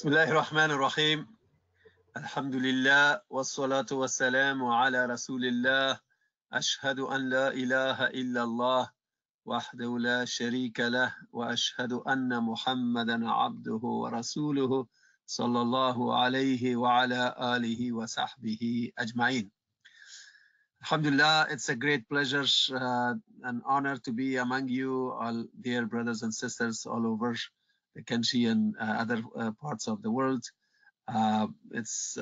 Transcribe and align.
بسم 0.00 0.08
الله 0.08 0.30
الرحمن 0.32 0.70
الرحيم. 0.70 1.28
الحمد 2.16 2.56
لله 2.56 3.20
والصلاة 3.30 3.90
والسلام 3.92 4.64
على 4.64 5.04
رسول 5.04 5.44
الله. 5.44 6.00
أشهد 6.52 7.00
أن 7.04 7.28
لا 7.28 7.52
إله 7.52 8.08
إلا 8.08 8.42
الله 8.48 8.88
وحده 9.44 9.98
لا 9.98 10.24
شريك 10.24 10.80
له 10.80 11.12
وأشهد 11.32 11.92
أن 11.92 12.32
محمدا 12.32 13.28
عبده 13.28 13.82
ورسوله 13.84 14.86
صلى 15.26 15.60
الله 15.60 15.96
عليه 16.16 16.76
وعلى 16.76 17.36
آله 17.36 17.92
وصحبه 17.92 18.92
أجمعين. 18.98 19.50
Alhamdulillah, 20.80 21.46
it's 21.50 21.68
a 21.68 21.76
great 21.76 22.08
pleasure 22.08 22.48
uh, 22.72 23.12
and 23.44 23.60
honor 23.66 23.98
to 23.98 24.12
be 24.12 24.36
among 24.36 24.68
you, 24.68 25.12
all 25.12 25.44
dear 25.60 25.84
brothers 25.84 26.22
and 26.22 26.32
sisters 26.32 26.86
all 26.86 27.06
over. 27.06 27.36
Country 28.00 28.44
and 28.44 28.74
uh, 28.80 28.96
other 28.98 29.22
uh, 29.36 29.50
parts 29.60 29.88
of 29.88 30.02
the 30.02 30.10
world. 30.10 30.42
Uh, 31.08 31.46
it's 31.72 32.18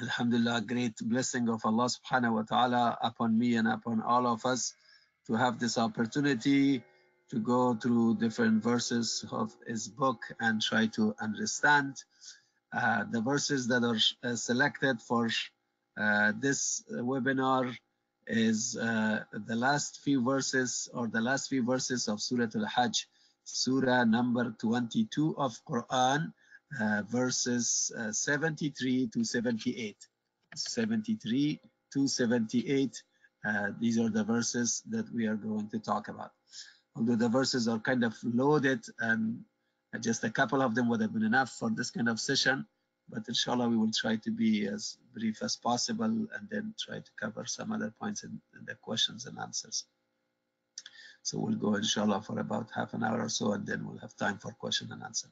Alhamdulillah, 0.00 0.62
great 0.62 0.96
blessing 1.02 1.50
of 1.50 1.60
Allah 1.64 1.88
subhanahu 1.92 2.32
wa 2.32 2.42
ta'ala 2.42 2.98
upon 3.02 3.38
me 3.38 3.56
and 3.56 3.68
upon 3.68 4.00
all 4.00 4.26
of 4.26 4.46
us 4.46 4.72
to 5.26 5.34
have 5.34 5.58
this 5.58 5.76
opportunity 5.76 6.82
to 7.30 7.38
go 7.38 7.74
through 7.74 8.16
different 8.16 8.62
verses 8.62 9.26
of 9.30 9.54
his 9.66 9.88
book 9.88 10.22
and 10.40 10.62
try 10.62 10.86
to 10.86 11.14
understand 11.20 11.96
uh, 12.72 13.04
the 13.10 13.20
verses 13.20 13.66
that 13.66 13.82
are 13.82 13.98
uh, 14.28 14.36
selected 14.36 15.02
for 15.02 15.28
uh, 16.00 16.32
this 16.38 16.84
webinar 16.90 17.74
is 18.26 18.74
the 18.74 19.56
last 19.56 20.00
few 20.04 20.22
verses 20.22 20.88
or 20.94 21.08
the 21.08 21.20
last 21.20 21.48
few 21.48 21.64
verses 21.64 22.06
of 22.06 22.20
Surah 22.22 22.46
Al-Hajj, 22.54 23.08
Surah 23.44 24.04
number 24.04 24.54
22 24.58 25.36
of 25.36 25.56
Quran, 25.64 26.32
uh, 26.80 27.02
verses 27.08 27.90
uh, 27.98 28.12
73 28.12 29.08
to 29.08 29.24
78. 29.24 29.96
73 30.54 31.60
to 31.92 32.08
78. 32.08 33.02
Uh, 33.44 33.68
these 33.80 33.98
are 33.98 34.10
the 34.10 34.24
verses 34.24 34.82
that 34.90 35.10
we 35.12 35.26
are 35.26 35.36
going 35.36 35.68
to 35.70 35.78
talk 35.78 36.08
about. 36.08 36.32
Although 36.96 37.16
the 37.16 37.28
verses 37.28 37.68
are 37.68 37.78
kind 37.78 38.04
of 38.04 38.14
loaded 38.22 38.84
and 38.98 39.44
just 40.00 40.24
a 40.24 40.30
couple 40.30 40.62
of 40.62 40.74
them 40.74 40.88
would 40.88 41.00
have 41.00 41.12
been 41.12 41.24
enough 41.24 41.50
for 41.50 41.70
this 41.70 41.90
kind 41.90 42.08
of 42.08 42.20
session 42.20 42.66
but 43.10 43.26
inshallah 43.26 43.68
we 43.68 43.76
will 43.76 43.90
try 43.90 44.16
to 44.16 44.30
be 44.30 44.66
as 44.66 44.98
brief 45.12 45.42
as 45.42 45.56
possible 45.56 46.04
and 46.04 46.48
then 46.50 46.74
try 46.78 46.98
to 46.98 47.10
cover 47.20 47.44
some 47.44 47.72
other 47.72 47.92
points 48.00 48.22
in, 48.22 48.40
in, 48.56 48.64
the 48.66 48.74
questions 48.76 49.26
and 49.26 49.38
answers 49.38 49.84
so 51.21 51.39
we'll 51.39 51.55
go 51.55 51.75
inshallah 51.75 52.21
for 52.21 52.39
about 52.39 52.69
half 52.73 52.93
an 52.93 53.03
hour 53.03 53.21
or 53.21 53.29
so 53.29 53.53
and 53.53 53.65
then 53.65 53.85
we'll 53.85 53.97
have 53.99 54.15
time 54.15 54.37
for 54.37 54.51
question 54.53 54.91
and 54.91 55.03
answer 55.03 55.29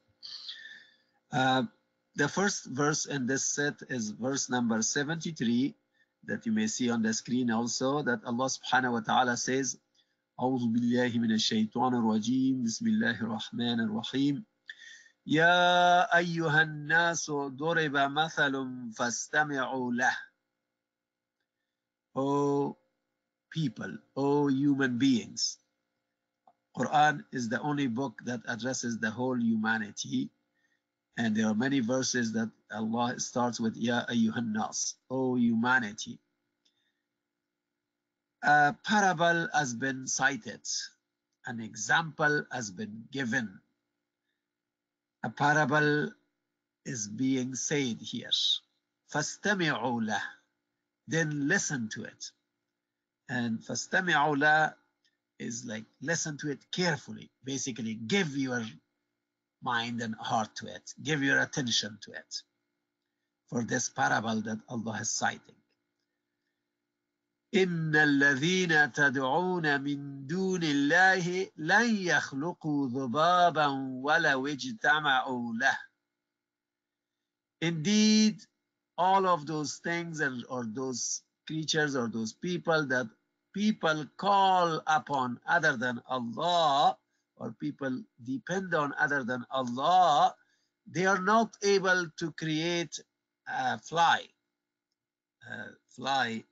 uh, 1.31 1.63
the 2.15 2.27
first 2.27 2.65
verse 2.65 3.05
in 3.05 3.25
this 3.25 3.45
set 3.45 3.75
is 3.89 4.11
verse 4.11 4.49
number 4.49 4.81
73 4.81 5.75
that 6.25 6.45
you 6.45 6.51
may 6.51 6.67
see 6.67 6.89
on 6.89 7.01
the 7.01 7.13
screen 7.13 7.51
also 7.51 8.01
that 8.03 8.21
Allah 8.25 8.49
subhanahu 8.49 8.93
wa 8.93 8.99
ta'ala 9.01 9.37
says 9.37 9.77
أعوذ 10.41 10.73
بالله 10.73 11.13
من 11.21 11.31
الشيطان 11.31 11.93
الرجيم 11.93 12.63
بسم 12.63 12.87
الله 12.87 13.21
الرحمن 13.21 13.79
الرحيم 13.85 14.43
يا 15.27 16.17
أيها 16.17 16.61
الناس 16.61 17.31
ضرب 17.31 17.95
مثل 17.95 18.53
فاستمعوا 18.97 19.91
له 19.93 20.17
O 22.15 22.77
people, 23.49 23.97
O 24.15 24.47
human 24.47 24.97
beings. 24.97 25.57
Quran 26.77 27.23
is 27.31 27.49
the 27.49 27.61
only 27.61 27.87
book 27.87 28.21
that 28.25 28.41
addresses 28.47 28.99
the 28.99 29.11
whole 29.11 29.39
humanity 29.39 30.29
and 31.17 31.35
there 31.35 31.47
are 31.47 31.53
many 31.53 31.79
verses 31.79 32.33
that 32.33 32.49
Allah 32.71 33.19
starts 33.19 33.59
with 33.59 33.77
Ya 33.77 34.05
ayyuhan 34.09 34.51
nas, 34.51 34.95
O 35.11 35.35
humanity. 35.35 36.17
A 38.41 38.75
parable 38.83 39.47
has 39.53 39.75
been 39.75 40.07
cited, 40.07 40.61
an 41.45 41.59
example 41.59 42.45
has 42.51 42.71
been 42.71 43.05
given 43.11 43.59
a 45.23 45.29
parable 45.29 46.11
is 46.85 47.07
being 47.07 47.55
said 47.55 48.01
here. 48.01 48.29
فَاسْتَمِعُوا 49.13 50.03
لَهُ 50.09 50.21
Then 51.07 51.47
listen 51.47 51.87
to 51.89 52.03
it. 52.03 52.31
And 53.29 53.59
فَاسْتَمِعُوا 53.59 54.37
لَهُ 54.37 54.73
is 55.39 55.65
like 55.65 55.85
listen 56.01 56.37
to 56.37 56.51
it 56.51 56.59
carefully. 56.71 57.31
Basically, 57.43 57.95
give 57.95 58.35
your 58.37 58.63
mind 59.61 60.01
and 60.01 60.15
heart 60.19 60.55
to 60.57 60.67
it. 60.67 60.93
Give 61.01 61.23
your 61.23 61.39
attention 61.41 61.97
to 62.03 62.11
it. 62.11 62.41
For 63.49 63.63
this 63.63 63.89
parable 63.89 64.41
that 64.41 64.59
Allah 64.69 64.99
is 65.01 65.11
citing. 65.11 65.55
إن 67.55 67.95
الذين 67.95 68.93
تدعون 68.93 69.81
من 69.81 70.27
دون 70.27 70.63
الله 70.63 71.49
لن 71.57 71.95
يخلقوا 71.95 72.89
ذبابا 72.89 73.67
ولو 74.03 74.47
اجتمعوا 74.47 75.53
له. 75.53 75.77
Indeed, 77.61 78.41
all 78.97 79.27
of 79.27 79.45
those 79.45 79.77
things 79.77 80.19
and 80.19 80.43
or 80.49 80.65
those 80.65 81.21
creatures 81.45 81.95
or 81.95 82.07
those 82.07 82.33
people 82.33 82.85
that 82.87 83.07
people 83.57 84.05
call 84.17 84.81
upon 84.87 85.39
other 85.47 85.77
than 85.77 86.01
Allah 86.07 86.97
or 87.37 87.51
people 87.59 88.03
depend 88.23 88.73
on 88.73 88.93
other 88.99 89.23
than 89.23 89.45
Allah, 89.51 90.35
they 90.87 91.05
are 91.05 91.21
not 91.21 91.55
able 91.63 92.07
to 92.17 92.31
create 92.33 92.99
a 93.47 93.77
fly. 93.79 94.21
A 95.49 95.75
fly 95.89 96.43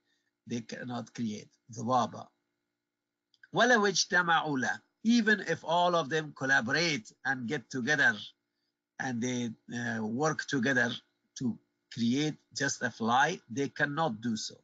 they 0.47 0.62
cannot 0.62 1.13
create 1.13 1.50
ذبابة 1.72 2.28
ولو 3.53 3.85
اجتمعوا 3.88 4.59
له 4.59 4.81
even 5.03 5.39
if 5.41 5.63
all 5.63 5.95
of 5.95 6.09
them 6.09 6.34
collaborate 6.34 7.12
and 7.25 7.47
get 7.47 7.69
together 7.69 8.16
and 9.00 9.22
they 9.22 9.50
uh, 9.75 10.06
work 10.06 10.45
together 10.45 10.91
to 11.35 11.57
create 11.94 12.38
just 12.53 12.81
a 12.81 12.91
fly 12.91 13.39
they 13.50 13.69
cannot 13.69 14.22
do 14.22 14.35
so 14.35 14.56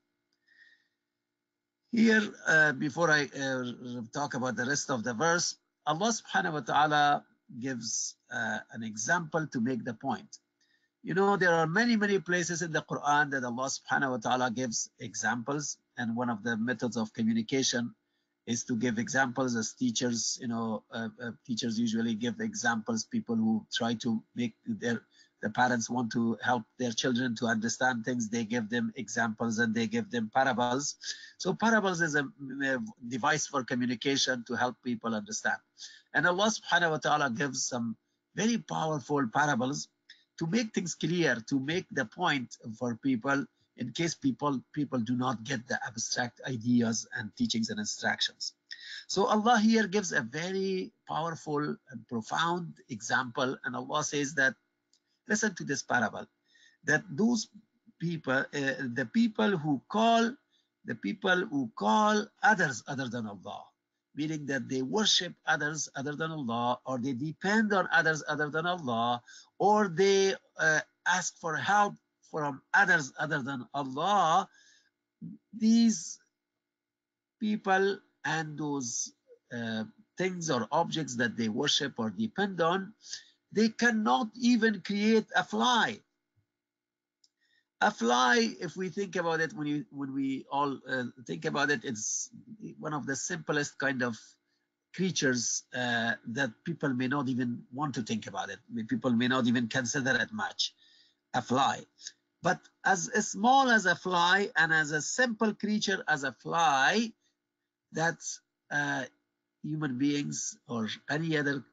here 1.93 2.23
uh, 2.49 2.73
before 2.73 3.11
I 3.11 3.29
uh, 3.39 3.65
talk 4.13 4.35
about 4.35 4.57
the 4.57 4.67
rest 4.67 4.91
of 4.91 5.05
the 5.05 5.15
verse 5.15 5.57
Allah 5.87 6.13
subhanahu 6.13 6.53
wa 6.53 6.61
ta'ala 6.61 7.25
gives 7.61 8.17
uh, 8.33 8.59
an 8.73 8.83
example 8.83 9.47
to 9.53 9.61
make 9.61 9.85
the 9.85 9.95
point 9.95 10.39
you 11.03 11.15
know, 11.15 11.37
there 11.37 11.53
are 11.53 11.67
many, 11.67 11.97
many 11.97 12.19
places 12.21 12.63
in 12.63 12.73
the 12.73 12.83
Quran 12.83 13.31
that 13.33 13.45
Allah 13.45 13.69
subhanahu 13.69 14.11
wa 14.11 14.17
ta'ala 14.19 14.51
gives 14.51 14.89
examples. 15.01 15.79
And 15.99 16.17
one 16.17 16.31
of 16.31 16.43
the 16.45 16.57
methods 16.57 16.97
of 16.97 17.13
communication 17.13 17.95
is 18.47 18.65
to 18.65 18.77
give 18.77 18.99
examples 18.99 19.57
as 19.57 19.73
teachers, 19.73 20.39
you 20.41 20.49
know, 20.49 20.85
uh, 20.93 21.09
uh, 21.23 21.31
teachers 21.47 21.79
usually 21.79 22.15
give 22.15 22.41
examples, 22.41 23.05
people 23.05 23.37
who 23.37 23.67
try 23.73 23.95
to 23.95 24.23
make 24.35 24.55
their, 24.65 25.03
the 25.43 25.51
parents 25.51 25.91
want 25.91 26.13
to 26.13 26.39
help 26.41 26.63
their 26.79 26.93
children 26.93 27.35
to 27.37 27.47
understand 27.47 28.05
things. 28.05 28.29
They 28.29 28.45
give 28.45 28.71
them 28.71 28.93
examples 28.97 29.59
and 29.59 29.75
they 29.75 29.87
give 29.87 30.11
them 30.11 30.31
parables. 30.33 30.97
So 31.39 31.53
parables 31.53 32.01
is 32.01 32.15
a, 32.15 32.25
a 32.65 32.79
device 33.09 33.47
for 33.47 33.65
communication 33.65 34.45
to 34.47 34.55
help 34.55 34.77
people 34.85 35.15
understand. 35.15 35.59
And 36.15 36.27
Allah 36.27 36.51
subhanahu 36.51 36.91
wa 36.91 36.99
ta'ala 36.99 37.31
gives 37.31 37.67
some 37.67 37.97
very 38.37 38.59
powerful 38.59 39.27
parables 39.35 39.89
to 40.39 40.47
make 40.47 40.73
things 40.73 40.95
clear, 40.95 41.37
to 41.49 41.61
make 41.61 41.87
the 41.91 42.05
point 42.05 42.57
for 42.79 42.95
people 42.97 43.45
in 43.77 43.91
case 43.93 44.15
people 44.15 44.61
people 44.73 44.99
do 44.99 45.17
not 45.17 45.43
get 45.45 45.67
the 45.67 45.79
abstract 45.87 46.41
ideas 46.47 47.09
and 47.17 47.35
teachings 47.37 47.71
and 47.71 47.81
instructions. 47.81 48.53
So 49.07 49.27
Allah 49.27 49.59
here 49.59 49.87
gives 49.87 50.13
a 50.13 50.21
very 50.21 50.93
powerful 51.09 51.77
and 51.91 52.09
profound 52.09 52.75
example 52.89 53.57
and 53.65 53.75
Allah 53.75 54.05
says 54.05 54.35
that, 54.35 54.55
listen 55.32 55.54
to 55.56 55.64
this 55.64 55.82
parable, 55.82 56.26
that 56.84 57.02
those 57.11 57.49
people, 57.99 58.44
uh, 58.61 58.76
the 58.99 59.08
people 59.12 59.56
who 59.56 59.81
call, 59.88 60.31
the 60.84 60.94
people 60.94 61.46
who 61.50 61.70
call 61.75 62.26
others 62.43 62.82
other 62.87 63.08
than 63.08 63.26
Allah, 63.26 63.64
meaning 64.14 64.44
that 64.46 64.69
they 64.69 64.82
worship 64.82 65.32
others 65.46 65.88
other 65.96 66.14
than 66.20 66.31
Allah, 66.31 66.79
or 66.84 66.99
they 66.99 67.14
depend 67.14 67.73
on 67.73 67.88
others 67.93 68.23
other 68.29 68.50
than 68.50 68.67
Allah, 68.67 69.23
or 69.58 69.88
they 69.88 70.34
uh, 70.58 70.81
ask 71.06 71.38
for 71.40 71.56
help 71.56 71.94
from 72.31 72.61
others 72.75 73.12
other 73.19 73.40
than 73.43 73.64
Allah, 73.73 74.49
these 75.56 76.19
people 77.40 77.99
and 78.25 78.58
those 78.58 79.12
uh, 79.55 79.85
things 80.19 80.50
or 80.50 80.69
objects 80.73 81.17
that 81.17 81.37
they 81.37 81.49
worship 81.49 81.94
or 81.96 82.11
depend 82.11 82.61
on, 82.61 82.93
they 83.52 83.69
cannot 83.69 84.28
even 84.40 84.81
create 84.81 85.26
a 85.37 85.44
fly. 85.44 86.00
A 87.81 87.90
fly, 87.90 88.54
if 88.60 88.76
we 88.76 88.88
think 88.88 89.16
about 89.16 89.40
it, 89.40 89.52
when 89.52 89.66
you 89.66 89.84
when 89.90 90.14
we 90.14 90.46
all 90.50 90.78
uh, 90.88 91.04
think 91.26 91.44
about 91.44 91.70
it, 91.70 91.84
it's 91.84 92.31
one 92.78 92.94
of 92.94 93.06
the 93.06 93.16
simplest 93.16 93.78
kind 93.78 94.02
of 94.02 94.16
creatures 94.94 95.64
uh, 95.75 96.12
that 96.28 96.50
people 96.64 96.90
may 96.90 97.08
not 97.08 97.28
even 97.28 97.62
want 97.72 97.94
to 97.94 98.02
think 98.02 98.26
about 98.26 98.50
it. 98.50 98.58
People 98.88 99.10
may 99.10 99.26
not 99.26 99.46
even 99.46 99.66
consider 99.69 100.14
it 100.16 100.32
much, 100.32 100.75
a 101.34 101.43
fly. 101.43 101.84
But 102.43 102.60
as 102.84 103.10
small 103.28 103.70
as 103.70 103.87
a 103.87 103.96
fly 103.96 104.50
and 104.56 104.72
as 104.72 104.93
a 104.93 105.02
simple 105.02 105.54
creature 105.54 106.04
as 106.08 106.25
a 106.25 106.32
fly, 106.32 107.12
that 107.93 108.19
uh, 108.70 109.04
human 109.62 109.99
beings 109.99 110.56
or 110.69 110.88
any 111.10 111.37
other 111.37 111.64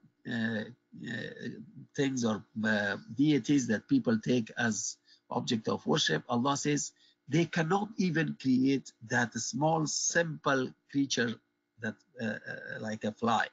things 1.96 2.24
or 2.24 2.44
uh, 2.64 2.96
deities 3.14 3.66
that 3.66 3.88
people 3.88 4.18
take 4.18 4.50
as 4.58 4.96
object 5.30 5.68
of 5.68 5.86
worship, 5.86 6.22
Allah 6.28 6.56
says 6.56 6.92
they 7.28 7.44
cannot 7.46 7.88
even 7.96 8.36
create 8.40 8.92
that 9.08 9.32
small, 9.34 9.86
simple 9.86 10.70
creature 10.90 11.34
that 11.80 11.94
uh, 12.20 12.26
uh, 12.26 12.80
like 12.80 13.04
a 13.04 13.12
fly. 13.12 13.46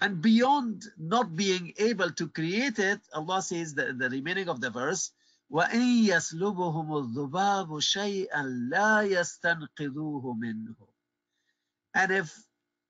And 0.00 0.20
beyond 0.20 0.84
not 0.98 1.36
being 1.36 1.72
able 1.78 2.10
to 2.10 2.28
create 2.28 2.78
it, 2.78 3.00
Allah 3.14 3.40
says 3.42 3.74
the, 3.74 3.92
the 3.92 4.10
remaining 4.10 4.48
of 4.48 4.60
the 4.60 4.70
verse, 4.70 5.12
وَإِن 5.52 6.06
يَسْلُبُهُمُ 6.08 6.88
الذُّبَابُ 7.14 7.68
شَيْئًا 7.68 8.70
لَا 8.72 9.02
يَسْتَنْقِذُوهُ 9.06 10.38
مِنْهُ 10.38 10.74
And 11.94 12.10
if 12.10 12.34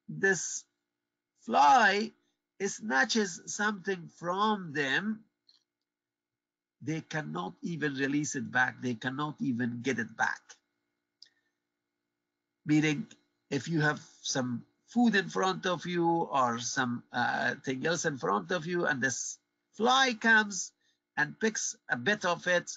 this 0.09 0.65
fly 1.41 2.13
snatches 2.66 3.42
something 3.46 4.10
from 4.18 4.74
them, 4.74 5.24
they 6.82 7.02
cannot 7.02 7.54
even 7.62 7.94
release 7.96 8.36
it 8.36 8.52
back. 8.52 8.82
They 8.82 8.96
cannot 8.96 9.36
even 9.40 9.82
get 9.82 10.00
it 10.00 10.16
back. 10.18 10.42
Meaning, 12.66 13.08
if 13.50 13.68
you 13.68 13.82
have 13.82 14.02
some 14.22 14.64
food 14.88 15.16
in 15.16 15.30
front 15.30 15.66
of 15.66 15.86
you 15.86 16.08
or 16.08 16.60
some 16.60 17.04
uh, 17.12 17.56
thing 17.64 17.86
else 17.86 18.06
in 18.06 18.18
front 18.18 18.52
of 18.52 18.66
you 18.66 18.86
and 18.86 19.02
this 19.02 19.38
fly 19.74 20.14
comes 20.20 20.72
and 21.16 21.40
picks 21.40 21.76
a 21.90 21.98
bit 21.98 22.26
of 22.26 22.46
it, 22.48 22.72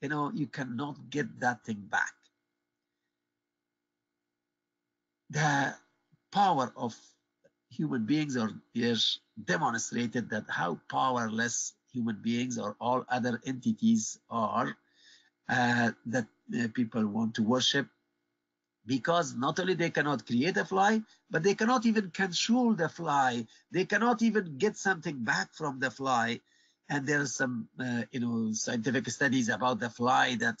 you 0.00 0.08
know, 0.08 0.30
you 0.34 0.46
cannot 0.46 1.10
get 1.10 1.40
that 1.40 1.64
thing 1.64 1.82
back. 1.88 2.12
The 5.30 5.74
power 6.32 6.72
of 6.76 6.96
human 7.78 8.04
beings 8.04 8.36
are 8.36 8.50
here 8.74 8.96
demonstrated 9.44 10.28
that 10.30 10.44
how 10.48 10.78
powerless 10.90 11.74
human 11.92 12.18
beings 12.20 12.58
or 12.58 12.76
all 12.80 13.04
other 13.08 13.40
entities 13.46 14.18
are 14.28 14.76
uh, 15.48 15.90
that 16.06 16.26
uh, 16.58 16.68
people 16.74 17.06
want 17.06 17.34
to 17.34 17.42
worship 17.42 17.86
because 18.84 19.34
not 19.34 19.60
only 19.60 19.74
they 19.74 19.90
cannot 19.90 20.26
create 20.26 20.56
a 20.56 20.64
fly, 20.64 21.02
but 21.30 21.42
they 21.42 21.54
cannot 21.54 21.84
even 21.86 22.10
control 22.10 22.74
the 22.74 22.88
fly. 22.88 23.46
They 23.70 23.84
cannot 23.84 24.22
even 24.22 24.56
get 24.56 24.76
something 24.76 25.24
back 25.24 25.54
from 25.54 25.78
the 25.78 25.90
fly. 25.90 26.40
And 26.88 27.06
there's 27.06 27.34
some, 27.34 27.68
uh, 27.78 28.04
you 28.10 28.20
know, 28.20 28.52
scientific 28.52 29.08
studies 29.10 29.50
about 29.50 29.78
the 29.78 29.90
fly 29.90 30.36
that 30.36 30.56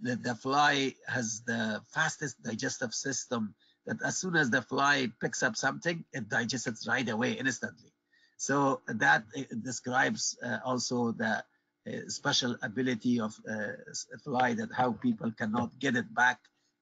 the, 0.00 0.14
the 0.14 0.36
fly 0.36 0.94
has 1.08 1.42
the 1.44 1.82
fastest 1.88 2.40
digestive 2.42 2.94
system 2.94 3.54
that 3.85 4.01
as 4.03 4.17
soon 4.17 4.35
as 4.35 4.49
the 4.49 4.61
fly 4.61 5.11
picks 5.21 5.43
up 5.43 5.55
something, 5.55 6.03
it 6.13 6.29
digests 6.29 6.67
it 6.67 6.77
right 6.87 7.07
away 7.07 7.33
instantly. 7.33 7.91
So 8.37 8.81
that 8.87 9.23
uh, 9.35 9.43
describes 9.61 10.37
uh, 10.43 10.59
also 10.63 11.11
the 11.11 11.43
uh, 11.87 11.91
special 12.07 12.55
ability 12.61 13.19
of 13.19 13.33
uh, 13.49 13.73
a 14.13 14.17
fly 14.23 14.53
that 14.53 14.69
how 14.73 14.91
people 14.91 15.31
cannot 15.31 15.79
get 15.79 15.95
it 15.95 16.13
back 16.13 16.39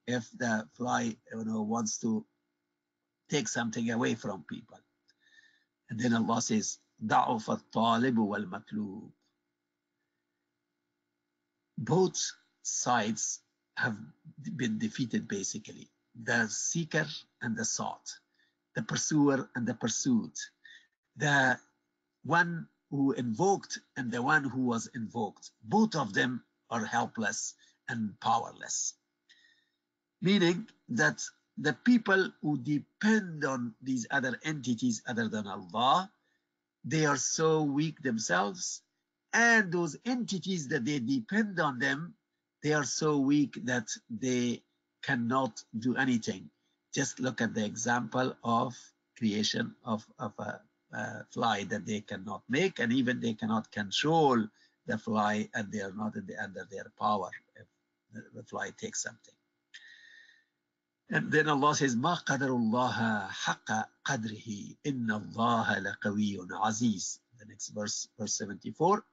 if 0.08 0.30
the 0.38 0.68
fly 0.76 1.16
you 1.32 1.46
know 1.46 1.62
wants 1.62 2.00
to 2.00 2.26
take 3.30 3.48
something 3.48 3.90
away 3.92 4.16
from 4.16 4.44
people. 4.50 4.80
And 5.90 6.00
then 6.00 6.14
Allah 6.14 6.42
says, 6.42 6.80
ضعف 7.04 7.50
الطالب 7.50 8.18
والمطلوب. 8.18 9.12
Both 11.78 12.32
sides 12.62 13.42
have 13.78 13.98
been 14.56 14.80
defeated 14.80 15.28
basically. 15.28 15.92
The 16.25 16.49
seeker 16.49 17.07
and 17.43 17.57
the 17.57 17.65
sought, 17.65 18.11
the 18.75 18.83
pursuer 18.83 19.49
and 19.55 19.67
the 19.67 19.75
pursued 19.75 20.33
the 21.21 21.59
one 22.25 22.67
who 22.91 23.13
invoked 23.13 23.79
and 23.97 24.11
the 24.11 24.23
one 24.23 24.45
who 24.45 24.63
was 24.63 24.89
invoked. 24.95 25.51
Both 25.63 25.95
of 25.95 26.13
them 26.13 26.43
are 26.71 26.85
helpless 26.85 27.55
and 27.89 28.19
powerless. 28.21 28.95
Meaning 30.23 30.69
that 30.89 31.23
the 31.59 31.75
people 31.85 32.33
who 32.43 32.59
depend 32.59 33.45
on 33.45 33.75
these 33.83 34.07
other 34.11 34.39
entities 34.45 35.03
other 35.07 35.29
than 35.29 35.47
Allah, 35.47 36.11
they 36.85 37.05
are 37.07 37.17
so 37.17 37.63
weak 37.63 38.01
themselves. 38.03 38.83
And 39.33 39.71
those 39.71 39.97
entities 40.05 40.69
that 40.69 40.85
they 40.85 40.99
depend 40.99 41.61
on 41.61 41.79
them, 41.79 42.15
they 42.63 42.73
are 42.73 42.85
so 42.85 43.19
weak 43.19 43.59
that 43.65 43.89
they 44.09 44.63
cannot 45.04 45.64
do 45.80 45.96
anything. 45.96 46.50
Just 46.94 47.20
look 47.20 47.42
at 47.42 47.54
the 47.54 47.66
example 47.66 48.36
of 48.44 48.76
creation 49.18 49.76
of, 49.86 50.06
of 50.20 50.34
a 50.40 50.60
uh, 50.96 51.24
fly 51.32 51.64
that 51.66 51.86
they 51.86 52.02
cannot 52.02 52.42
make 52.48 52.80
and 52.80 52.94
even 52.94 53.20
they 53.20 53.34
cannot 53.34 53.72
control 53.72 54.48
the 54.88 54.98
fly 54.98 55.50
and 55.54 55.72
they 55.72 55.82
are 55.82 55.92
not 55.92 56.14
the, 56.14 56.36
under 56.42 56.66
their 56.72 56.92
power 57.00 57.30
if 57.56 57.68
the, 58.34 58.44
fly 58.44 58.72
takes 58.78 59.04
something. 59.04 59.34
And 61.10 61.32
then 61.32 61.50
Allah 61.50 61.76
says, 61.76 61.96
ما 61.96 62.16
قدر 62.16 62.50
الله 62.50 63.28
حق 63.28 63.90
قدره 64.06 64.76
إن 64.86 65.12
الله 65.12 65.80
لقوي 65.80 66.48
عزيز. 66.52 67.20
The 67.40 67.46
next 67.46 67.70
verse, 67.70 68.08
verse 68.18 68.36
74, 68.36 69.04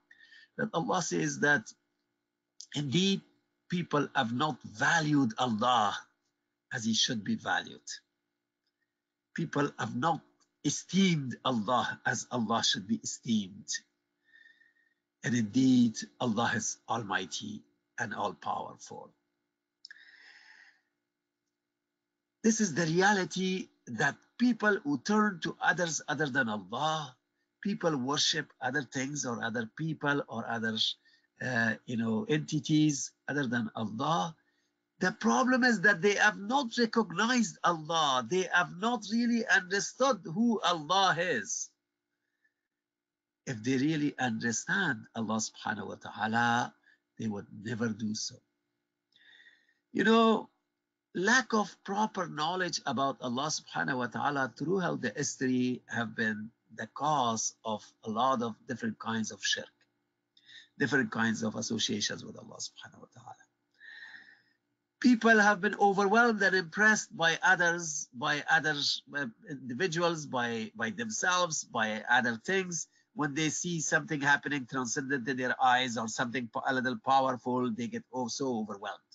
that 0.59 0.69
Allah 0.73 1.03
says 1.03 1.41
that 1.41 1.73
indeed 2.75 3.21
people 3.70 4.08
have 4.16 4.34
not 4.34 4.62
valued 4.64 5.34
Allah 5.38 5.98
as 6.74 6.86
he 6.86 6.94
should 6.94 7.24
be 7.24 7.36
valued. 7.36 7.88
People 9.36 9.72
have 9.78 9.96
not 9.96 10.22
esteemed 10.64 11.38
Allah 11.46 12.00
as 12.06 12.28
Allah 12.32 12.64
should 12.64 12.88
be 12.88 13.00
esteemed. 13.04 13.68
And 15.24 15.36
indeed, 15.36 15.96
Allah 16.20 16.52
is 16.56 16.78
almighty 16.90 17.64
and 18.00 18.14
all 18.14 18.34
powerful. 18.34 19.12
This 22.44 22.62
is 22.62 22.74
the 22.74 22.86
reality 22.86 23.68
that 23.88 24.16
people 24.38 24.80
who 24.84 25.00
turn 25.00 25.40
to 25.44 25.58
others 25.62 26.02
other 26.08 26.28
than 26.28 26.50
Allah, 26.50 27.16
people 27.62 27.98
worship 27.98 28.54
other 28.62 28.84
things 28.84 29.26
or 29.26 29.44
other 29.44 29.70
people 29.78 30.24
or 30.28 30.48
other, 30.48 30.78
uh, 31.42 31.76
you 31.86 31.98
know, 31.98 32.26
entities 32.30 33.12
other 33.28 33.48
than 33.48 33.70
Allah, 33.76 34.36
the 35.00 35.12
problem 35.12 35.64
is 35.64 35.82
that 35.82 36.02
they 36.02 36.16
have 36.16 36.38
not 36.38 36.76
recognized 36.78 37.58
Allah. 37.64 38.26
They 38.28 38.50
have 38.52 38.72
not 38.78 39.04
really 39.12 39.46
understood 39.48 40.22
who 40.26 40.60
Allah 40.62 41.16
is. 41.20 41.70
If 43.46 43.64
they 43.64 43.78
really 43.78 44.18
understand 44.18 45.06
Allah 45.16 45.40
subhanahu 45.40 45.88
wa 45.88 45.96
ta'ala, 45.96 46.74
they 47.20 47.28
would 47.28 47.48
never 47.64 47.88
do 47.90 48.16
so. 48.16 48.36
You 49.94 50.04
know, 50.04 50.50
lack 51.16 51.54
of 51.54 51.76
proper 51.84 52.28
knowledge 52.28 52.82
about 52.86 53.18
Allah 53.22 53.50
subhanahu 53.50 53.98
wa 53.98 54.08
ta'ala 54.08 54.54
throughout 54.58 55.02
the 55.02 55.14
history 55.16 55.82
have 55.88 56.16
been 56.16 56.52
the 56.76 56.88
cause 56.88 57.56
of 57.64 57.84
a 58.04 58.10
lot 58.10 58.42
of 58.42 58.56
different 58.68 59.00
kinds 59.00 59.32
of 59.32 59.44
shirk, 59.44 59.77
different 60.80 61.12
kinds 61.12 61.44
of 61.44 61.56
associations 61.56 62.24
with 62.24 62.38
Allah 62.38 62.58
subhanahu 62.58 63.02
wa 63.02 63.12
ta'ala 63.14 63.48
people 65.00 65.40
have 65.40 65.62
been 65.62 65.76
overwhelmed 65.80 66.42
and 66.42 66.56
impressed 66.56 67.16
by 67.16 67.38
others, 67.44 68.10
by 68.14 68.44
other 68.50 68.76
uh, 69.16 69.26
individuals, 69.50 70.26
by, 70.26 70.72
by 70.76 70.90
themselves, 70.90 71.64
by 71.64 72.04
other 72.10 72.40
things. 72.46 72.88
When 73.14 73.34
they 73.34 73.50
see 73.50 73.80
something 73.82 74.22
happening 74.22 74.68
transcendent 74.70 75.28
in 75.28 75.38
their 75.38 75.56
eyes 75.62 75.98
or 75.98 76.08
something 76.08 76.50
a 76.68 76.74
little 76.74 77.00
powerful, 77.04 77.72
they 77.72 77.88
get 77.88 78.04
oh, 78.14 78.28
so 78.28 78.60
overwhelmed. 78.60 79.07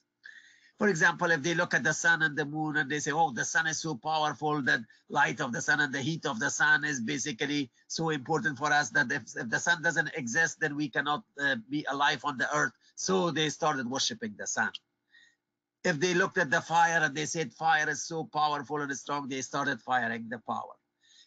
For 0.79 0.88
example, 0.88 1.31
if 1.31 1.43
they 1.43 1.55
look 1.55 1.75
at 1.75 1.85
the 1.85 1.95
sun 1.95 2.23
and 2.23 2.37
the 2.37 2.45
moon 2.45 2.76
and 2.76 2.91
they 2.91 2.99
say, 2.99 3.12
oh, 3.12 3.31
the 3.31 3.45
sun 3.45 3.69
is 3.69 3.79
so 3.79 3.95
powerful 3.95 4.62
that 4.62 4.81
light 5.09 5.41
of 5.41 5.52
the 5.52 5.62
sun 5.62 5.81
and 5.81 5.95
the 5.95 6.00
heat 6.02 6.26
of 6.26 6.41
the 6.41 6.50
sun 6.50 6.85
is 6.85 7.00
basically 7.00 7.71
so 7.87 8.11
important 8.11 8.59
for 8.59 8.73
us 8.73 8.91
that 8.91 9.12
if, 9.12 9.23
if 9.37 9.49
the 9.49 9.61
sun 9.61 9.83
doesn't 9.83 10.11
exist, 10.14 10.59
then 10.61 10.75
we 10.75 10.88
cannot 10.88 11.23
uh, 11.41 11.57
be 11.71 11.85
alive 11.88 12.23
on 12.25 12.37
the 12.37 12.52
earth. 12.55 12.73
So 12.97 13.31
they 13.31 13.49
started 13.49 13.88
worshiping 13.88 14.35
the 14.37 14.47
sun 14.47 14.73
if 15.85 15.99
they 15.99 16.14
looked 16.14 16.38
at 16.38 16.50
the 16.50 16.61
fire 16.61 17.00
and 17.02 17.14
they 17.14 17.26
said 17.26 17.52
fire 17.52 17.88
is 17.88 18.05
so 18.05 18.25
powerful 18.25 18.81
and 18.81 18.97
strong, 18.97 19.29
they 19.29 19.41
started 19.41 19.81
firing 19.81 20.29
the 20.29 20.38
power. 20.38 20.75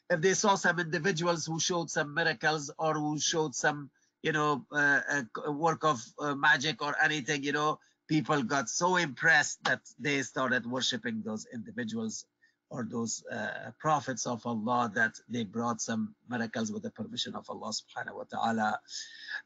If 0.10 0.22
they 0.22 0.34
saw 0.34 0.56
some 0.56 0.80
individuals 0.80 1.46
who 1.46 1.60
showed 1.60 1.90
some 1.90 2.14
miracles 2.14 2.72
or 2.78 2.94
who 2.94 3.20
showed 3.20 3.56
some, 3.56 3.90
you 4.22 4.32
know, 4.32 4.66
uh, 4.72 5.02
uh, 5.10 5.52
work 5.52 5.84
of 5.84 6.02
uh, 6.20 6.36
magic 6.36 6.82
or 6.82 6.96
anything, 7.04 7.44
you 7.44 7.52
know, 7.52 7.80
people 8.08 8.44
got 8.44 8.70
so 8.70 8.98
impressed 8.98 9.64
that 9.64 9.82
they 10.00 10.22
started 10.22 10.66
worshiping 10.66 11.22
those 11.26 11.48
individuals 11.54 12.26
or 12.70 12.88
those 12.90 13.24
uh, 13.32 13.72
prophets 13.80 14.26
of 14.26 14.46
Allah 14.46 14.92
that 14.96 15.14
they 15.30 15.44
brought 15.44 15.82
some 15.82 16.16
miracles 16.30 16.72
with 16.72 16.84
the 16.84 16.92
permission 16.92 17.36
of 17.36 17.46
Allah 17.50 17.72
subhanahu 17.72 18.18
wa 18.18 18.24
ta'ala. 18.24 18.80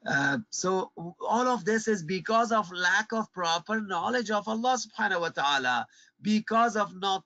Uh, 0.06 0.38
so 0.50 0.92
all 0.96 1.48
of 1.48 1.66
this 1.66 1.88
is 1.88 2.02
because 2.02 2.52
of 2.52 2.72
lack 2.72 3.12
of 3.12 3.32
proper 3.34 3.82
knowledge 3.82 4.32
of 4.32 4.48
Allah 4.48 4.78
subhanahu 4.78 5.22
wa 5.22 5.30
ta'ala, 5.30 5.88
because 6.22 6.76
of 6.76 6.96
not 6.96 7.24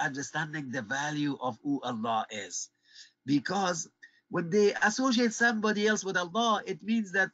understanding 0.00 0.70
the 0.70 0.82
value 0.82 1.36
of 1.40 1.58
who 1.62 1.80
Allah 1.82 2.26
is. 2.30 2.70
Because 3.26 3.88
when 4.30 4.50
they 4.50 4.72
associate 4.74 5.34
somebody 5.34 5.86
else 5.86 6.04
with 6.04 6.16
Allah, 6.16 6.62
it 6.66 6.82
means 6.82 7.12
that 7.12 7.30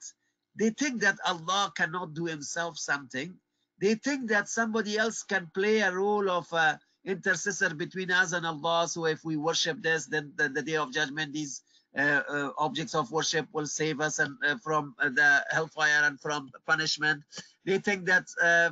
they 0.59 0.71
think 0.71 1.01
that 1.01 1.19
Allah 1.27 1.73
cannot 1.77 2.15
do 2.15 2.27
himself 2.27 2.79
something. 2.79 3.35
They 3.81 3.95
think 3.95 4.29
that 4.31 4.49
somebody 4.49 4.99
else 4.99 5.23
can 5.23 5.51
play 5.55 5.81
a 5.81 5.93
role 5.93 6.31
of 6.31 6.53
a 6.53 6.79
intercessor 7.05 7.75
between 7.75 8.11
us 8.11 8.33
and 8.33 8.47
Allah. 8.47 8.87
So 8.89 9.07
if 9.07 9.25
we 9.25 9.37
worship 9.37 9.83
this, 9.83 10.07
then 10.07 10.33
the, 10.37 10.49
the 10.49 10.63
day 10.63 10.77
of 10.77 10.93
judgment, 10.93 11.33
these 11.33 11.63
uh, 11.97 12.23
uh, 12.29 12.51
objects 12.59 12.95
of 12.95 13.11
worship 13.11 13.47
will 13.53 13.67
save 13.67 14.01
us 14.01 14.19
and 14.19 14.37
uh, 14.47 14.57
from 14.63 14.95
uh, 14.99 15.09
the 15.09 15.45
hellfire 15.51 16.05
and 16.05 16.21
from 16.21 16.51
punishment. 16.67 17.23
They 17.65 17.79
think 17.79 18.07
that 18.07 18.27
uh, 18.43 18.71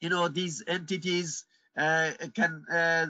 you 0.00 0.08
know 0.08 0.28
these 0.28 0.62
entities 0.66 1.44
uh, 1.78 2.10
can 2.34 2.64
uh, 2.70 3.06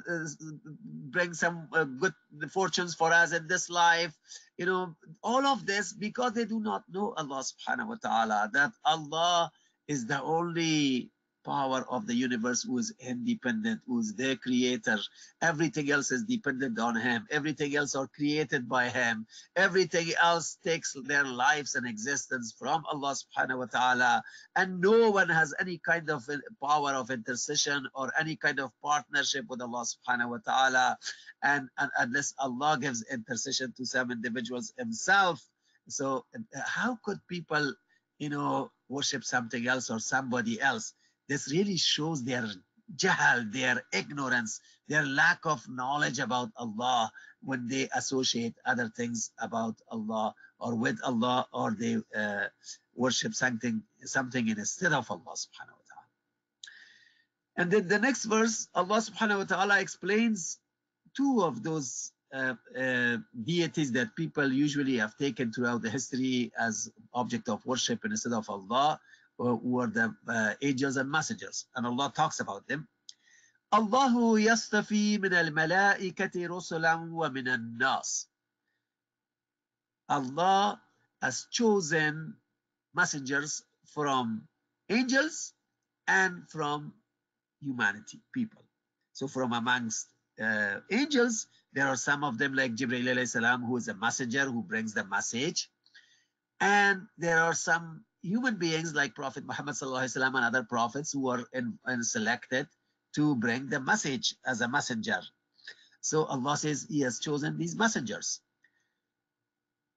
bring 1.10 1.32
some 1.32 1.68
uh, 1.72 1.84
good 1.84 2.14
fortunes 2.50 2.94
for 2.94 3.12
us 3.12 3.32
in 3.32 3.48
this 3.48 3.70
life. 3.70 4.14
You 4.58 4.66
know, 4.66 4.96
all 5.22 5.46
of 5.46 5.64
this 5.64 5.92
because 5.92 6.32
they 6.32 6.44
do 6.44 6.60
not 6.60 6.84
know 6.90 7.14
Allah 7.16 7.42
subhanahu 7.42 7.88
wa 7.88 7.96
ta'ala, 8.02 8.50
that 8.52 8.72
Allah 8.84 9.50
is 9.88 10.06
the 10.06 10.22
only 10.22 11.10
power 11.49 11.87
of 11.88 12.07
the 12.07 12.14
universe 12.14 12.62
who 12.62 12.76
is 12.76 12.93
independent, 13.00 13.81
who 13.87 13.99
is 14.00 14.14
their 14.14 14.37
creator. 14.37 14.99
Everything 15.40 15.90
else 15.90 16.12
is 16.12 16.25
dependent 16.25 16.78
on 16.78 16.95
him. 16.95 17.26
Everything 17.31 17.75
else 17.75 17.95
are 17.95 18.07
created 18.09 18.69
by 18.69 18.90
him. 18.90 19.26
Everything 19.57 20.12
else 20.21 20.59
takes 20.62 20.95
their 21.05 21.25
lives 21.25 21.75
and 21.75 21.88
existence 21.88 22.55
from 22.59 22.85
Allah 22.93 23.17
subhanahu 23.17 23.64
wa 23.64 23.71
ta'ala. 23.73 24.23
And 24.57 24.81
no 24.81 25.11
one 25.11 25.31
has 25.31 25.55
any 25.59 25.78
kind 25.78 26.11
of 26.11 26.28
power 26.62 26.93
of 26.93 27.11
intercession 27.11 27.88
or 27.95 28.12
any 28.21 28.37
kind 28.37 28.61
of 28.61 28.71
partnership 28.85 29.47
with 29.49 29.62
Allah 29.62 29.87
subhanahu 29.88 30.37
wa 30.37 30.40
ta'ala. 30.45 30.99
And, 31.43 31.69
and 31.78 31.90
unless 31.99 32.35
Allah 32.38 32.76
gives 32.78 33.02
intercession 33.11 33.73
to 33.78 33.87
some 33.87 34.11
individuals 34.11 34.75
himself. 34.76 35.40
So 35.88 36.26
how 36.52 36.99
could 37.02 37.25
people, 37.26 37.73
you 38.19 38.28
know, 38.28 38.71
worship 38.90 39.25
something 39.25 39.67
else 39.67 39.88
or 39.88 39.99
somebody 39.99 40.61
else? 40.61 40.93
This 41.28 41.52
really 41.52 41.76
shows 41.76 42.25
their 42.25 42.49
jahal, 42.97 43.44
their 43.50 43.82
ignorance, 43.92 44.61
their 44.88 45.04
lack 45.04 45.44
of 45.44 45.68
knowledge 45.68 46.18
about 46.18 46.50
Allah 46.56 47.12
when 47.42 47.68
they 47.68 47.88
associate 47.94 48.54
other 48.64 48.88
things 48.88 49.30
about 49.38 49.76
Allah 49.90 50.35
or 50.58 50.75
with 50.75 50.99
Allah 51.04 51.47
or 51.52 51.76
they 51.78 51.99
uh, 52.16 52.47
worship 52.94 53.35
something 53.35 53.82
something 54.04 54.49
instead 54.49 54.92
of 54.92 55.11
Allah 55.11 55.37
subhanahu 55.37 55.76
wa 55.76 55.87
ta'ala. 55.92 56.08
And 57.56 57.70
then 57.70 57.88
the 57.88 57.99
next 57.99 58.25
verse, 58.25 58.68
Allah 58.75 58.99
subhanahu 58.99 59.38
wa 59.38 59.44
ta'ala 59.44 59.80
explains 59.80 60.58
two 61.14 61.42
of 61.42 61.62
those 61.62 62.12
uh, 62.32 62.54
uh, 62.76 63.16
deities 63.44 63.92
that 63.92 64.16
people 64.16 64.50
usually 64.50 64.97
have 64.97 65.16
taken 65.16 65.52
throughout 65.52 65.82
the 65.82 65.90
history 65.90 66.52
as 66.58 66.90
object 67.14 67.49
of 67.49 67.64
worship 67.64 68.04
instead 68.04 68.32
of 68.32 68.49
Allah 68.50 69.00
who 69.38 69.79
are 69.79 69.88
the 69.88 70.13
uh, 70.27 70.53
angels 70.62 70.98
and 70.98 71.10
messengers 71.10 71.65
and 71.75 71.86
Allah 71.86 72.12
talks 72.15 72.39
about 72.39 72.67
them 72.67 72.88
الله 73.74 74.39
يصطفي 74.39 75.17
من 75.17 75.34
الملائكة 75.34 76.48
رسلا 76.48 76.93
ومن 76.93 77.48
الناس 77.48 78.27
Allah 80.10 80.82
has 81.22 81.48
chosen 81.50 82.36
messengers 82.93 83.63
from 83.86 84.48
angels 84.89 85.53
and 86.08 86.48
from 86.50 86.93
humanity, 87.62 88.22
people. 88.34 88.62
So 89.13 89.27
from 89.27 89.53
amongst 89.53 90.08
uh, 90.41 90.82
angels, 90.91 91.48
there 91.72 91.88
are 91.88 91.96
some 91.96 92.24
of 92.24 92.38
them 92.38 92.53
like 92.53 92.75
Jibreel 92.75 93.27
salam, 93.27 93.63
who 93.63 93.77
is 93.77 93.88
a 93.88 93.96
messenger 93.96 94.46
who 94.46 94.62
brings 94.62 94.93
the 94.93 95.05
message. 95.05 95.70
And 96.60 97.08
there 97.17 97.41
are 97.41 97.53
some 97.53 98.03
human 98.28 98.56
beings 98.56 98.94
like 98.94 99.14
Prophet 99.14 99.44
Muhammad 99.47 99.76
and 99.80 100.44
other 100.44 100.62
prophets 100.62 101.12
who 101.12 101.28
are 101.28 101.44
in, 101.52 101.78
in 101.88 102.04
selected 102.04 102.66
to 103.14 103.35
bring 103.37 103.68
the 103.68 103.80
message 103.80 104.35
as 104.47 104.61
a 104.61 104.68
messenger. 104.68 105.20
So 106.00 106.25
Allah 106.25 106.56
says 106.56 106.87
He 106.88 107.00
has 107.00 107.18
chosen 107.18 107.58
these 107.58 107.75
messengers. 107.76 108.40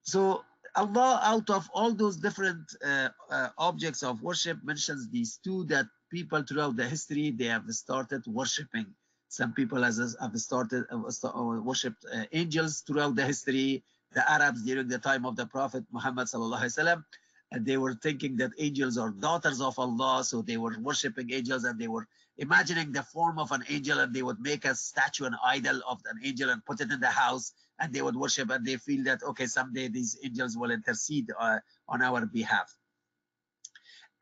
So 0.03 0.43
Allah, 0.75 1.19
out 1.23 1.49
of 1.49 1.69
all 1.73 1.93
those 1.93 2.17
different 2.17 2.63
uh, 2.83 3.09
uh, 3.29 3.49
objects 3.57 4.03
of 4.03 4.21
worship, 4.21 4.57
mentions 4.63 5.09
these 5.09 5.37
two 5.43 5.65
that 5.65 5.85
people 6.09 6.41
throughout 6.43 6.75
the 6.77 6.87
history 6.87 7.31
they 7.31 7.45
have 7.45 7.67
started 7.69 8.25
worshiping. 8.27 8.87
Some 9.27 9.53
people 9.53 9.83
has, 9.83 10.15
have 10.19 10.35
started 10.39 10.85
uh, 10.91 11.03
uh 11.07 11.59
worshipped 11.69 12.05
uh, 12.13 12.23
angels 12.31 12.81
throughout 12.81 13.15
the 13.15 13.25
history. 13.25 13.83
The 14.13 14.29
Arabs 14.29 14.63
during 14.63 14.87
the 14.89 14.99
time 14.99 15.25
of 15.25 15.35
the 15.37 15.45
Prophet 15.45 15.85
Muhammad 15.91 16.27
sallallahu 16.27 16.63
alaihi 16.63 16.75
wasallam 16.75 16.99
and 17.51 17.65
they 17.65 17.77
were 17.77 17.93
thinking 17.93 18.37
that 18.37 18.51
angels 18.57 18.97
are 18.97 19.11
daughters 19.11 19.59
of 19.59 19.77
Allah, 19.77 20.23
so 20.23 20.41
they 20.41 20.57
were 20.57 20.75
worshiping 20.79 21.31
angels 21.31 21.65
and 21.65 21.77
they 21.77 21.89
were 21.89 22.07
imagining 22.37 22.91
the 22.91 23.03
form 23.03 23.37
of 23.37 23.51
an 23.51 23.63
angel 23.69 23.99
and 23.99 24.13
they 24.13 24.23
would 24.23 24.39
make 24.39 24.63
a 24.63 24.73
statue, 24.73 25.25
an 25.25 25.35
idol 25.43 25.81
of 25.87 25.99
an 26.09 26.19
angel 26.23 26.49
and 26.49 26.65
put 26.65 26.79
it 26.79 26.91
in 26.91 26.99
the 26.99 27.07
house 27.07 27.51
and 27.79 27.93
they 27.93 28.01
would 28.01 28.15
worship 28.15 28.49
and 28.49 28.65
they 28.65 28.77
feel 28.77 29.03
that, 29.03 29.21
okay, 29.23 29.47
someday 29.47 29.89
these 29.89 30.17
angels 30.23 30.57
will 30.57 30.71
intercede 30.71 31.29
uh, 31.37 31.59
on 31.89 32.01
our 32.01 32.25
behalf. 32.25 32.73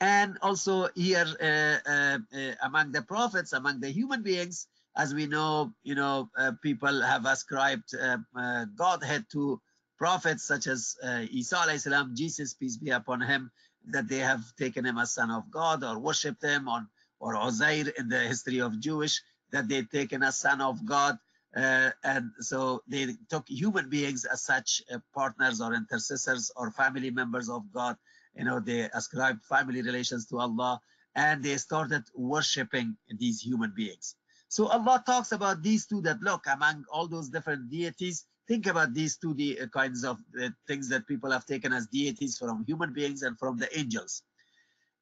And 0.01 0.37
also 0.41 0.87
here 0.95 1.27
uh, 1.41 1.89
uh, 1.89 2.17
uh 2.33 2.53
among 2.63 2.93
the 2.93 3.01
prophets, 3.01 3.53
among 3.53 3.81
the 3.81 3.89
human 3.89 4.23
beings, 4.23 4.67
as 4.97 5.13
we 5.13 5.27
know, 5.27 5.73
you 5.83 5.93
know, 5.93 6.29
uh, 6.37 6.53
people 6.63 7.01
have 7.01 7.25
ascribed 7.25 7.93
uh, 7.93 8.65
Godhead 8.75 9.25
to 9.33 9.61
prophets 9.99 10.43
such 10.43 10.65
as 10.67 10.95
uh, 11.03 11.25
Isa 11.29 11.77
salam, 11.77 12.15
Jesus, 12.15 12.53
peace 12.55 12.77
be 12.77 12.89
upon 12.91 13.21
him, 13.21 13.51
that 13.91 14.07
they 14.07 14.19
have 14.19 14.43
taken 14.57 14.85
him 14.85 14.97
as 14.97 15.13
son 15.13 15.29
of 15.29 15.51
God 15.51 15.83
or 15.83 15.99
worshipped 15.99 16.41
him 16.41 16.67
on 16.67 16.87
or 17.19 17.35
Uzair 17.35 17.91
in 17.99 18.07
the 18.07 18.19
history 18.19 18.59
of 18.59 18.79
Jewish, 18.79 19.21
that 19.51 19.67
they 19.67 19.83
taken 19.83 20.23
as 20.23 20.39
son 20.39 20.61
of 20.61 20.85
God. 20.85 21.17
Uh, 21.55 21.89
and 22.03 22.31
so 22.39 22.81
they 22.87 23.15
took 23.29 23.47
human 23.49 23.89
beings 23.89 24.23
as 24.23 24.41
such 24.43 24.81
uh, 24.93 24.99
partners 25.13 25.59
or 25.59 25.73
intercessors 25.73 26.51
or 26.55 26.71
family 26.71 27.11
members 27.11 27.49
of 27.49 27.63
God. 27.73 27.97
You 28.35 28.45
know, 28.45 28.59
they 28.59 28.89
ascribed 28.93 29.43
family 29.43 29.81
relations 29.81 30.27
to 30.27 30.39
Allah 30.39 30.79
and 31.15 31.43
they 31.43 31.57
started 31.57 32.03
worshipping 32.15 32.95
these 33.17 33.41
human 33.41 33.73
beings. 33.75 34.15
So 34.47 34.67
Allah 34.67 35.03
talks 35.05 35.31
about 35.31 35.61
these 35.61 35.85
two 35.85 36.01
that 36.01 36.21
look 36.21 36.45
among 36.47 36.85
all 36.91 37.07
those 37.07 37.29
different 37.29 37.69
deities, 37.69 38.25
think 38.49 38.65
about 38.65 38.93
these 38.93 39.15
two 39.15 39.37
uh, 39.61 39.67
kinds 39.67 40.03
of 40.03 40.17
uh, 40.41 40.49
things 40.67 40.89
that 40.89 41.07
people 41.07 41.31
have 41.31 41.45
taken 41.45 41.71
as 41.71 41.85
deities 41.87 42.37
from 42.37 42.65
human 42.65 42.91
beings 42.91 43.21
and 43.21 43.37
from 43.37 43.57
the 43.57 43.69
angels. 43.77 44.23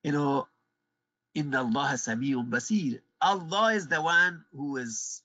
You 0.03 0.11
know, 0.11 0.47
in 1.33 1.55
Allah 1.55 1.91
Samiyun 1.93 2.49
Basir. 2.49 2.99
Allah 3.21 3.73
is 3.73 3.87
the 3.87 4.01
one 4.01 4.43
who 4.53 4.77
is 4.77 5.23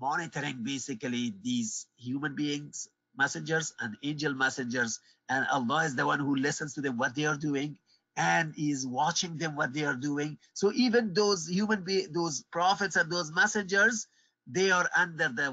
monitoring 0.00 0.62
basically 0.62 1.34
these 1.42 1.86
human 1.96 2.34
beings, 2.36 2.88
messengers 3.16 3.72
and 3.80 3.96
angel 4.02 4.34
messengers, 4.34 5.00
and 5.28 5.46
Allah 5.50 5.84
is 5.84 5.96
the 5.96 6.06
one 6.06 6.20
who 6.20 6.36
listens 6.36 6.74
to 6.74 6.80
them 6.82 6.98
what 6.98 7.14
they 7.14 7.24
are 7.24 7.36
doing 7.36 7.78
and 8.16 8.54
is 8.58 8.86
watching 8.86 9.38
them 9.38 9.56
what 9.56 9.72
they 9.72 9.84
are 9.84 9.96
doing. 9.96 10.38
So 10.52 10.72
even 10.74 11.14
those 11.14 11.48
human 11.48 11.84
be 11.84 12.06
those 12.06 12.44
prophets 12.52 12.96
and 12.96 13.10
those 13.10 13.32
messengers, 13.32 14.06
they 14.46 14.70
are 14.70 14.88
under 14.96 15.28
the 15.28 15.50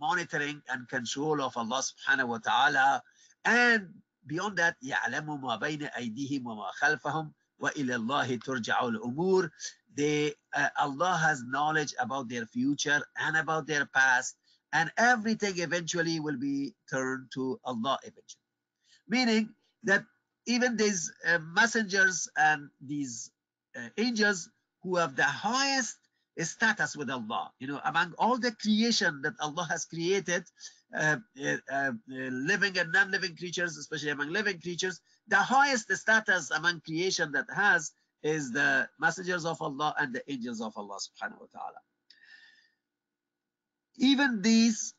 monitoring 0.00 0.62
and 0.68 0.88
control 0.88 1.42
of 1.42 1.56
Allah 1.56 1.82
subhanahu 1.82 2.28
wa 2.28 2.38
ta'ala. 2.38 3.02
And 3.44 3.88
beyond 4.26 4.58
that, 4.58 4.76
يَعْلَمُ 4.82 5.40
مَا 5.42 5.60
بَيْنَ 5.60 5.90
أَيْدِيهِمْ 5.92 6.42
وَمَا 6.42 6.70
خَلْفَهُمْ 6.82 7.32
وَإِلَى 7.62 7.94
اللَّهِ 7.96 8.42
تُرْجَعُ 8.42 8.78
الْأُمُورِ 8.98 9.50
they 9.94 10.32
uh, 10.54 10.68
Allah 10.78 11.18
has 11.22 11.42
knowledge 11.44 11.94
about 12.00 12.28
their 12.28 12.46
future 12.46 13.00
and 13.18 13.36
about 13.36 13.66
their 13.66 13.86
past 13.86 14.36
and 14.72 14.90
everything 14.96 15.58
eventually 15.58 16.18
will 16.18 16.38
be 16.38 16.74
turned 16.90 17.28
to 17.34 17.60
Allah 17.64 17.98
eventually 18.02 18.48
meaning 19.08 19.50
that 19.82 20.04
even 20.46 20.76
these 20.76 21.12
uh, 21.26 21.38
messengers 21.52 22.28
and 22.36 22.68
these 22.80 23.30
uh, 23.76 23.88
angels 23.98 24.48
who 24.82 24.96
have 24.96 25.14
the 25.14 25.24
highest 25.24 25.98
status 26.39 26.95
with 26.95 27.09
Allah. 27.09 27.51
You 27.59 27.67
know, 27.67 27.81
among 27.83 28.13
all 28.17 28.37
the 28.37 28.51
creation 28.51 29.21
that 29.23 29.33
Allah 29.39 29.67
has 29.69 29.85
created, 29.85 30.43
uh, 30.95 31.17
uh, 31.43 31.57
uh, 31.71 31.91
living 32.07 32.77
and 32.77 32.91
non-living 32.91 33.35
creatures, 33.35 33.77
especially 33.77 34.11
among 34.11 34.29
living 34.29 34.59
creatures, 34.61 35.01
the 35.27 35.37
highest 35.37 35.91
status 35.95 36.51
among 36.51 36.81
creation 36.81 37.31
that 37.33 37.45
has 37.53 37.91
is 38.23 38.51
the 38.51 38.87
messengers 38.99 39.45
of 39.45 39.61
Allah 39.61 39.93
and 39.99 40.13
the 40.13 40.23
angels 40.31 40.61
of 40.61 40.73
Allah 40.75 40.97
subhanahu 40.97 41.41
wa 41.41 41.47
ta'ala. 41.53 41.81
even 43.97 44.41
these 44.41 44.93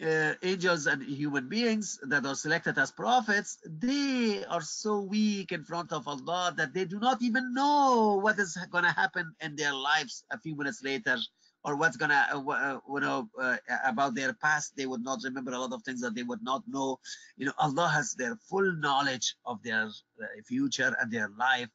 uh, 0.00 0.34
angels 0.42 0.86
and 0.86 1.02
human 1.02 1.48
beings 1.48 1.98
that 2.02 2.26
are 2.26 2.34
selected 2.34 2.78
as 2.78 2.90
prophets, 2.90 3.58
they 3.64 4.44
are 4.44 4.62
so 4.62 5.00
weak 5.00 5.52
in 5.52 5.64
front 5.64 5.92
of 5.92 6.08
Allah 6.08 6.54
that 6.56 6.74
they 6.74 6.84
do 6.84 6.98
not 6.98 7.22
even 7.22 7.52
know 7.54 8.18
what 8.22 8.38
is 8.38 8.56
going 8.70 8.84
to 8.84 8.90
happen 8.90 9.34
in 9.40 9.56
their 9.56 9.74
lives 9.74 10.24
a 10.30 10.38
few 10.38 10.56
minutes 10.56 10.82
later 10.82 11.18
or 11.64 11.76
what's 11.76 11.96
going 11.96 12.10
to, 12.10 12.16
uh, 12.34 12.50
uh, 12.50 12.78
you 12.92 13.00
know, 13.00 13.28
uh, 13.40 13.56
about 13.84 14.14
their 14.14 14.32
past. 14.32 14.74
They 14.76 14.86
would 14.86 15.04
not 15.04 15.20
remember 15.22 15.52
a 15.52 15.58
lot 15.58 15.72
of 15.72 15.82
things 15.82 16.00
that 16.00 16.14
they 16.14 16.24
would 16.24 16.42
not 16.42 16.62
know. 16.66 16.98
You 17.36 17.46
know, 17.46 17.52
Allah 17.58 17.88
has 17.88 18.14
their 18.14 18.36
full 18.36 18.72
knowledge 18.76 19.36
of 19.46 19.62
their 19.62 19.84
uh, 19.84 20.26
future 20.44 20.96
and 21.00 21.10
their 21.10 21.28
life. 21.38 21.68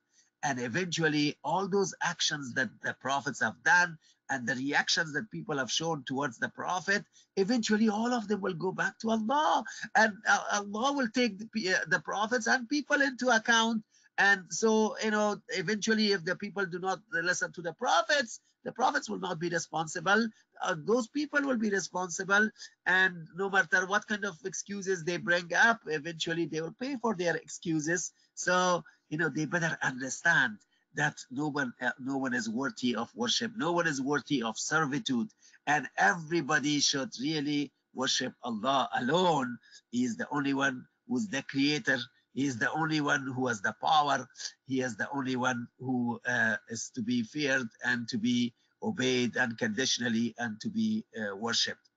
And 0.43 0.59
eventually, 0.59 1.37
all 1.43 1.67
those 1.67 1.95
actions 2.03 2.53
that 2.53 2.69
the 2.83 2.93
prophets 2.99 3.39
have 3.41 3.63
done 3.63 3.97
and 4.29 4.47
the 4.47 4.55
reactions 4.55 5.13
that 5.13 5.31
people 5.31 5.57
have 5.57 5.71
shown 5.71 6.03
towards 6.03 6.37
the 6.37 6.49
prophet 6.49 7.03
eventually 7.37 7.89
all 7.89 8.13
of 8.13 8.27
them 8.27 8.41
will 8.41 8.53
go 8.53 8.71
back 8.71 8.97
to 8.99 9.11
allah. 9.11 9.63
And 9.95 10.13
uh, 10.27 10.39
allah 10.53 10.93
will 10.93 11.09
take 11.13 11.37
the, 11.39 11.73
uh, 11.73 11.77
the 11.87 11.99
prophets 11.99 12.47
and 12.47 12.67
people 12.69 13.01
into 13.01 13.29
account. 13.29 13.83
And 14.17 14.43
so 14.49 14.95
you 15.03 15.11
know 15.11 15.37
eventually 15.49 16.11
if 16.11 16.25
the 16.25 16.35
people 16.35 16.65
do 16.65 16.79
not 16.79 16.99
listen 17.11 17.51
to 17.53 17.61
the 17.61 17.73
prophets 17.73 18.39
the 18.63 18.71
prophets 18.73 19.09
will 19.09 19.19
not 19.19 19.39
be 19.39 19.47
responsible. 19.47 20.27
Uh, 20.61 20.75
those 20.83 21.07
people 21.07 21.41
will 21.41 21.57
be 21.57 21.69
responsible. 21.69 22.49
And 22.85 23.25
no 23.33 23.49
matter 23.49 23.85
what 23.85 24.07
kind 24.07 24.25
of 24.25 24.35
excuses 24.43 25.05
they 25.05 25.17
bring 25.17 25.53
up 25.53 25.79
eventually 25.85 26.47
they 26.47 26.59
will 26.61 26.75
pay 26.81 26.97
for 26.97 27.15
their 27.15 27.35
excuses. 27.37 28.11
So 28.33 28.83
you 29.09 29.17
know 29.17 29.29
they 29.29 29.45
better 29.45 29.77
understand 29.81 30.57
that 30.95 31.17
no 31.31 31.47
one 31.49 31.73
uh, 31.81 31.91
no 31.99 32.17
one 32.17 32.33
is 32.33 32.49
worthy 32.49 32.95
of 32.95 33.09
worship 33.15 33.51
no 33.55 33.71
one 33.71 33.87
is 33.87 34.01
worthy 34.01 34.41
of 34.41 34.57
servitude 34.57 35.29
and 35.67 35.87
everybody 35.97 36.79
should 36.79 37.11
really 37.21 37.71
worship 37.93 38.33
allah 38.43 38.87
alone. 38.95 39.57
He 39.91 40.03
is 40.05 40.15
the 40.17 40.27
only 40.31 40.53
one 40.53 40.85
who's 41.07 41.27
the 41.27 41.41
creator. 41.43 41.97
He 42.33 42.45
is 42.45 42.57
the 42.57 42.71
only 42.71 43.01
one 43.01 43.25
who 43.35 43.47
has 43.47 43.61
the 43.61 43.75
power. 43.81 44.27
He 44.67 44.81
is 44.81 44.95
the 44.95 45.09
only 45.11 45.35
one 45.35 45.67
who 45.79 46.21
uh, 46.25 46.57
is 46.69 46.91
to 46.95 47.01
be 47.01 47.23
feared 47.23 47.67
and 47.83 48.07
to 48.09 48.17
be 48.17 48.53
obeyed 48.83 49.35
unconditionally 49.35 50.35
and 50.37 50.61
to 50.61 50.69
be 50.69 51.03
uh, 51.19 51.35
worshipped. 51.35 51.89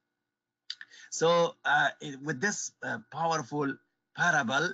So 1.11 1.55
uh, 1.65 1.91
with 2.23 2.41
this 2.41 2.73
uh, 2.83 2.99
powerful 3.13 3.75
parable 4.17 4.71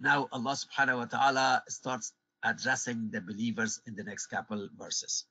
now 0.00 0.28
allah 0.32 0.56
subhanahu 0.56 0.98
wa 0.98 1.04
ta'ala 1.04 1.62
starts 1.68 2.12
addressing 2.42 3.10
the 3.10 3.20
believers 3.20 3.80
in 3.86 3.94
the 3.94 4.04
next 4.04 4.26
couple 4.26 4.68
verses. 4.78 5.24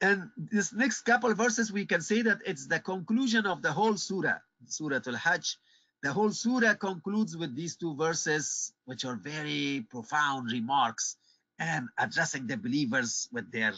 And 0.00 0.30
this 0.36 0.72
next 0.72 1.02
couple 1.02 1.32
verses, 1.34 1.72
we 1.72 1.86
can 1.86 2.02
say 2.02 2.22
that 2.22 2.38
it's 2.44 2.66
the 2.66 2.80
conclusion 2.80 3.46
of 3.46 3.62
the 3.62 3.72
whole 3.72 3.96
surah, 3.96 4.38
Surah 4.66 5.00
Al-Hajj. 5.06 5.58
The 6.02 6.12
whole 6.12 6.32
surah 6.32 6.74
concludes 6.74 7.36
with 7.36 7.56
these 7.56 7.76
two 7.76 7.96
verses, 7.96 8.72
which 8.84 9.04
are 9.06 9.16
very 9.16 9.86
profound 9.90 10.52
remarks 10.52 11.16
and 11.58 11.88
addressing 11.96 12.46
the 12.46 12.58
believers 12.58 13.28
with 13.32 13.50
their 13.50 13.72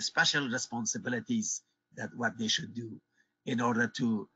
special 0.00 0.48
responsibilities 0.48 1.62
that 1.96 2.10
what 2.16 2.36
they 2.36 2.48
should 2.48 2.74
do 2.74 3.00
in 3.46 3.60
order 3.60 3.86
to 3.86 4.28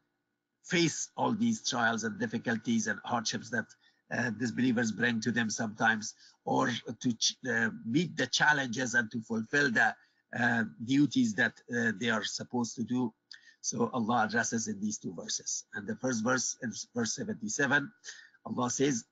face 0.64 1.10
all 1.16 1.32
these 1.32 1.68
trials 1.68 2.04
and 2.04 2.18
difficulties 2.20 2.86
and 2.86 2.98
hardships 3.04 3.50
that 3.50 3.66
uh, 4.13 4.31
disbelievers 4.31 4.91
bring 4.91 5.21
to 5.21 5.31
them 5.31 5.49
sometimes, 5.49 6.15
or 6.45 6.71
to 7.01 7.15
uh, 7.49 7.69
meet 7.85 8.15
the 8.17 8.27
challenges 8.27 8.93
and 8.95 9.11
to 9.11 9.21
fulfill 9.21 9.71
the 9.71 9.93
uh, 10.39 10.63
duties 10.83 11.33
that 11.35 11.53
uh, 11.75 11.91
they 11.99 12.09
are 12.09 12.23
supposed 12.23 12.75
to 12.75 12.83
do. 12.83 13.13
So 13.61 13.89
Allah 13.93 14.25
addresses 14.25 14.67
in 14.67 14.79
these 14.79 14.97
two 14.97 15.13
verses. 15.13 15.65
And 15.73 15.87
the 15.87 15.95
first 15.97 16.23
verse 16.23 16.57
is 16.61 16.87
verse 16.95 17.15
77. 17.15 17.91
Allah 18.45 18.69
says, 18.69 19.05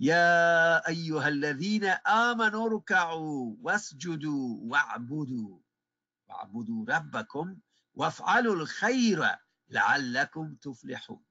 يا 0.00 0.88
أيها 0.88 1.28
الذين 1.28 1.84
آمنوا 2.06 2.66
اركعوا 2.66 3.56
واسجدوا 3.62 4.58
واعبدوا 4.62 5.58
واعبدوا 6.28 6.84
ربكم 6.88 7.56
وافعلوا 7.94 8.54
الخير 8.54 9.24
لعلكم 9.68 10.54
تفلحون 10.54 11.24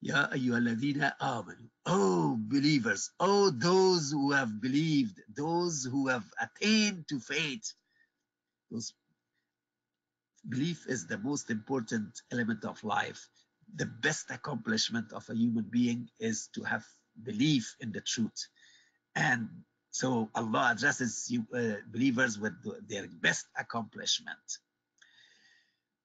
Ya 0.00 0.28
ayyuhalladhina 0.30 1.18
amanu. 1.20 1.68
Oh 1.86 2.36
believers, 2.38 3.10
oh 3.18 3.50
those 3.50 4.12
who 4.12 4.32
have 4.32 4.60
believed, 4.60 5.20
those 5.34 5.84
who 5.84 6.08
have 6.08 6.24
attained 6.40 7.08
to 7.08 7.18
faith. 7.18 7.72
Those 8.70 8.94
belief 10.48 10.86
is 10.88 11.06
the 11.06 11.18
most 11.18 11.50
important 11.50 12.22
element 12.30 12.64
of 12.64 12.82
life. 12.84 13.28
The 13.74 13.86
best 13.86 14.30
accomplishment 14.30 15.12
of 15.12 15.28
a 15.28 15.34
human 15.34 15.64
being 15.64 16.08
is 16.20 16.48
to 16.54 16.62
have 16.62 16.84
belief 17.22 17.74
in 17.80 17.92
the 17.92 18.00
truth. 18.00 18.46
And 19.16 19.48
so 19.90 20.30
Allah 20.34 20.70
addresses 20.72 21.26
you, 21.28 21.46
uh, 21.52 21.82
believers 21.90 22.38
with 22.38 22.54
their 22.88 23.08
best 23.08 23.46
accomplishment. 23.58 24.38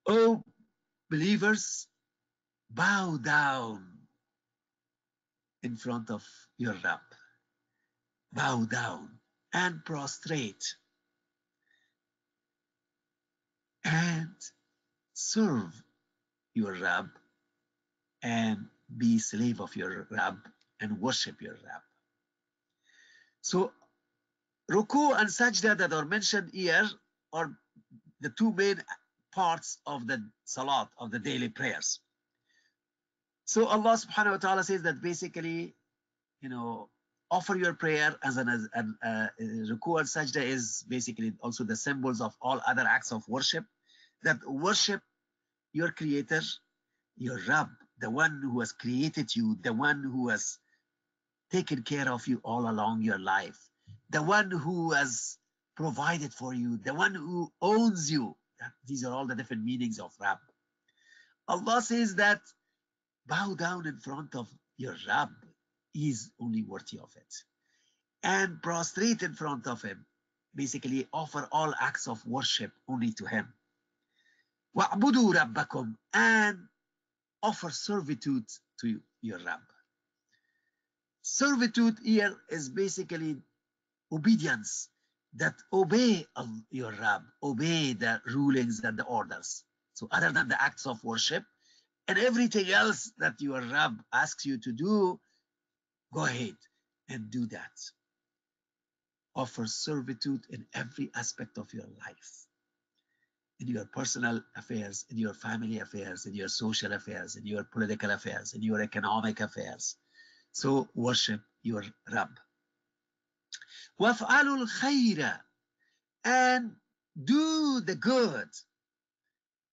Oh 0.06 0.42
believers, 1.10 1.86
bow 2.70 3.16
down 3.16 3.86
in 5.62 5.76
front 5.76 6.10
of 6.10 6.24
your 6.58 6.74
Rabb. 6.84 7.00
Bow 8.32 8.64
down 8.64 9.18
and 9.52 9.84
prostrate 9.84 10.64
and 13.84 14.34
serve 15.12 15.82
your 16.54 16.74
Rabb 16.74 17.10
and 18.22 18.66
be 18.96 19.18
slave 19.18 19.60
of 19.60 19.74
your 19.76 20.06
Rabb 20.10 20.38
and 20.80 21.00
worship 21.00 21.40
your 21.40 21.54
Rabb. 21.54 21.82
So 23.40 23.72
Ruku 24.70 25.18
and 25.18 25.28
Sajda 25.28 25.76
that 25.78 25.92
are 25.92 26.04
mentioned 26.06 26.50
here 26.52 26.88
are 27.32 27.52
the 28.20 28.30
two 28.30 28.52
main 28.52 28.82
parts 29.32 29.78
of 29.86 30.06
the 30.06 30.24
Salat, 30.44 30.88
of 30.98 31.10
the 31.10 31.18
daily 31.18 31.48
prayers. 31.48 32.00
So 33.44 33.66
Allah 33.66 33.96
subhanahu 33.96 34.32
wa 34.32 34.36
ta'ala 34.38 34.64
says 34.64 34.82
that 34.82 35.02
basically, 35.02 35.74
you 36.40 36.48
know, 36.48 36.88
offer 37.30 37.56
your 37.56 37.74
prayer 37.74 38.16
as 38.22 38.36
an, 38.36 38.48
as 38.48 38.68
an 38.74 38.96
uh, 39.02 39.26
ruku 39.40 39.98
and 39.98 40.08
sajda 40.08 40.42
is 40.42 40.84
basically 40.88 41.32
also 41.40 41.64
the 41.64 41.76
symbols 41.76 42.20
of 42.20 42.34
all 42.40 42.60
other 42.66 42.84
acts 42.88 43.12
of 43.12 43.26
worship 43.28 43.64
that 44.22 44.38
worship 44.46 45.00
your 45.72 45.90
creator, 45.90 46.40
your 47.16 47.38
Rabb, 47.48 47.68
the 47.98 48.10
one 48.10 48.40
who 48.42 48.60
has 48.60 48.72
created 48.72 49.34
you, 49.34 49.56
the 49.62 49.72
one 49.72 50.02
who 50.02 50.28
has 50.28 50.58
taken 51.50 51.82
care 51.82 52.10
of 52.10 52.26
you 52.26 52.40
all 52.44 52.68
along 52.68 53.02
your 53.02 53.18
life, 53.18 53.58
the 54.10 54.22
one 54.22 54.50
who 54.50 54.92
has 54.92 55.38
provided 55.76 56.32
for 56.32 56.54
you, 56.54 56.78
the 56.78 56.94
one 56.94 57.14
who 57.14 57.52
owns 57.60 58.10
you. 58.10 58.36
These 58.86 59.04
are 59.04 59.12
all 59.12 59.26
the 59.26 59.34
different 59.34 59.64
meanings 59.64 59.98
of 59.98 60.12
Rabb. 60.20 60.38
Allah 61.48 61.82
says 61.82 62.14
that 62.16 62.40
bow 63.27 63.53
down 63.55 63.87
in 63.87 63.97
front 63.97 64.35
of 64.35 64.49
your 64.77 64.95
Rabb. 65.07 65.29
He's 65.93 66.31
only 66.39 66.63
worthy 66.63 66.99
of 66.99 67.11
it. 67.15 67.33
And 68.23 68.61
prostrate 68.61 69.23
in 69.23 69.33
front 69.33 69.67
of 69.67 69.81
him. 69.81 70.05
Basically, 70.55 71.07
offer 71.13 71.47
all 71.51 71.73
acts 71.79 72.07
of 72.07 72.25
worship 72.25 72.71
only 72.87 73.11
to 73.13 73.25
him. 73.25 73.53
وَاعْبُدُوا 74.75 75.35
رَبَّكُمْ 75.35 75.95
And 76.13 76.59
offer 77.41 77.69
servitude 77.69 78.45
to 78.81 78.99
your 79.21 79.39
Rabb. 79.39 79.61
Servitude 81.21 81.97
here 82.03 82.35
is 82.49 82.69
basically 82.69 83.37
obedience 84.11 84.89
that 85.35 85.55
obey 85.71 86.25
your 86.71 86.91
Rabb, 86.91 87.23
obey 87.43 87.93
the 87.93 88.21
rulings 88.25 88.81
and 88.83 88.97
the 88.97 89.03
orders. 89.03 89.63
So 89.93 90.07
other 90.11 90.31
than 90.31 90.47
the 90.47 90.61
acts 90.61 90.87
of 90.87 91.03
worship, 91.03 91.43
and 92.07 92.17
everything 92.17 92.71
else 92.71 93.11
that 93.19 93.39
your 93.39 93.61
Rabb 93.61 94.01
asks 94.11 94.45
you 94.45 94.57
to 94.59 94.71
do, 94.71 95.19
go 96.11 96.25
ahead 96.25 96.57
and 97.07 97.29
do 97.29 97.45
that. 97.47 97.71
Offer 99.35 99.67
servitude 99.67 100.45
in 100.49 100.65
every 100.73 101.11
aspect 101.15 101.57
of 101.57 101.71
your 101.73 101.85
life. 102.05 102.47
In 103.59 103.67
your 103.67 103.85
personal 103.85 104.41
affairs, 104.55 105.05
in 105.09 105.17
your 105.17 105.33
family 105.33 105.79
affairs, 105.79 106.25
in 106.25 106.33
your 106.33 106.47
social 106.47 106.93
affairs, 106.93 107.35
in 107.35 107.45
your 107.45 107.63
political 107.63 108.09
affairs, 108.09 108.53
in 108.53 108.63
your 108.63 108.81
economic 108.81 109.39
affairs. 109.39 109.95
So 110.51 110.87
worship 110.95 111.41
your 111.61 111.83
Rabb. 112.11 112.39
وَافْعَلُوا 114.01 114.65
الْخَيْرَ 114.67 115.39
And 116.23 116.75
do 117.23 117.81
the 117.81 117.95
good. 117.95 118.49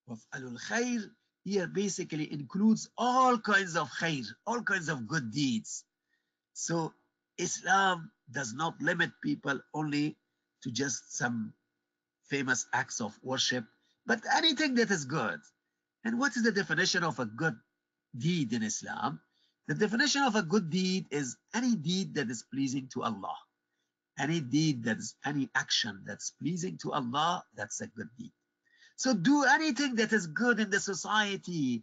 وَافْعَلُوا 0.08 0.58
الْخَيْرَ 0.58 1.10
here 1.43 1.67
basically 1.67 2.31
includes 2.31 2.89
all 2.97 3.37
kinds 3.37 3.75
of 3.75 3.89
khair, 3.89 4.25
all 4.45 4.61
kinds 4.61 4.89
of 4.89 5.07
good 5.07 5.31
deeds. 5.31 5.83
So 6.53 6.93
Islam 7.37 8.11
does 8.29 8.53
not 8.53 8.79
limit 8.81 9.11
people 9.23 9.59
only 9.73 10.17
to 10.63 10.71
just 10.71 11.17
some 11.17 11.53
famous 12.29 12.65
acts 12.73 13.01
of 13.01 13.17
worship, 13.23 13.65
but 14.05 14.21
anything 14.35 14.75
that 14.75 14.91
is 14.91 15.05
good. 15.05 15.39
And 16.03 16.19
what 16.19 16.35
is 16.35 16.43
the 16.43 16.51
definition 16.51 17.03
of 17.03 17.19
a 17.19 17.25
good 17.25 17.55
deed 18.17 18.53
in 18.53 18.63
Islam? 18.63 19.19
The 19.67 19.75
definition 19.75 20.23
of 20.23 20.35
a 20.35 20.43
good 20.43 20.69
deed 20.69 21.07
is 21.11 21.37
any 21.53 21.75
deed 21.75 22.15
that 22.15 22.29
is 22.29 22.43
pleasing 22.43 22.89
to 22.93 23.03
Allah. 23.03 23.35
Any 24.19 24.39
deed 24.39 24.83
that 24.83 24.97
is 24.97 25.15
any 25.25 25.49
action 25.55 26.03
that's 26.05 26.31
pleasing 26.31 26.77
to 26.79 26.93
Allah, 26.93 27.43
that's 27.55 27.81
a 27.81 27.87
good 27.87 28.09
deed. 28.17 28.33
So 29.01 29.15
do 29.15 29.45
anything 29.45 29.95
that 29.95 30.13
is 30.13 30.27
good 30.27 30.59
in 30.59 30.69
the 30.69 30.79
society 30.79 31.81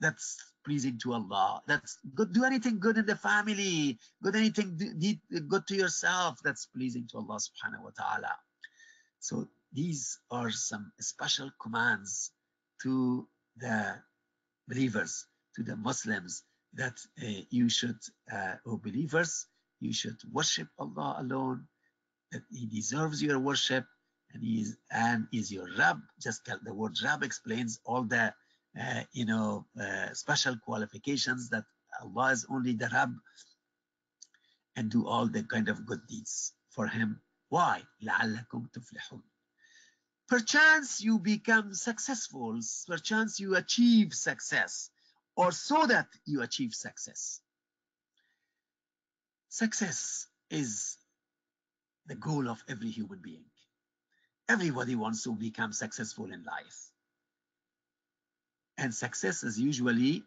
that's 0.00 0.36
pleasing 0.64 0.98
to 1.04 1.12
Allah. 1.12 1.62
That's 1.68 1.98
good. 2.16 2.32
Do 2.32 2.42
anything 2.42 2.80
good 2.80 2.98
in 2.98 3.06
the 3.06 3.14
family. 3.14 3.96
Good 4.24 4.34
anything 4.34 4.76
good 5.46 5.66
to 5.68 5.76
yourself. 5.76 6.40
That's 6.42 6.66
pleasing 6.66 7.06
to 7.12 7.18
Allah 7.18 7.38
subhanahu 7.38 7.84
wa 7.84 7.94
ta'ala. 7.96 8.34
So 9.20 9.46
these 9.72 10.18
are 10.32 10.50
some 10.50 10.90
special 10.98 11.48
commands 11.62 12.32
to 12.82 13.28
the 13.56 13.94
believers, 14.66 15.26
to 15.54 15.62
the 15.62 15.76
Muslims, 15.76 16.42
that 16.74 16.98
uh, 17.22 17.46
you 17.50 17.68
should, 17.68 18.02
uh, 18.34 18.54
oh 18.66 18.78
believers, 18.78 19.46
you 19.78 19.92
should 19.92 20.18
worship 20.32 20.66
Allah 20.76 21.18
alone, 21.20 21.68
that 22.32 22.42
He 22.50 22.66
deserves 22.66 23.22
your 23.22 23.38
worship, 23.38 23.86
and 24.33 24.43
He 24.43 24.61
is, 24.61 24.77
and 24.91 25.27
is 25.31 25.51
your 25.51 25.67
Rab. 25.77 25.99
Just 26.21 26.45
the 26.45 26.73
word 26.73 26.95
Rab 27.03 27.23
explains 27.23 27.79
all 27.85 28.03
the, 28.03 28.33
uh, 28.79 29.03
you 29.11 29.25
know, 29.25 29.65
uh, 29.79 30.13
special 30.13 30.55
qualifications 30.57 31.49
that 31.49 31.65
Allah 32.01 32.31
is 32.31 32.45
only 32.49 32.73
the 32.73 32.89
Rab, 32.91 33.13
and 34.75 34.89
do 34.89 35.07
all 35.07 35.27
the 35.27 35.43
kind 35.43 35.69
of 35.69 35.85
good 35.85 36.05
deeds 36.07 36.53
for 36.69 36.87
Him. 36.87 37.21
Why? 37.49 37.83
لعلكم 38.01 38.67
تفلحون 38.73 39.23
perchance 40.27 41.01
you 41.01 41.19
become 41.19 41.73
successful, 41.73 42.59
perchance 42.87 43.39
you 43.39 43.55
achieve 43.55 44.13
success, 44.13 44.89
or 45.35 45.51
so 45.51 45.85
that 45.85 46.07
you 46.25 46.41
achieve 46.41 46.73
success. 46.73 47.39
Success 49.49 50.25
is 50.49 50.97
the 52.07 52.15
goal 52.15 52.49
of 52.49 52.63
every 52.67 52.89
human 52.89 53.19
being. 53.21 53.45
Everybody 54.48 54.94
wants 54.94 55.22
to 55.24 55.34
become 55.34 55.72
successful 55.72 56.32
in 56.32 56.42
life. 56.44 56.90
And 58.78 58.94
success 58.94 59.42
is 59.42 59.58
usually 59.58 60.22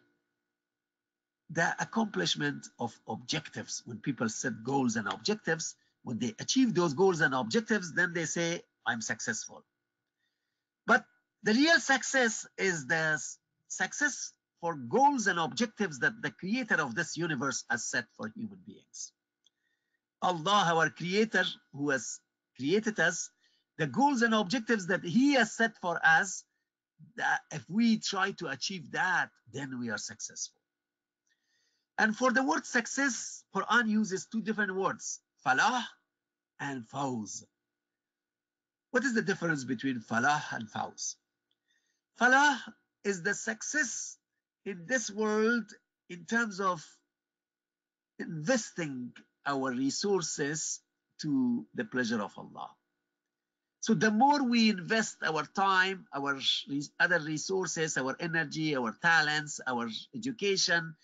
the 1.50 1.74
accomplishment 1.80 2.66
of 2.78 2.98
objectives. 3.08 3.82
When 3.84 3.98
people 3.98 4.28
set 4.28 4.62
goals 4.62 4.96
and 4.96 5.08
objectives, 5.08 5.74
when 6.04 6.18
they 6.18 6.34
achieve 6.38 6.74
those 6.74 6.94
goals 6.94 7.20
and 7.20 7.34
objectives, 7.34 7.92
then 7.94 8.12
they 8.12 8.24
say, 8.24 8.62
I'm 8.86 9.00
successful. 9.00 9.64
But 10.86 11.04
the 11.42 11.54
real 11.54 11.80
success 11.80 12.46
is 12.58 12.86
the 12.86 13.20
success 13.68 14.32
for 14.60 14.74
goals 14.74 15.26
and 15.26 15.38
objectives 15.38 15.98
that 16.00 16.22
the 16.22 16.30
creator 16.30 16.80
of 16.80 16.94
this 16.94 17.16
universe 17.16 17.64
has 17.70 17.84
set 17.84 18.06
for 18.16 18.30
human 18.34 18.60
beings. 18.66 19.12
Allah, 20.20 20.64
our 20.72 20.90
creator 20.90 21.44
who 21.72 21.90
has 21.90 22.20
created 22.56 23.00
us, 23.00 23.30
the 23.78 23.86
goals 23.86 24.22
and 24.22 24.34
objectives 24.34 24.86
that 24.88 25.04
he 25.04 25.34
has 25.34 25.56
set 25.56 25.76
for 25.80 26.00
us, 26.04 26.44
that 27.16 27.40
if 27.50 27.64
we 27.68 27.98
try 27.98 28.32
to 28.32 28.48
achieve 28.48 28.92
that, 28.92 29.30
then 29.52 29.78
we 29.80 29.90
are 29.90 29.98
successful. 29.98 30.56
And 31.98 32.16
for 32.16 32.32
the 32.32 32.42
word 32.42 32.66
success, 32.66 33.44
Quran 33.54 33.88
uses 33.88 34.26
two 34.26 34.42
different 34.42 34.74
words, 34.74 35.20
falah 35.46 35.84
and 36.60 36.88
fawz. 36.88 37.44
What 38.90 39.04
is 39.04 39.14
the 39.14 39.22
difference 39.22 39.64
between 39.64 40.00
falah 40.00 40.42
and 40.52 40.68
fawz? 40.70 41.16
Falah 42.20 42.58
is 43.04 43.22
the 43.22 43.34
success 43.34 44.16
in 44.64 44.84
this 44.86 45.10
world 45.10 45.64
in 46.08 46.24
terms 46.24 46.60
of 46.60 46.84
investing 48.18 49.12
our 49.46 49.72
resources 49.72 50.80
to 51.20 51.66
the 51.74 51.84
pleasure 51.84 52.22
of 52.22 52.32
Allah. 52.36 52.70
So 53.82 53.94
the 53.94 54.12
more 54.12 54.44
we 54.44 54.70
invest 54.70 55.16
our 55.24 55.42
time, 55.42 56.06
our 56.14 56.38
other 57.00 57.18
resources, 57.18 57.98
our 57.98 58.14
energy, 58.20 58.76
our 58.76 58.96
talents, 59.02 59.60
our 59.66 59.90
education 60.14 60.94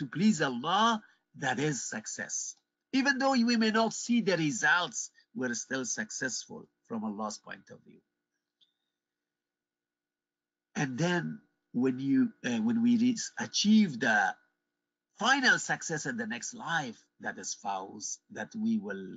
to 0.00 0.06
please 0.06 0.42
Allah, 0.42 1.00
that 1.38 1.60
is 1.60 1.88
success. 1.88 2.56
Even 2.92 3.18
though 3.18 3.30
we 3.30 3.56
may 3.56 3.70
not 3.70 3.92
see 3.92 4.22
the 4.22 4.36
results, 4.36 5.12
we're 5.36 5.54
still 5.54 5.84
successful 5.84 6.66
from 6.88 7.04
Allah's 7.04 7.38
point 7.38 7.70
of 7.70 7.78
view. 7.86 8.00
And 10.74 10.98
then 10.98 11.38
when 11.74 12.00
you 12.00 12.32
uh, 12.44 12.58
when 12.58 12.82
we 12.82 13.16
achieve 13.38 14.00
the 14.00 14.34
final 15.16 15.60
success 15.60 16.06
in 16.06 16.16
the 16.16 16.26
next 16.26 16.54
life, 16.54 17.00
that 17.20 17.38
is 17.38 17.54
fawz, 17.54 18.18
that 18.32 18.50
we 18.56 18.78
will 18.78 19.16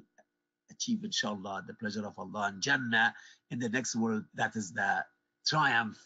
achieve 0.78 1.04
inshallah 1.04 1.64
the 1.66 1.74
pleasure 1.74 2.06
of 2.06 2.18
Allah 2.18 2.50
and 2.52 2.62
Jannah 2.62 3.14
in 3.50 3.58
the 3.58 3.68
next 3.68 3.96
world, 3.96 4.24
that 4.34 4.56
is 4.56 4.72
the 4.72 5.04
triumph 5.46 5.98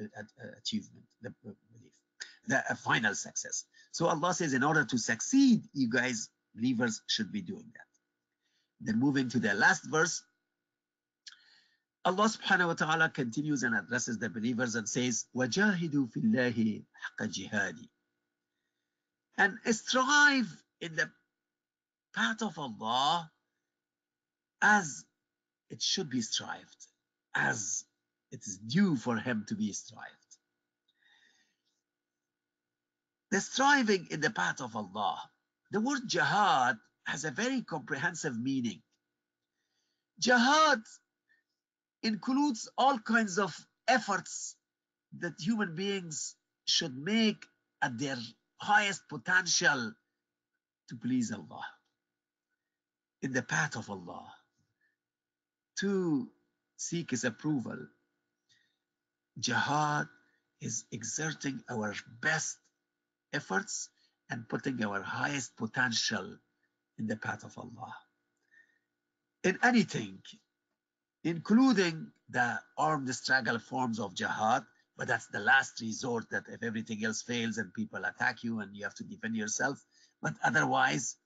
uh, 0.00 0.04
uh 0.20 0.48
achievement, 0.58 1.04
the 1.22 1.32
belief, 1.42 1.92
the 2.46 2.58
uh, 2.70 2.74
final 2.74 3.14
success. 3.14 3.64
So 3.92 4.06
Allah 4.06 4.34
says, 4.34 4.52
in 4.52 4.62
order 4.62 4.84
to 4.84 4.98
succeed, 4.98 5.62
you 5.72 5.88
guys, 5.88 6.28
believers, 6.54 7.02
should 7.06 7.32
be 7.32 7.40
doing 7.40 7.70
that. 7.74 7.86
Then 8.80 8.98
moving 9.00 9.28
to 9.30 9.38
the 9.38 9.54
last 9.54 9.86
verse, 9.86 10.22
Allah 12.04 12.28
subhanahu 12.28 12.68
wa 12.68 12.74
ta'ala 12.74 13.08
continues 13.10 13.64
and 13.64 13.74
addresses 13.74 14.18
the 14.18 14.28
believers 14.28 14.76
and 14.76 14.88
says, 14.88 15.24
وَجَاهِدُوا 15.34 16.12
فِي 16.12 16.22
اللَّهِ 16.22 16.84
حَقَّ 17.18 17.26
جِهَادِ 17.26 17.78
And 19.38 19.58
strive 19.74 20.46
in 20.80 20.94
the 20.94 21.10
path 22.14 22.42
of 22.42 22.58
Allah 22.58 23.30
as 24.61 25.03
it 25.69 25.81
should 25.81 26.09
be 26.09 26.21
strived, 26.21 26.87
as 27.35 27.85
it 28.31 28.41
is 28.45 28.57
due 28.57 28.95
for 28.95 29.17
him 29.17 29.45
to 29.47 29.55
be 29.55 29.73
strived. 29.73 30.05
The 33.31 33.41
striving 33.41 34.07
in 34.11 34.19
the 34.21 34.29
path 34.29 34.61
of 34.61 34.75
Allah. 34.75 35.21
The 35.71 35.79
word 35.79 36.01
jihad 36.07 36.77
has 37.05 37.23
a 37.23 37.31
very 37.31 37.61
comprehensive 37.61 38.37
meaning. 38.37 38.81
Jihad 40.19 40.79
includes 42.03 42.69
all 42.77 42.99
kinds 42.99 43.39
of 43.39 43.55
efforts 43.87 44.55
that 45.19 45.33
human 45.39 45.75
beings 45.75 46.35
should 46.65 46.95
make 46.95 47.45
at 47.81 47.97
their 47.97 48.17
highest 48.57 49.01
potential 49.09 49.93
to 50.89 50.95
please 50.97 51.31
Allah, 51.31 51.65
in 53.21 53.31
the 53.31 53.41
path 53.41 53.75
of 53.75 53.89
Allah, 53.89 54.31
to 55.81 56.29
seek 56.77 57.11
His 57.11 57.23
approval. 57.23 57.77
Jihad 59.39 60.07
is 60.61 60.85
exerting 60.91 61.61
our 61.69 61.93
best 62.21 62.57
efforts 63.33 63.89
and 64.29 64.47
putting 64.47 64.83
our 64.83 65.01
highest 65.01 65.57
potential 65.57 66.37
in 66.97 67.07
the 67.07 67.17
path 67.17 67.43
of 67.43 67.57
Allah. 67.57 67.93
In 69.43 69.57
anything, 69.63 70.21
including 71.23 72.11
the 72.29 72.59
armed 72.77 73.13
struggle 73.15 73.59
forms 73.59 73.99
of 73.99 74.15
jihad, 74.15 74.63
but 74.97 75.07
that's 75.07 75.27
the 75.27 75.39
last 75.39 75.81
resort 75.81 76.29
that 76.29 76.43
if 76.47 76.61
everything 76.63 77.03
else 77.03 77.21
fails 77.21 77.57
and 77.57 77.73
people 77.73 78.05
attack 78.05 78.43
you 78.43 78.59
and 78.59 78.75
you 78.75 78.83
have 78.83 78.95
to 78.95 79.03
defend 79.03 79.35
yourself, 79.35 79.83
but 80.21 80.33
otherwise 80.43 81.17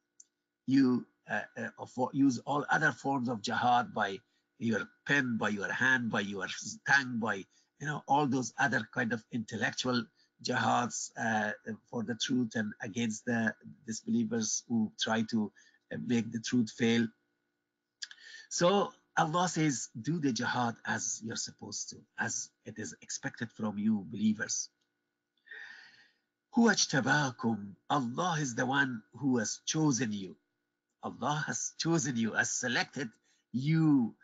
you 0.65 1.05
uh, 1.29 1.41
uh, 1.57 2.05
use 2.13 2.39
all 2.45 2.65
other 2.69 2.91
forms 2.91 3.27
of 3.27 3.41
jihad 3.41 3.93
by 3.93 4.17
your 4.59 4.87
pen, 5.05 5.37
by 5.37 5.49
your 5.49 5.71
hand, 5.71 6.11
by 6.11 6.21
your 6.21 6.47
tongue, 6.87 7.19
by 7.19 7.35
you 7.79 7.87
know 7.87 8.03
all 8.07 8.27
those 8.27 8.53
other 8.59 8.87
kind 8.93 9.13
of 9.13 9.23
intellectual 9.31 10.03
jihads 10.43 11.11
uh, 11.17 11.51
for 11.89 12.03
the 12.03 12.15
truth 12.15 12.55
and 12.55 12.73
against 12.81 13.25
the 13.25 13.53
disbelievers 13.87 14.63
who 14.67 14.91
try 14.99 15.21
to 15.23 15.51
uh, 15.93 15.97
make 16.05 16.31
the 16.31 16.39
truth 16.39 16.71
fail. 16.71 17.07
So 18.49 18.91
Allah 19.17 19.47
says, 19.47 19.89
do 20.01 20.19
the 20.19 20.33
jihad 20.33 20.75
as 20.85 21.21
you're 21.23 21.37
supposed 21.37 21.89
to, 21.91 21.97
as 22.19 22.49
it 22.65 22.77
is 22.77 22.95
expected 23.01 23.49
from 23.51 23.77
you 23.77 24.05
believers. 24.09 24.69
Allah 26.57 28.37
is 28.39 28.55
the 28.55 28.65
one 28.65 29.03
who 29.13 29.37
has 29.37 29.59
chosen 29.65 30.11
you. 30.11 30.35
Allah 31.03 31.43
has 31.47 31.73
chosen 31.77 32.17
you, 32.17 32.33
has 32.33 32.51
selected 32.51 33.09
you, 33.51 34.15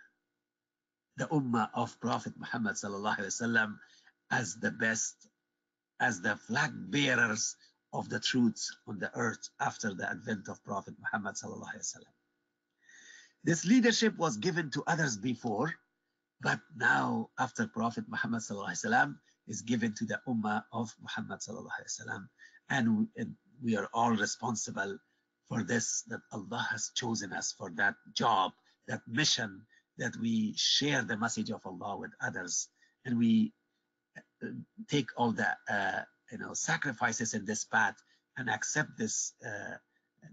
the 1.18 1.28
ummah 1.28 1.70
of 1.74 2.00
Prophet 2.00 2.34
Muhammad 2.38 2.76
sallallahu 2.76 3.20
alaihi 3.20 3.42
wasallam, 3.42 3.80
as 4.32 4.56
the 4.56 4.72
best, 4.72 5.28
as 6.00 6.22
the 6.22 6.36
flag 6.36 6.72
bearers 6.92 7.56
of 7.94 8.10
the 8.10 8.20
truth 8.20 8.68
on 8.88 9.00
the 9.00 9.12
earth 9.16 9.50
after 9.60 9.94
the 9.94 10.10
advent 10.10 10.48
of 10.48 10.64
Prophet 10.64 10.96
Muhammad 11.00 11.36
sallallahu 11.36 11.76
alaihi 11.76 11.86
wasallam. 11.96 12.16
This 13.44 13.66
leadership 13.66 14.18
was 14.18 14.38
given 14.38 14.70
to 14.72 14.84
others 14.88 15.18
before, 15.18 15.74
But 16.42 16.60
now, 16.76 17.30
after 17.38 17.68
Prophet 17.68 18.06
Muhammad 18.10 18.42
sallam, 18.42 19.18
is 19.48 19.62
given 19.62 19.94
to 19.94 20.06
the 20.06 20.20
Ummah 20.28 20.64
of 20.74 20.94
Muhammad 21.02 21.40
sallam, 21.40 22.28
and 22.70 22.98
we, 22.98 23.06
and 23.18 23.36
we 23.64 23.78
are 23.78 23.90
all 23.94 24.12
responsible 24.12 24.98
for 25.48 25.64
this, 25.64 26.02
that 26.08 26.22
Allah 26.32 26.66
has 26.72 26.92
chosen 26.96 27.32
us 27.34 27.52
for 27.52 27.70
that 27.76 27.96
job, 28.14 28.54
that 28.88 29.02
mission, 29.08 29.62
that 29.99 30.17
we 30.21 30.55
share 30.57 31.03
the 31.03 31.17
message 31.17 31.51
of 31.51 31.61
Allah 31.65 31.97
with 31.99 32.13
others, 32.21 32.69
and 33.05 33.19
we 33.19 33.53
uh, 34.43 34.49
take 34.89 35.09
all 35.17 35.33
the 35.33 35.49
uh, 35.71 36.03
you 36.31 36.39
know 36.39 36.55
sacrifices 36.55 37.35
in 37.35 37.45
this 37.45 37.65
path 37.65 37.97
and 38.37 38.51
accept 38.51 38.91
this 38.99 39.33
uh, 39.45 39.77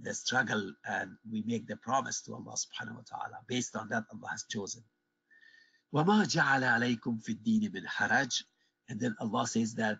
the 0.01 0.13
struggle 0.13 0.73
and 0.87 1.11
we 1.31 1.43
make 1.45 1.67
the 1.67 1.75
promise 1.77 2.21
to 2.21 2.33
Allah 2.33 2.55
subhanahu 2.55 2.95
wa 2.95 3.05
ta'ala 3.07 3.37
based 3.47 3.75
on 3.75 3.89
that 3.89 4.03
Allah 4.11 4.29
has 4.31 4.45
chosen 4.49 4.83
وَمَا 5.93 6.25
جَعَلَ 6.25 6.63
عَلَيْكُمْ 6.63 7.23
فِي 7.23 7.37
الدِّينِ 7.37 7.71
مِنْ 7.71 7.85
حَرَجٍ 7.85 8.43
and 8.89 8.99
then 8.99 9.15
Allah 9.19 9.45
says 9.47 9.75
that 9.75 9.99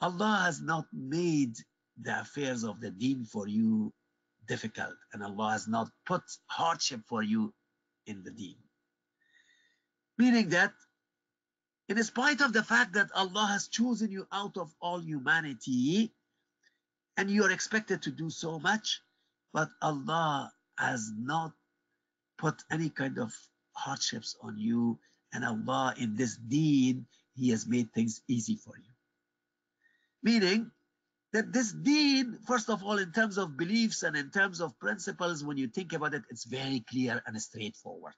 Allah 0.00 0.42
has 0.44 0.60
not 0.60 0.86
made 0.92 1.54
the 2.00 2.20
affairs 2.20 2.64
of 2.64 2.80
the 2.80 2.90
deen 2.90 3.24
for 3.24 3.46
you 3.46 3.92
difficult 4.46 4.94
and 5.12 5.22
Allah 5.22 5.50
has 5.52 5.68
not 5.68 5.88
put 6.06 6.22
hardship 6.46 7.02
for 7.06 7.22
you 7.22 7.52
in 8.06 8.22
the 8.24 8.30
deen 8.30 8.56
meaning 10.17 10.49
that 10.49 10.73
in 11.87 12.03
spite 12.03 12.41
of 12.41 12.53
the 12.53 12.63
fact 12.63 12.93
that 12.93 13.09
Allah 13.13 13.47
has 13.51 13.67
chosen 13.67 14.11
you 14.11 14.27
out 14.31 14.57
of 14.57 14.73
all 14.81 14.99
humanity 14.99 16.11
and 17.17 17.29
you 17.29 17.43
are 17.43 17.51
expected 17.51 18.01
to 18.03 18.11
do 18.11 18.29
so 18.29 18.59
much 18.59 19.01
but 19.53 19.69
Allah 19.81 20.51
has 20.77 21.11
not 21.17 21.53
put 22.37 22.63
any 22.71 22.89
kind 22.89 23.17
of 23.17 23.33
hardships 23.73 24.35
on 24.41 24.57
you 24.57 24.99
and 25.33 25.45
Allah 25.45 25.93
in 25.97 26.15
this 26.15 26.35
deen 26.37 27.05
he 27.35 27.49
has 27.49 27.67
made 27.67 27.91
things 27.93 28.21
easy 28.27 28.55
for 28.55 28.77
you. 28.77 28.91
Meaning 30.23 30.71
that 31.33 31.51
this 31.51 31.71
deen 31.71 32.39
first 32.47 32.69
of 32.69 32.83
all 32.83 32.97
in 32.97 33.11
terms 33.11 33.37
of 33.37 33.57
beliefs 33.57 34.03
and 34.03 34.15
in 34.15 34.29
terms 34.31 34.61
of 34.61 34.79
principles 34.79 35.43
when 35.43 35.57
you 35.57 35.67
think 35.67 35.93
about 35.93 36.13
it 36.13 36.23
it's 36.29 36.45
very 36.45 36.79
clear 36.89 37.21
and 37.25 37.41
straightforward 37.41 38.13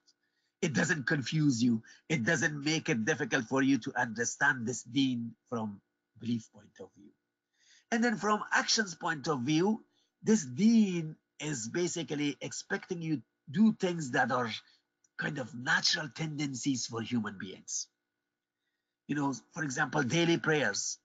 it 0.61 0.73
doesn't 0.73 1.05
confuse 1.05 1.61
you. 1.61 1.83
It 2.09 2.23
doesn't 2.23 2.63
make 2.63 2.89
it 2.89 3.05
difficult 3.05 3.45
for 3.45 3.61
you 3.61 3.77
to 3.79 3.99
understand 3.99 4.65
this 4.65 4.83
deen 4.83 5.33
from 5.49 5.81
belief 6.19 6.51
point 6.51 6.71
of 6.79 6.89
view. 6.97 7.11
And 7.91 8.03
then 8.03 8.17
from 8.17 8.43
actions 8.51 8.95
point 8.95 9.27
of 9.27 9.41
view 9.41 9.83
this 10.23 10.43
deen 10.43 11.15
is 11.39 11.69
basically 11.69 12.37
expecting 12.41 13.01
you 13.01 13.21
do 13.49 13.73
things 13.73 14.11
that 14.11 14.31
are 14.31 14.49
kind 15.17 15.37
of 15.37 15.53
natural 15.55 16.09
tendencies 16.09 16.87
for 16.87 17.01
human 17.01 17.37
beings. 17.37 17.87
You 19.07 19.15
know 19.15 19.33
for 19.53 19.63
example 19.63 20.03
daily 20.03 20.37
prayers. 20.37 20.97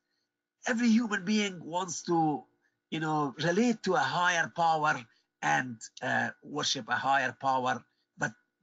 Every 0.67 0.89
human 0.89 1.25
being 1.25 1.63
wants 1.63 2.03
to 2.05 2.45
you 2.91 3.01
know 3.01 3.35
relate 3.39 3.83
to 3.85 3.95
a 3.95 3.99
higher 3.99 4.51
power 4.57 5.05
and 5.43 5.77
uh, 6.03 6.31
worship 6.43 6.89
a 6.89 6.97
higher 6.97 7.37
power 7.39 7.85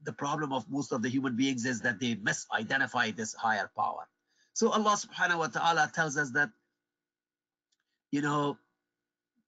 the 0.04 0.14
problem 0.14 0.54
of 0.54 0.70
most 0.70 0.92
of 0.92 1.02
the 1.02 1.10
human 1.10 1.36
beings 1.36 1.66
is 1.66 1.82
that 1.82 2.00
they 2.00 2.16
misidentify 2.16 3.16
this 3.16 3.34
higher 3.34 3.70
power. 3.76 4.08
So 4.54 4.72
Allah 4.72 4.98
subhanahu 4.98 5.40
wa 5.40 5.48
ta'ala 5.48 5.92
tells 5.94 6.18
us 6.18 6.32
that, 6.32 6.50
you 8.12 8.22
know, 8.22 8.58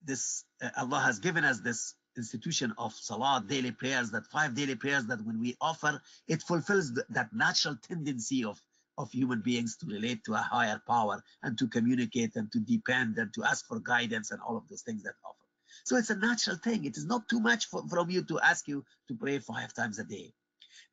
this 0.04 0.46
uh, 0.62 0.70
Allah 0.78 1.00
has 1.00 1.20
given 1.20 1.44
us 1.46 1.60
this 1.60 1.96
institution 2.18 2.74
of 2.78 2.94
salah, 2.94 3.44
daily 3.48 3.72
prayers, 3.72 4.12
that 4.12 4.26
five 4.28 4.56
daily 4.56 4.76
prayers 4.76 5.06
that 5.06 5.26
when 5.26 5.40
we 5.40 5.56
offer, 5.62 6.02
it 6.28 6.42
fulfills 6.42 6.94
the, 6.94 7.06
that 7.10 7.34
natural 7.34 7.78
tendency 7.88 8.44
of, 8.44 8.62
of 8.98 9.12
human 9.12 9.42
beings 9.42 9.78
to 9.78 9.86
relate 9.86 10.24
to 10.26 10.34
a 10.34 10.38
higher 10.38 10.82
power 10.88 11.24
and 11.44 11.58
to 11.58 11.68
communicate 11.68 12.36
and 12.36 12.52
to 12.52 12.60
depend 12.60 13.18
and 13.18 13.34
to 13.34 13.44
ask 13.44 13.66
for 13.68 13.80
guidance 13.80 14.32
and 14.32 14.42
all 14.42 14.58
of 14.58 14.68
those 14.70 14.82
things 14.82 15.04
that 15.04 15.14
offer. 15.26 15.38
So 15.84 15.96
it's 15.98 16.10
a 16.10 16.16
natural 16.16 16.58
thing. 16.58 16.86
It 16.86 16.98
is 16.98 17.06
not 17.06 17.28
too 17.30 17.40
much 17.40 17.68
for, 17.68 17.88
from 17.88 18.10
you 18.10 18.24
to 18.24 18.40
ask 18.42 18.68
you 18.68 18.84
to 19.08 19.16
pray 19.16 19.40
five 19.40 19.74
times 19.74 20.00
a 20.00 20.04
day. 20.04 20.34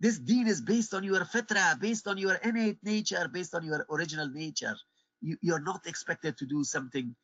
This 0.00 0.18
deen 0.18 0.46
is 0.46 0.60
based 0.60 0.94
on 0.94 1.04
your 1.04 1.24
fitra, 1.24 1.78
based 1.80 2.06
on 2.06 2.18
your 2.18 2.34
innate 2.34 2.78
nature, 2.82 3.28
based 3.32 3.54
on 3.54 3.64
your 3.64 3.86
original 3.90 4.28
nature. 4.28 4.76
You, 5.20 5.36
you're 5.40 5.60
not 5.60 5.86
expected 5.86 6.36
to 6.38 6.46
do 6.46 6.64
something 6.64 7.14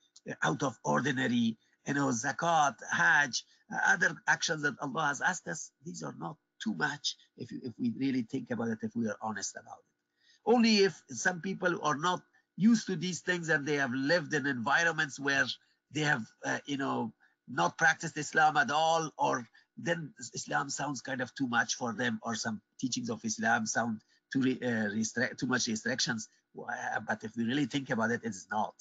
out 0.42 0.62
of 0.62 0.78
ordinary, 0.84 1.56
you 1.86 1.94
know, 1.94 2.08
zakat, 2.08 2.74
hajj, 2.90 3.44
other 3.86 4.16
actions 4.26 4.62
that 4.62 4.74
Allah 4.80 5.06
has 5.06 5.20
asked 5.20 5.48
us. 5.48 5.70
These 5.84 6.02
are 6.02 6.14
not 6.18 6.36
too 6.62 6.74
much 6.74 7.16
if, 7.36 7.50
you, 7.52 7.60
if 7.64 7.72
we 7.78 7.92
really 7.98 8.22
think 8.22 8.50
about 8.50 8.68
it, 8.68 8.78
if 8.82 8.94
we 8.96 9.06
are 9.06 9.16
honest 9.22 9.54
about 9.56 9.78
it. 9.78 9.94
Only 10.46 10.78
if 10.78 11.00
some 11.08 11.40
people 11.40 11.78
are 11.82 11.96
not 11.96 12.20
used 12.56 12.86
to 12.86 12.96
these 12.96 13.20
things 13.20 13.48
and 13.48 13.66
they 13.66 13.76
have 13.76 13.92
lived 13.92 14.34
in 14.34 14.46
environments 14.46 15.18
where 15.18 15.46
they 15.90 16.02
have, 16.02 16.24
uh, 16.44 16.58
you 16.66 16.76
know, 16.76 17.12
not 17.48 17.76
practiced 17.78 18.16
Islam 18.16 18.56
at 18.56 18.70
all 18.70 19.10
or 19.18 19.46
then 19.76 20.12
Islam 20.34 20.70
sounds 20.70 21.00
kind 21.00 21.20
of 21.20 21.34
too 21.34 21.48
much 21.48 21.74
for 21.74 21.92
them, 21.92 22.20
or 22.22 22.34
some 22.34 22.60
teachings 22.80 23.10
of 23.10 23.24
Islam 23.24 23.66
sound 23.66 24.00
too 24.32 24.58
uh, 24.62 24.94
restrict, 24.94 25.40
too 25.40 25.46
much 25.46 25.66
restrictions. 25.66 26.28
But 26.54 27.24
if 27.24 27.36
we 27.36 27.44
really 27.44 27.66
think 27.66 27.90
about 27.90 28.10
it, 28.10 28.20
it 28.24 28.30
is 28.30 28.46
not. 28.50 28.74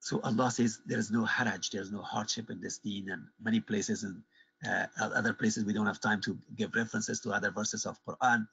So 0.00 0.20
Allah 0.22 0.50
says 0.50 0.80
there 0.86 0.98
is 0.98 1.10
no 1.10 1.24
haraj, 1.24 1.70
there 1.70 1.82
is 1.82 1.90
no 1.90 2.02
hardship 2.02 2.50
in 2.50 2.60
this 2.60 2.78
deen, 2.78 3.10
and 3.10 3.24
many 3.42 3.60
places 3.60 4.04
and 4.04 4.22
uh, 4.66 4.86
other 4.98 5.32
places 5.32 5.64
we 5.64 5.72
don't 5.72 5.86
have 5.86 6.00
time 6.00 6.20
to 6.22 6.38
give 6.54 6.74
references 6.74 7.20
to 7.20 7.32
other 7.32 7.50
verses 7.50 7.86
of 7.86 7.98
Quran. 8.06 8.46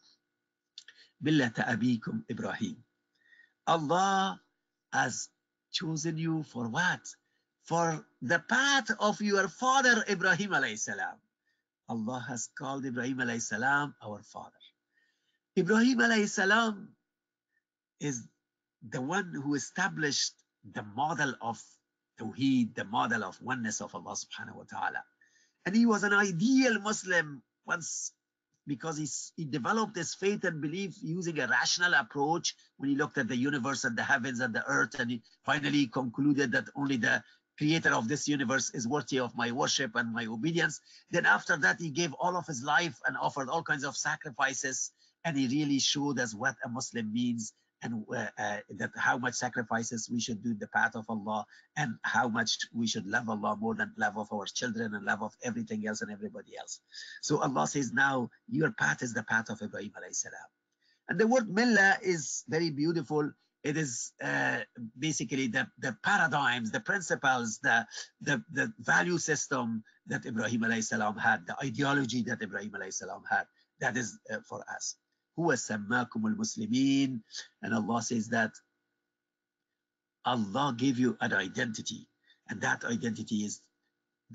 Millata 1.23 1.67
abikum 1.67 2.23
Ibrahim. 2.29 2.77
Allah 3.67 4.39
has 4.91 5.29
chosen 5.71 6.17
you 6.17 6.43
for 6.43 6.67
what? 6.67 7.01
For 7.63 8.05
the 8.21 8.39
path 8.39 8.89
of 8.99 9.21
your 9.21 9.47
father 9.47 10.03
Ibrahim 10.09 10.51
alayhi 10.51 10.79
salam. 10.79 11.15
Allah 11.89 12.23
has 12.27 12.49
called 12.57 12.85
Ibrahim 12.85 13.17
alayhi 13.17 13.41
salam 13.41 13.95
our 14.03 14.21
father. 14.21 14.63
Ibrahim 15.57 15.99
alayhi 15.99 16.29
salam 16.29 16.89
is 17.99 18.27
the 18.89 19.01
one 19.01 19.33
who 19.33 19.55
established 19.55 20.33
the 20.73 20.83
model 20.83 21.33
of 21.41 21.61
Tawheed, 22.19 22.75
the 22.75 22.85
model 22.85 23.23
of 23.23 23.41
oneness 23.41 23.81
of 23.81 23.95
Allah 23.95 24.15
subhanahu 24.15 24.55
wa 24.55 24.63
ta'ala. 24.69 25.03
And 25.65 25.75
he 25.75 25.85
was 25.85 26.03
an 26.03 26.13
ideal 26.13 26.79
Muslim 26.79 27.41
once 27.65 28.11
because 28.67 28.97
he, 28.97 29.07
he 29.35 29.45
developed 29.45 29.95
his 29.95 30.13
faith 30.13 30.43
and 30.43 30.61
belief 30.61 30.95
using 31.01 31.39
a 31.39 31.47
rational 31.47 31.93
approach 31.93 32.55
when 32.77 32.89
he 32.89 32.95
looked 32.95 33.17
at 33.17 33.27
the 33.27 33.35
universe 33.35 33.83
and 33.83 33.97
the 33.97 34.03
heavens 34.03 34.39
and 34.39 34.53
the 34.53 34.63
earth 34.67 34.99
and 34.99 35.11
he 35.11 35.21
finally 35.43 35.87
concluded 35.87 36.51
that 36.51 36.65
only 36.75 36.97
the 36.97 37.21
creator 37.57 37.93
of 37.93 38.07
this 38.07 38.27
universe 38.27 38.71
is 38.73 38.87
worthy 38.87 39.19
of 39.19 39.35
my 39.35 39.51
worship 39.51 39.95
and 39.95 40.13
my 40.13 40.25
obedience. 40.25 40.81
Then 41.11 41.25
after 41.25 41.57
that, 41.57 41.79
he 41.79 41.89
gave 41.89 42.13
all 42.13 42.35
of 42.35 42.47
his 42.47 42.63
life 42.63 42.97
and 43.05 43.17
offered 43.17 43.49
all 43.49 43.63
kinds 43.63 43.83
of 43.83 43.95
sacrifices. 43.95 44.91
And 45.25 45.37
he 45.37 45.47
really 45.47 45.79
showed 45.79 46.19
us 46.19 46.33
what 46.33 46.55
a 46.65 46.69
Muslim 46.69 47.13
means 47.13 47.53
and 47.83 48.05
uh, 48.15 48.27
uh, 48.37 48.57
that 48.77 48.91
how 48.95 49.17
much 49.17 49.35
sacrifices 49.35 50.09
we 50.09 50.19
should 50.19 50.41
do 50.41 50.51
in 50.51 50.59
the 50.59 50.67
path 50.67 50.95
of 50.95 51.05
Allah 51.09 51.45
and 51.75 51.95
how 52.03 52.29
much 52.29 52.57
we 52.73 52.87
should 52.87 53.05
love 53.05 53.29
Allah 53.29 53.57
more 53.59 53.75
than 53.75 53.93
love 53.97 54.17
of 54.17 54.31
our 54.31 54.45
children 54.45 54.95
and 54.95 55.05
love 55.05 55.21
of 55.21 55.33
everything 55.43 55.85
else 55.87 56.01
and 56.01 56.11
everybody 56.11 56.57
else. 56.57 56.79
So 57.21 57.41
Allah 57.41 57.67
says, 57.67 57.91
now 57.93 58.29
your 58.49 58.71
path 58.71 59.03
is 59.03 59.13
the 59.13 59.23
path 59.23 59.49
of 59.49 59.61
Ibrahim 59.61 59.91
alayhi 59.91 60.15
salam. 60.15 60.49
And 61.09 61.19
the 61.19 61.27
word 61.27 61.49
millah 61.49 62.01
is 62.01 62.43
very 62.47 62.69
beautiful 62.69 63.29
it 63.63 63.77
is 63.77 64.11
uh, 64.21 64.59
basically 64.99 65.47
the, 65.47 65.67
the 65.79 65.95
paradigms, 66.03 66.71
the 66.71 66.81
principles, 66.81 67.59
the, 67.63 67.85
the, 68.21 68.43
the 68.51 68.73
value 68.79 69.17
system 69.17 69.83
that 70.07 70.25
Ibrahim 70.25 70.61
alayhi 70.61 70.83
salam 70.83 71.17
had, 71.17 71.47
the 71.47 71.55
ideology 71.63 72.23
that 72.23 72.41
Ibrahim 72.41 72.71
alayhi 72.71 72.93
salam 72.93 73.23
had. 73.29 73.45
That 73.79 73.95
is 73.97 74.19
uh, 74.31 74.37
for 74.47 74.63
us. 74.75 74.95
Sammakum 75.37 76.25
al-muslimin? 76.25 77.21
And 77.61 77.73
Allah 77.73 78.01
says 78.01 78.27
that 78.29 78.51
Allah 80.25 80.75
gave 80.77 80.99
you 80.99 81.17
an 81.21 81.33
identity. 81.33 82.07
And 82.49 82.61
that 82.61 82.83
identity 82.83 83.45
is 83.45 83.61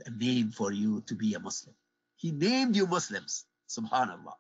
a 0.07 0.11
name 0.11 0.51
for 0.51 0.73
you 0.73 1.03
to 1.07 1.15
be 1.15 1.35
a 1.35 1.41
Muslim. 1.41 1.75
He 2.17 2.33
named 2.33 2.77
you 2.77 2.87
Muslims. 2.87 3.45
Subhanallah. 3.69 4.35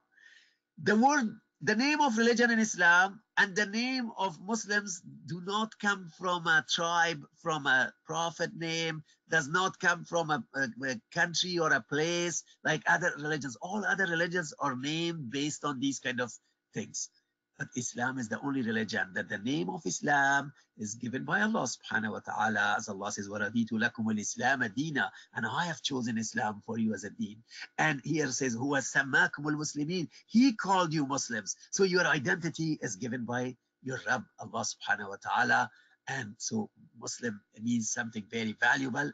The 0.82 0.96
word 0.96 1.38
the 1.60 1.74
name 1.74 2.00
of 2.00 2.16
religion 2.16 2.50
in 2.50 2.58
Islam 2.60 3.20
and 3.36 3.54
the 3.54 3.66
name 3.66 4.10
of 4.16 4.40
Muslims 4.40 5.02
do 5.26 5.40
not 5.44 5.76
come 5.80 6.08
from 6.16 6.46
a 6.46 6.64
tribe, 6.68 7.20
from 7.42 7.66
a 7.66 7.92
prophet 8.06 8.54
name, 8.54 9.02
does 9.28 9.48
not 9.48 9.78
come 9.80 10.04
from 10.04 10.30
a, 10.30 10.44
a, 10.54 10.68
a, 10.86 11.00
country 11.12 11.58
or 11.58 11.72
a 11.72 11.84
place 11.88 12.44
like 12.64 12.82
other 12.86 13.12
religions. 13.16 13.56
All 13.60 13.84
other 13.84 14.06
religions 14.06 14.54
are 14.60 14.76
named 14.76 15.30
based 15.30 15.64
on 15.64 15.80
these 15.80 15.98
kind 15.98 16.20
of 16.20 16.32
things 16.74 17.10
But 17.57 17.67
Islam 17.77 18.17
is 18.17 18.29
the 18.29 18.41
only 18.41 18.63
religion 18.63 19.11
that 19.13 19.29
the 19.29 19.37
name 19.37 19.69
of 19.69 19.85
Islam 19.85 20.51
is 20.77 20.95
given 20.95 21.23
by 21.23 21.41
Allah 21.41 21.67
subhanahu 21.67 22.13
wa 22.13 22.19
ta'ala. 22.19 22.75
As 22.77 22.89
Allah 22.89 23.11
says, 23.11 23.29
وَرَضِيتُ 23.29 23.71
لَكُمُ 23.71 24.05
الْإِسْلَامَ 24.11 24.75
دِينًا 24.75 25.09
And 25.35 25.45
I 25.45 25.65
have 25.65 25.81
chosen 25.81 26.17
Islam 26.17 26.61
for 26.65 26.79
you 26.79 26.93
as 26.93 27.03
a 27.03 27.11
deen. 27.11 27.43
And 27.77 28.01
here 28.03 28.27
says, 28.31 28.55
هُوَ 28.55 28.79
سَمَّاكُمُ 28.81 29.45
الْمُسْلِمِينَ 29.45 30.09
He 30.27 30.53
called 30.53 30.93
you 30.93 31.05
Muslims. 31.05 31.55
So 31.69 31.83
your 31.83 32.05
identity 32.07 32.79
is 32.81 32.95
given 32.95 33.23
by 33.23 33.55
your 33.83 33.99
Rabb, 34.07 34.23
Allah 34.39 34.65
subhanahu 34.65 35.09
wa 35.09 35.17
ta'ala. 35.21 35.69
And 36.07 36.33
so 36.39 36.69
Muslim 36.99 37.39
means 37.61 37.91
something 37.91 38.23
very 38.29 38.53
valuable. 38.59 39.11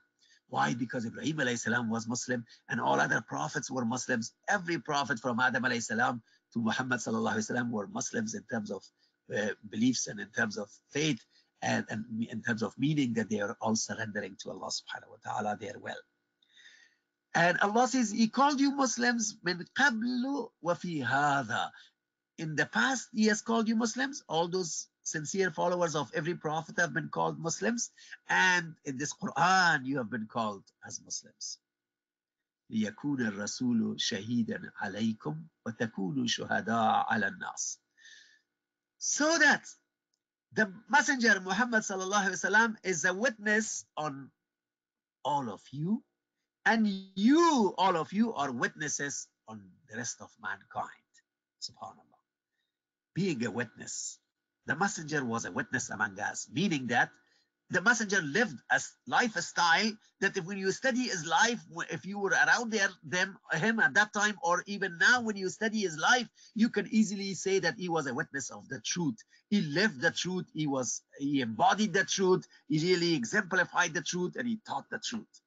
Why? 0.48 0.74
Because 0.74 1.06
Ibrahim 1.06 1.38
alayhi 1.38 1.60
salam 1.60 1.90
was 1.90 2.08
Muslim 2.08 2.44
and 2.70 2.82
all 2.82 3.00
other 3.00 3.22
prophets 3.22 3.70
were 3.70 3.86
Muslims. 3.86 4.34
Every 4.48 4.80
prophet 4.80 5.20
from 5.20 5.40
Adam 5.40 5.64
alayhi 5.64 5.84
salam 5.84 6.24
to 6.55 6.63
Muhammad 6.63 7.01
sallallahu 7.01 7.35
alaihi 7.35 7.51
wasallam 7.51 7.71
were 7.71 7.87
Muslims 7.89 8.35
in 8.35 8.45
terms 8.51 8.71
of 8.71 8.83
uh, 9.37 9.51
beliefs 9.71 10.07
and 10.07 10.21
in 10.21 10.31
terms 10.31 10.57
of 10.57 10.71
faith 10.91 11.21
and, 11.63 11.85
and 11.89 12.05
in 12.31 12.43
terms 12.43 12.63
of 12.63 12.73
meaning 12.79 13.13
that 13.15 13.29
they 13.29 13.41
are 13.41 13.57
all 13.61 13.77
surrendering 13.77 14.37
to 14.43 14.51
Allah 14.51 14.71
subhanahu 14.71 15.11
wa 15.11 15.21
ta'ala 15.25 15.57
their 15.61 15.79
will. 15.79 16.03
And 17.35 17.59
Allah 17.61 17.89
says, 17.89 18.13
He 18.13 18.29
called 18.29 18.61
you 18.61 18.71
Muslims 18.71 19.37
min 19.43 19.67
qablu 19.77 20.49
wa 20.63 20.75
fi 20.75 21.01
hadha. 21.01 21.71
In 22.39 22.55
the 22.55 22.67
past, 22.67 23.09
He 23.13 23.27
has 23.27 23.43
called 23.43 23.69
you 23.69 23.77
Muslims. 23.77 24.23
All 24.29 24.47
those 24.47 24.89
sincere 25.03 25.51
followers 25.51 25.97
of 25.97 26.11
every 26.15 26.35
prophet 26.35 26.79
have 26.79 26.95
been 26.95 27.09
called 27.09 27.41
Muslims. 27.41 27.91
And 28.29 28.75
in 28.85 28.97
this 28.97 29.13
Quran, 29.13 29.85
you 29.85 29.99
have 29.99 30.11
been 30.11 30.27
called 30.27 30.63
as 30.87 31.01
Muslims. 31.05 31.59
ليكون 32.70 33.22
الرسول 33.22 34.02
شهيدا 34.02 34.72
عليكم 34.76 35.48
وتكونوا 35.66 36.28
شهداء 36.28 37.06
على 37.14 37.28
الناس 37.28 37.80
so 39.00 39.38
that 39.40 39.64
the 40.52 40.66
messenger 40.90 41.40
Muhammad 41.40 41.84
sallallahu 41.84 42.26
alaihi 42.28 42.40
wasallam 42.42 42.76
is 42.84 43.06
a 43.06 43.14
witness 43.14 43.86
on 43.98 44.30
all 45.24 45.50
of 45.50 45.62
you 45.72 46.04
and 46.66 46.88
you 47.16 47.74
all 47.78 47.96
of 47.96 48.12
you 48.14 48.34
are 48.34 48.52
witnesses 48.52 49.28
on 49.48 49.62
the 49.90 49.98
rest 49.98 50.22
of 50.22 50.30
mankind 50.42 51.14
subhanallah 51.62 52.24
being 53.14 53.44
a 53.46 53.52
witness 53.52 54.20
the 54.66 54.76
messenger 54.76 55.24
was 55.26 55.46
a 55.46 55.52
witness 55.52 55.90
among 55.90 56.20
us 56.20 56.48
meaning 56.52 56.88
that 56.88 57.10
the 57.71 57.81
messenger 57.81 58.21
lived 58.23 58.59
a 58.71 58.81
lifestyle 59.07 59.91
that 60.21 60.37
if 60.37 60.45
when 60.45 60.59
you 60.59 60.71
study 60.71 61.05
his 61.05 61.27
life, 61.27 61.61
if 61.91 62.05
you 62.05 62.19
were 62.19 62.31
around 62.31 62.71
there, 62.71 62.89
them, 63.03 63.37
him 63.53 63.81
at 63.81 63.95
that 63.95 64.13
time, 64.13 64.37
or 64.43 64.63
even 64.67 64.97
now 64.99 65.21
when 65.23 65.37
you 65.37 65.49
study 65.49 65.81
his 65.81 65.99
life, 65.99 66.29
you 66.55 66.69
can 66.69 66.87
easily 66.91 67.35
say 67.35 67.59
that 67.59 67.75
he 67.79 67.89
was 67.89 68.07
a 68.07 68.15
witness 68.15 68.51
of 68.51 68.69
the 68.69 68.81
truth. 68.81 69.17
He 69.49 69.63
lived 69.63 70.01
the 70.01 70.11
truth. 70.11 70.47
He 70.53 70.67
was, 70.67 71.03
he 71.19 71.41
embodied 71.41 71.95
the 71.95 72.05
truth. 72.05 72.47
He 72.69 72.79
really 72.79 73.15
exemplified 73.15 73.95
the 73.95 74.03
truth 74.03 74.37
and 74.37 74.47
he 74.47 74.61
taught 74.67 74.89
the 74.91 74.99
truth. 74.99 75.41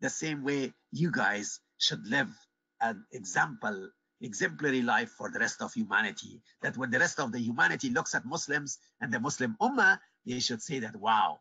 The 0.00 0.10
same 0.10 0.44
way 0.44 0.72
you 0.92 1.10
guys 1.10 1.60
should 1.78 2.06
live 2.06 2.30
an 2.80 3.04
example 3.12 3.90
exemplary 4.22 4.82
life 4.82 5.10
for 5.10 5.30
the 5.30 5.38
rest 5.38 5.60
of 5.60 5.72
humanity. 5.74 6.40
That 6.62 6.76
when 6.76 6.90
the 6.90 6.98
rest 6.98 7.20
of 7.20 7.32
the 7.32 7.38
humanity 7.38 7.90
looks 7.90 8.14
at 8.14 8.24
Muslims 8.24 8.78
and 9.00 9.12
the 9.12 9.20
Muslim 9.20 9.56
Ummah, 9.60 9.98
they 10.25 10.39
should 10.39 10.61
say 10.61 10.79
that, 10.79 10.95
wow, 10.95 11.39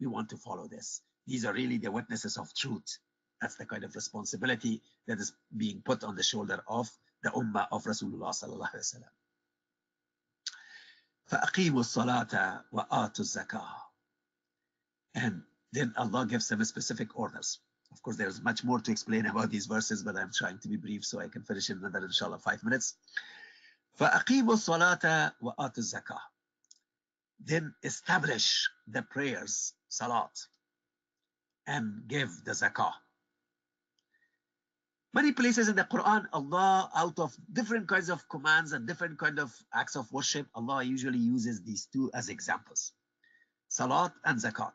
we 0.00 0.06
want 0.06 0.30
to 0.30 0.36
follow 0.36 0.68
this. 0.68 1.02
These 1.26 1.44
are 1.44 1.52
really 1.52 1.78
the 1.78 1.90
witnesses 1.90 2.36
of 2.36 2.54
truth. 2.54 2.98
That's 3.40 3.56
the 3.56 3.66
kind 3.66 3.84
of 3.84 3.94
responsibility 3.94 4.80
that 5.06 5.18
is 5.18 5.32
being 5.56 5.82
put 5.84 6.04
on 6.04 6.16
the 6.16 6.22
shoulder 6.22 6.62
of 6.68 6.90
the 7.22 7.30
Ummah 7.30 7.68
of 7.72 7.84
Rasulullah 7.84 8.30
sallallahu 8.30 8.70
alaihi 8.74 8.94
wasallam. 8.94 9.12
فَأَقِيمُوا 11.30 11.82
الصَّلَاةَ 11.82 12.62
وَآتُوا 12.72 13.20
الزَّكَاةَ 13.20 13.74
And 15.16 15.42
then 15.72 15.92
Allah 15.96 16.24
gives 16.26 16.48
them 16.48 16.64
specific 16.64 17.18
orders. 17.18 17.58
Of 17.92 18.02
course, 18.02 18.16
there's 18.16 18.40
much 18.40 18.62
more 18.62 18.78
to 18.78 18.90
explain 18.92 19.26
about 19.26 19.50
these 19.50 19.66
verses, 19.66 20.02
but 20.02 20.16
I'm 20.16 20.30
trying 20.32 20.58
to 20.58 20.68
be 20.68 20.76
brief 20.76 21.04
so 21.04 21.20
I 21.20 21.28
can 21.28 21.42
finish 21.42 21.70
in 21.70 21.78
another, 21.78 22.04
inshallah, 22.06 22.38
five 22.38 22.62
minutes. 22.62 22.94
فَأَقِيمُوا 23.98 24.42
الصَّلَاةَ 24.42 25.32
وَآتُوا 25.42 25.78
الزَّكَاةَ 25.78 26.20
then 27.43 27.73
establish 27.83 28.69
the 28.87 29.01
prayers, 29.01 29.73
salat, 29.89 30.31
and 31.67 32.07
give 32.07 32.29
the 32.45 32.51
zakah. 32.51 32.93
Many 35.13 35.33
places 35.33 35.67
in 35.67 35.75
the 35.75 35.83
Quran, 35.83 36.25
Allah, 36.31 36.89
out 36.95 37.19
of 37.19 37.35
different 37.51 37.87
kinds 37.87 38.09
of 38.09 38.27
commands 38.29 38.71
and 38.71 38.87
different 38.87 39.19
kind 39.19 39.39
of 39.39 39.53
acts 39.73 39.95
of 39.95 40.11
worship, 40.13 40.47
Allah 40.55 40.83
usually 40.83 41.19
uses 41.19 41.61
these 41.63 41.87
two 41.91 42.09
as 42.13 42.29
examples. 42.29 42.93
Salat 43.67 44.13
and 44.23 44.39
zakat 44.39 44.71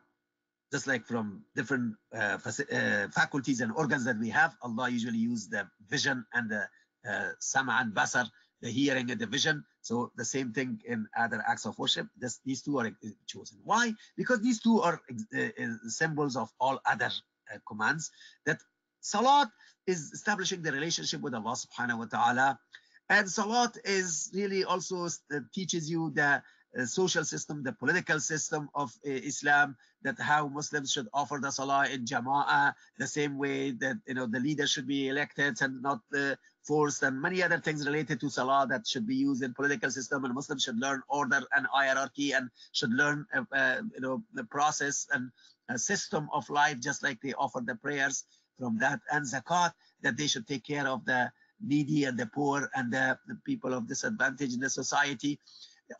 just 0.71 0.87
like 0.87 1.05
from 1.05 1.43
different 1.55 1.95
uh, 2.15 2.37
uh, 2.43 3.07
faculties 3.09 3.61
and 3.61 3.71
organs 3.73 4.03
that 4.05 4.19
we 4.19 4.29
have, 4.29 4.55
Allah 4.61 4.89
usually 4.89 5.17
use 5.17 5.47
the 5.47 5.67
vision 5.87 6.25
and 6.33 6.49
the 6.49 6.67
uh, 7.09 7.29
sama 7.39 7.79
and 7.81 7.93
basar, 7.93 8.27
the 8.61 8.69
hearing 8.69 9.09
and 9.11 9.19
the 9.19 9.25
vision. 9.25 9.63
So 9.87 10.11
the 10.17 10.25
same 10.25 10.51
thing 10.51 10.81
in 10.85 11.07
other 11.17 11.41
acts 11.47 11.65
of 11.65 11.79
worship. 11.79 12.07
This, 12.17 12.41
these 12.45 12.61
two 12.61 12.77
are 12.77 12.91
chosen. 13.25 13.57
Why? 13.63 13.93
Because 14.17 14.41
these 14.41 14.59
two 14.61 14.81
are 14.81 14.99
uh, 15.33 15.39
uh, 15.41 15.75
symbols 15.87 16.35
of 16.35 16.49
all 16.59 16.81
other 16.85 17.09
uh, 17.53 17.59
commands. 17.65 18.11
That 18.45 18.59
salat 18.99 19.47
is 19.87 20.11
establishing 20.11 20.61
the 20.61 20.73
relationship 20.73 21.21
with 21.21 21.33
Allah 21.33 21.55
subhanahu 21.55 21.99
wa 21.99 22.05
ta'ala. 22.05 22.59
And 23.07 23.31
salat 23.31 23.77
is 23.85 24.29
really 24.33 24.65
also 24.65 25.07
teaches 25.55 25.89
you 25.89 26.11
the 26.13 26.31
uh, 26.35 26.39
social 26.85 27.23
system, 27.23 27.63
the 27.63 27.73
political 27.73 28.19
system 28.19 28.69
of 28.75 28.91
uh, 29.05 29.09
Islam, 29.09 29.75
that 30.03 30.19
how 30.19 30.47
Muslims 30.47 30.91
should 30.91 31.07
offer 31.13 31.39
the 31.41 31.51
salah 31.51 31.87
in 31.87 32.05
jama'ah, 32.05 32.73
the 32.97 33.07
same 33.07 33.37
way 33.37 33.71
that 33.71 33.97
you 34.07 34.13
know 34.13 34.27
the 34.27 34.39
leader 34.39 34.67
should 34.67 34.87
be 34.87 35.07
elected 35.07 35.61
and 35.61 35.81
not 35.81 36.01
uh, 36.15 36.35
forced, 36.63 37.03
and 37.03 37.21
many 37.21 37.41
other 37.41 37.59
things 37.59 37.85
related 37.85 38.19
to 38.19 38.29
salah 38.29 38.67
that 38.69 38.85
should 38.85 39.07
be 39.07 39.15
used 39.15 39.43
in 39.43 39.53
political 39.53 39.89
system, 39.89 40.25
and 40.25 40.33
Muslims 40.33 40.63
should 40.63 40.79
learn 40.79 41.01
order 41.07 41.41
and 41.55 41.65
hierarchy 41.71 42.33
and 42.33 42.49
should 42.73 42.91
learn 42.91 43.25
uh, 43.33 43.43
uh, 43.51 43.81
you 43.93 44.01
know 44.01 44.23
the 44.33 44.43
process 44.43 45.07
and 45.13 45.31
system 45.75 46.29
of 46.31 46.49
life, 46.49 46.79
just 46.79 47.03
like 47.03 47.19
they 47.21 47.33
offer 47.33 47.61
the 47.65 47.75
prayers 47.75 48.23
from 48.57 48.77
that 48.79 48.99
and 49.11 49.25
zakat, 49.25 49.73
that 50.01 50.17
they 50.17 50.27
should 50.27 50.47
take 50.47 50.65
care 50.65 50.87
of 50.87 51.03
the 51.05 51.31
needy 51.61 52.05
and 52.05 52.17
the 52.17 52.25
poor 52.27 52.69
and 52.75 52.93
the, 52.93 53.17
the 53.27 53.35
people 53.45 53.73
of 53.73 53.87
disadvantage 53.87 54.53
in 54.53 54.59
the 54.59 54.69
society 54.69 55.39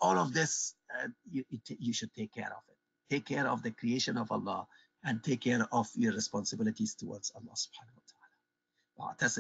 all 0.02 0.18
of 0.18 0.34
this, 0.34 0.76
uh, 0.94 1.08
you, 1.32 1.44
you 1.80 1.94
should 1.94 2.14
take 2.14 2.34
care 2.34 2.46
of 2.52 2.64
it. 2.68 2.78
Take 3.10 3.26
care 3.26 3.48
of 3.48 3.64
the 3.64 3.72
creation 3.72 4.18
of 4.18 4.32
Allah 4.32 4.68
and 5.04 5.24
take 5.24 5.42
care 5.42 5.66
of 5.72 5.88
your 5.96 6.14
responsibilities 6.14 6.96
towards 6.96 7.32
Allah 7.36 7.54
subhanahu 7.56 7.96
wa 7.96 9.14
ta'ala. 9.18 9.38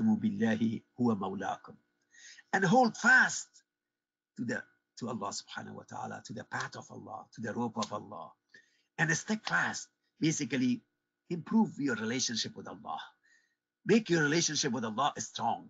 And 2.53 2.63
hold 2.63 2.95
fast 2.97 3.47
to 4.37 4.45
the 4.45 4.63
to 4.99 5.09
Allah 5.09 5.31
subhanahu 5.31 5.73
wa 5.73 5.83
ta'ala, 5.87 6.23
to 6.25 6.33
the 6.33 6.43
path 6.45 6.75
of 6.75 6.89
Allah, 6.89 7.25
to 7.35 7.41
the 7.41 7.53
rope 7.53 7.77
of 7.77 7.93
Allah. 7.93 8.31
And 8.97 9.15
stick 9.15 9.41
fast. 9.47 9.87
Basically, 10.19 10.81
improve 11.29 11.79
your 11.79 11.95
relationship 11.95 12.55
with 12.55 12.67
Allah. 12.67 12.99
Make 13.85 14.09
your 14.09 14.23
relationship 14.23 14.71
with 14.71 14.85
Allah 14.85 15.13
strong. 15.19 15.69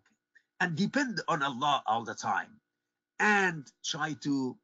And 0.60 0.76
depend 0.76 1.22
on 1.28 1.44
Allah 1.44 1.84
all 1.86 2.04
the 2.06 2.16
time. 2.16 2.62
And 3.20 3.68
try 3.84 4.14
to 4.24 4.58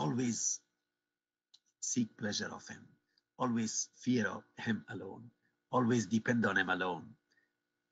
always 0.00 0.60
seek 1.80 2.16
pleasure 2.16 2.50
of 2.52 2.66
him, 2.66 2.82
always 3.38 3.88
fear 3.96 4.26
of 4.26 4.42
him 4.56 4.84
alone, 4.88 5.30
always 5.70 6.06
depend 6.06 6.46
on 6.46 6.56
him 6.56 6.70
alone, 6.70 7.04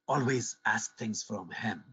always 0.06 0.56
ask 0.64 0.96
things 0.98 1.22
from 1.22 1.50
him. 1.50 1.84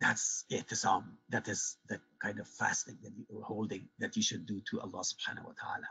That's 0.00 0.44
ihtisam. 0.50 1.04
That 1.28 1.48
is 1.48 1.76
the 1.88 2.00
kind 2.20 2.38
of 2.38 2.48
fasting 2.48 2.98
that 3.02 3.12
you 3.16 3.42
holding 3.42 3.88
that 3.98 4.16
you 4.16 4.22
should 4.22 4.46
do 4.46 4.60
to 4.70 4.80
Allah 4.80 5.02
subhanahu 5.10 5.46
wa 5.46 5.54
ta'ala. 5.60 5.90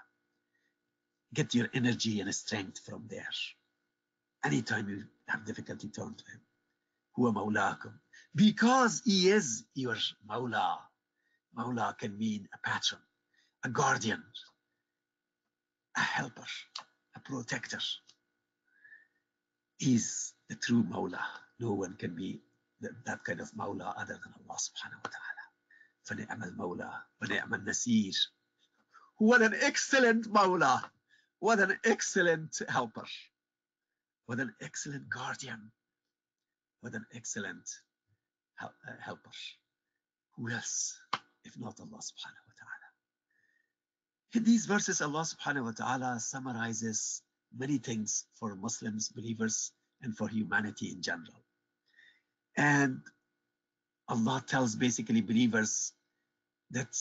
Get 1.34 1.54
your 1.56 1.68
energy 1.74 2.20
and 2.20 2.34
strength 2.36 2.80
from 2.86 3.06
there. 3.10 3.36
Anytime 4.44 4.90
you 4.90 5.04
have 5.28 5.46
difficulty, 5.46 5.88
turn 5.88 6.16
to 6.16 6.26
him. 6.32 6.42
Huwa. 7.18 7.94
Because 8.36 9.02
he 9.06 9.30
is 9.30 9.64
your 9.76 9.98
mawla. 10.30 10.91
Mawla 11.58 11.98
can 11.98 12.18
mean 12.18 12.48
a 12.54 12.70
patron, 12.70 13.02
a 13.64 13.70
guardian, 13.70 14.24
a 15.98 16.02
helper, 16.02 16.46
a 17.16 17.20
protector. 17.20 17.80
Is 19.80 20.34
the 20.48 20.56
true 20.56 20.84
Mawla. 20.84 21.20
No 21.60 21.74
one 21.74 21.96
can 21.96 22.16
be 22.16 22.42
that 22.82 23.24
kind 23.24 23.42
of 23.42 23.52
Mawla 23.52 23.94
other 23.98 24.14
than 24.14 24.34
Allah 24.40 24.58
subhanahu 24.58 25.04
wa 25.04 25.10
ta'ala. 25.10 25.42
فنعم 26.06 26.44
المولى 26.44 27.04
ونعم 27.22 27.54
النصير. 27.54 28.16
What 29.18 29.42
an 29.42 29.54
excellent 29.54 30.28
Mawla. 30.32 30.90
What 31.40 31.60
an 31.60 31.78
excellent 31.84 32.60
helper. 32.70 33.06
What 34.26 34.40
an 34.40 34.54
excellent 34.62 35.10
guardian. 35.10 35.72
What 36.82 36.94
an 36.94 37.06
excellent 37.14 37.70
uh, 38.62 38.70
helper. 39.00 39.32
Who 40.36 40.50
else 40.50 40.98
if 41.46 41.58
not 41.58 41.80
Allah 41.80 42.00
subhanahu 42.00 42.46
wa 42.48 42.56
ta'ala? 42.60 42.88
In 44.34 44.44
these 44.44 44.66
verses, 44.66 45.02
Allah 45.02 45.26
subhanahu 45.26 45.66
wa 45.66 45.72
ta'ala 45.72 46.20
summarizes 46.20 47.22
many 47.56 47.78
things 47.78 48.26
for 48.40 48.56
Muslims, 48.56 49.10
believers, 49.10 49.72
and 50.02 50.16
for 50.16 50.28
humanity 50.28 50.92
in 50.92 51.02
general. 51.02 51.44
And 52.58 53.02
Allah 54.08 54.44
tells 54.46 54.76
basically 54.76 55.22
believers 55.22 55.94
that 56.72 56.96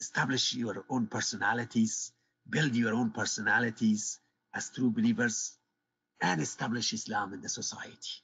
establish 0.00 0.54
your 0.54 0.84
own 0.88 1.06
personalities, 1.06 2.12
build 2.48 2.74
your 2.74 2.94
own 2.94 3.10
personalities 3.10 4.18
as 4.54 4.70
true 4.70 4.90
believers, 4.90 5.56
and 6.20 6.40
establish 6.40 6.92
Islam 6.92 7.32
in 7.32 7.40
the 7.40 7.48
society, 7.48 8.22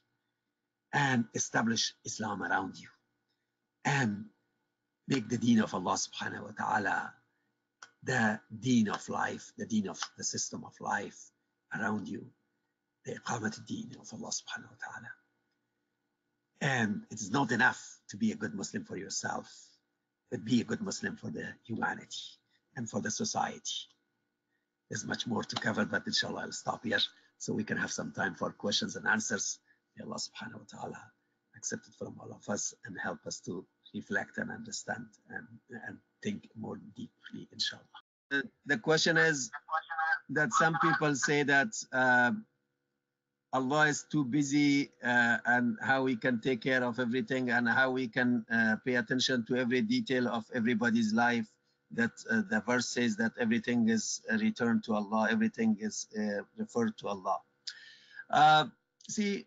and 0.93 1.25
establish 1.33 1.93
Islam 2.05 2.43
around 2.43 2.77
you, 2.77 2.89
and 3.85 4.25
make 5.07 5.29
the 5.29 5.37
deen 5.37 5.59
of 5.61 5.73
Allah 5.73 5.93
subhanahu 5.95 6.43
wa 6.43 6.51
ta'ala 6.57 7.13
the 8.03 8.39
deen 8.59 8.89
of 8.89 9.07
life, 9.09 9.51
the 9.57 9.65
deen 9.65 9.87
of 9.87 9.99
the 10.17 10.23
system 10.23 10.63
of 10.63 10.73
life 10.79 11.31
around 11.77 12.07
you, 12.07 12.25
the 13.05 13.13
iqamat 13.15 13.65
deen 13.65 13.91
of 13.99 14.07
Allah 14.13 14.29
subhanahu 14.29 14.69
wa 14.69 14.79
ta'ala. 14.79 15.11
And 16.61 17.03
it 17.11 17.19
is 17.19 17.31
not 17.31 17.51
enough 17.51 17.81
to 18.09 18.17
be 18.17 18.31
a 18.31 18.35
good 18.35 18.55
Muslim 18.55 18.85
for 18.85 18.97
yourself, 18.97 19.47
but 20.31 20.45
be 20.45 20.61
a 20.61 20.63
good 20.63 20.81
Muslim 20.81 21.15
for 21.15 21.29
the 21.29 21.47
humanity 21.65 22.23
and 22.75 22.89
for 22.89 23.01
the 23.01 23.11
society. 23.11 23.87
There's 24.89 25.05
much 25.05 25.27
more 25.27 25.43
to 25.43 25.55
cover, 25.55 25.85
but 25.85 26.07
inshallah 26.07 26.43
I'll 26.43 26.51
stop 26.51 26.83
here 26.83 26.99
so 27.37 27.53
we 27.53 27.63
can 27.63 27.77
have 27.77 27.91
some 27.91 28.11
time 28.11 28.35
for 28.35 28.51
questions 28.51 28.95
and 28.95 29.07
answers. 29.07 29.59
May 29.97 30.05
Allah 30.05 30.17
subhanahu 30.17 30.59
wa 30.59 30.79
ta'ala 30.79 31.01
accept 31.57 31.87
it 31.87 31.95
from 31.99 32.15
all 32.19 32.31
of 32.31 32.47
us 32.49 32.73
and 32.85 32.97
help 32.97 33.25
us 33.25 33.39
to 33.41 33.65
reflect 33.93 34.37
and 34.37 34.51
understand 34.51 35.05
and, 35.29 35.47
and 35.87 35.97
think 36.23 36.49
more 36.55 36.79
deeply, 36.95 37.47
inshallah. 37.51 37.83
The, 38.29 38.43
the 38.65 38.77
question 38.77 39.17
is 39.17 39.49
that 40.29 40.51
some 40.53 40.77
people 40.81 41.15
say 41.15 41.43
that 41.43 41.69
uh, 41.93 42.31
Allah 43.53 43.87
is 43.87 44.05
too 44.11 44.25
busy 44.25 44.91
uh, 45.03 45.37
and 45.45 45.77
how 45.81 46.03
we 46.03 46.15
can 46.15 46.41
take 46.41 46.61
care 46.61 46.83
of 46.83 46.99
everything 46.99 47.49
and 47.51 47.67
how 47.67 47.91
we 47.91 48.07
can 48.07 48.45
uh, 48.51 48.75
pay 48.85 48.95
attention 48.95 49.45
to 49.45 49.55
every 49.55 49.81
detail 49.81 50.27
of 50.27 50.45
everybody's 50.53 51.13
life. 51.13 51.47
That 51.91 52.11
uh, 52.29 52.41
the 52.49 52.61
verse 52.67 52.89
says 52.89 53.15
that 53.15 53.31
everything 53.39 53.87
is 53.87 54.21
returned 54.29 54.83
to 54.85 54.95
Allah, 54.95 55.29
everything 55.31 55.77
is 55.79 56.07
uh, 56.19 56.43
referred 56.57 56.97
to 56.97 57.07
Allah. 57.07 57.39
Uh, 58.29 58.65
see, 59.07 59.45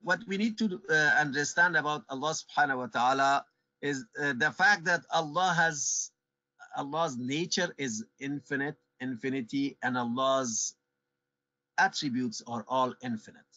what 0.00 0.20
we 0.26 0.38
need 0.38 0.56
to 0.56 0.80
understand 1.20 1.76
about 1.76 2.04
Allah 2.08 2.32
subhanahu 2.32 2.78
wa 2.78 2.86
ta'ala 2.86 3.44
is 3.86 4.04
uh, 4.20 4.32
the 4.44 4.50
fact 4.50 4.84
that 4.84 5.02
Allah 5.10 5.54
has 5.56 6.10
Allah's 6.76 7.16
nature 7.16 7.74
is 7.78 8.04
infinite, 8.20 8.76
infinity, 9.00 9.78
and 9.82 9.96
Allah's 9.96 10.74
attributes 11.78 12.42
are 12.46 12.64
all 12.68 12.94
infinite. 13.02 13.52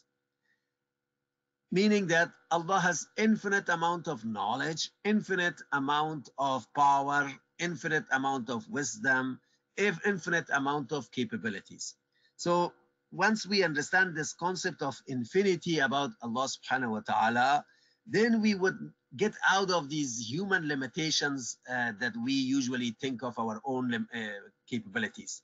Meaning 1.71 2.07
that 2.07 2.31
Allah 2.51 2.79
has 2.79 3.07
infinite 3.17 3.69
amount 3.69 4.07
of 4.07 4.25
knowledge, 4.25 4.91
infinite 5.03 5.61
amount 5.71 6.29
of 6.37 6.65
power, 6.73 7.31
infinite 7.59 8.05
amount 8.11 8.49
of 8.49 8.67
wisdom, 8.69 9.39
infinite 9.77 10.49
amount 10.53 10.91
of 10.91 11.11
capabilities. 11.11 11.95
So 12.37 12.73
once 13.11 13.45
we 13.45 13.63
understand 13.63 14.15
this 14.15 14.33
concept 14.33 14.81
of 14.81 14.95
infinity 15.07 15.79
about 15.79 16.11
Allah 16.21 16.47
subhanahu 16.47 16.91
wa 16.91 17.01
ta'ala, 17.01 17.65
then 18.09 18.41
we 18.41 18.55
would 18.55 18.77
get 19.15 19.33
out 19.49 19.69
of 19.69 19.89
these 19.89 20.19
human 20.29 20.67
limitations 20.67 21.57
uh, 21.69 21.93
that 21.99 22.13
we 22.23 22.33
usually 22.33 22.95
think 22.99 23.23
of 23.23 23.37
our 23.37 23.61
own 23.63 23.93
uh, 23.93 24.19
capabilities. 24.67 25.43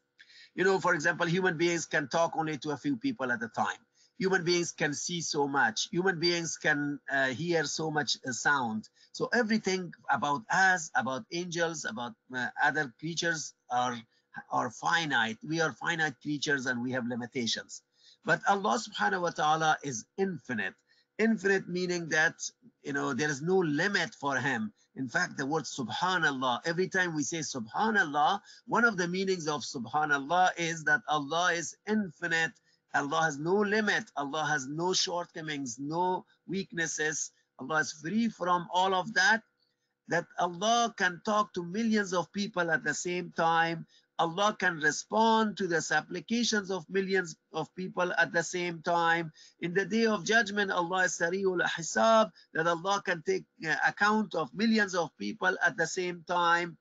You 0.55 0.63
know, 0.63 0.79
for 0.79 0.93
example, 0.93 1.27
human 1.27 1.57
beings 1.57 1.85
can 1.85 2.07
talk 2.07 2.33
only 2.35 2.57
to 2.59 2.71
a 2.71 2.77
few 2.77 2.97
people 2.97 3.31
at 3.31 3.43
a 3.43 3.49
time. 3.49 3.77
Human 4.17 4.43
beings 4.43 4.71
can 4.71 4.93
see 4.93 5.21
so 5.21 5.47
much. 5.47 5.89
Human 5.91 6.19
beings 6.19 6.57
can 6.57 6.99
uh, 7.11 7.27
hear 7.27 7.65
so 7.65 7.91
much 7.91 8.17
uh, 8.25 8.31
sound. 8.31 8.87
So 9.11 9.29
everything 9.33 9.93
about 10.09 10.43
us, 10.49 10.89
about 10.95 11.25
angels, 11.31 11.85
about 11.85 12.13
uh, 12.33 12.47
other 12.63 12.93
creatures 12.99 13.53
are, 13.69 13.97
are 14.49 14.71
finite. 14.71 15.37
We 15.43 15.59
are 15.59 15.73
finite 15.73 16.15
creatures 16.21 16.65
and 16.65 16.81
we 16.81 16.91
have 16.91 17.05
limitations. 17.07 17.81
But 18.23 18.41
Allah 18.47 18.79
subhanahu 18.79 19.21
wa 19.21 19.29
ta'ala 19.31 19.77
is 19.83 20.05
infinite 20.17 20.73
infinite 21.19 21.67
meaning 21.67 22.09
that 22.09 22.35
you 22.83 22.93
know 22.93 23.13
there 23.13 23.29
is 23.29 23.41
no 23.41 23.57
limit 23.57 24.13
for 24.15 24.37
him. 24.37 24.73
In 24.95 25.07
fact 25.09 25.37
the 25.37 25.45
word 25.45 25.63
subhanallah 25.63 26.61
every 26.65 26.87
time 26.89 27.15
we 27.15 27.23
say 27.23 27.39
subhanallah 27.39 28.39
one 28.67 28.85
of 28.85 28.97
the 28.97 29.07
meanings 29.07 29.47
of 29.47 29.61
subhanallah 29.61 30.51
is 30.57 30.83
that 30.85 31.01
allah 31.09 31.53
is 31.53 31.75
infinite. 31.87 32.51
Allah 32.93 33.23
has 33.23 33.37
no 33.37 33.55
limit. 33.55 34.05
Allah 34.15 34.45
has 34.45 34.67
no 34.67 34.93
shortcomings 34.93 35.77
no 35.79 36.25
weaknesses. 36.47 37.31
Allah 37.59 37.79
is 37.79 37.91
free 37.91 38.29
from 38.29 38.67
all 38.73 38.93
of 38.95 39.13
that. 39.13 39.41
That 40.07 40.25
allah 40.39 40.93
can 40.97 41.21
talk 41.25 41.53
to 41.55 41.63
millions 41.63 42.13
of 42.13 42.31
people 42.31 42.71
at 42.71 42.83
the 42.83 42.93
same 42.93 43.33
time 43.35 43.85
Allah 44.17 44.55
can 44.57 44.77
respond 44.77 45.57
to 45.57 45.67
the 45.67 45.81
supplications 45.81 46.71
of 46.71 46.89
millions 46.89 47.35
of 47.51 47.73
people 47.75 48.13
at 48.13 48.31
the 48.31 48.43
same 48.43 48.81
time. 48.81 49.31
In 49.59 49.73
the 49.73 49.85
day 49.85 50.05
of 50.05 50.23
judgment, 50.23 50.71
Allah 50.71 51.03
is 51.05 51.17
Sari'ul 51.19 51.61
Hisab, 51.61 52.31
that 52.53 52.67
Allah 52.67 53.01
can 53.05 53.21
take 53.23 53.43
uh, 53.67 53.75
account 53.85 54.35
of 54.35 54.53
millions 54.53 54.95
of 54.95 55.09
people 55.17 55.57
at 55.65 55.75
the 55.75 55.87
same 55.87 56.23
time. 56.27 56.77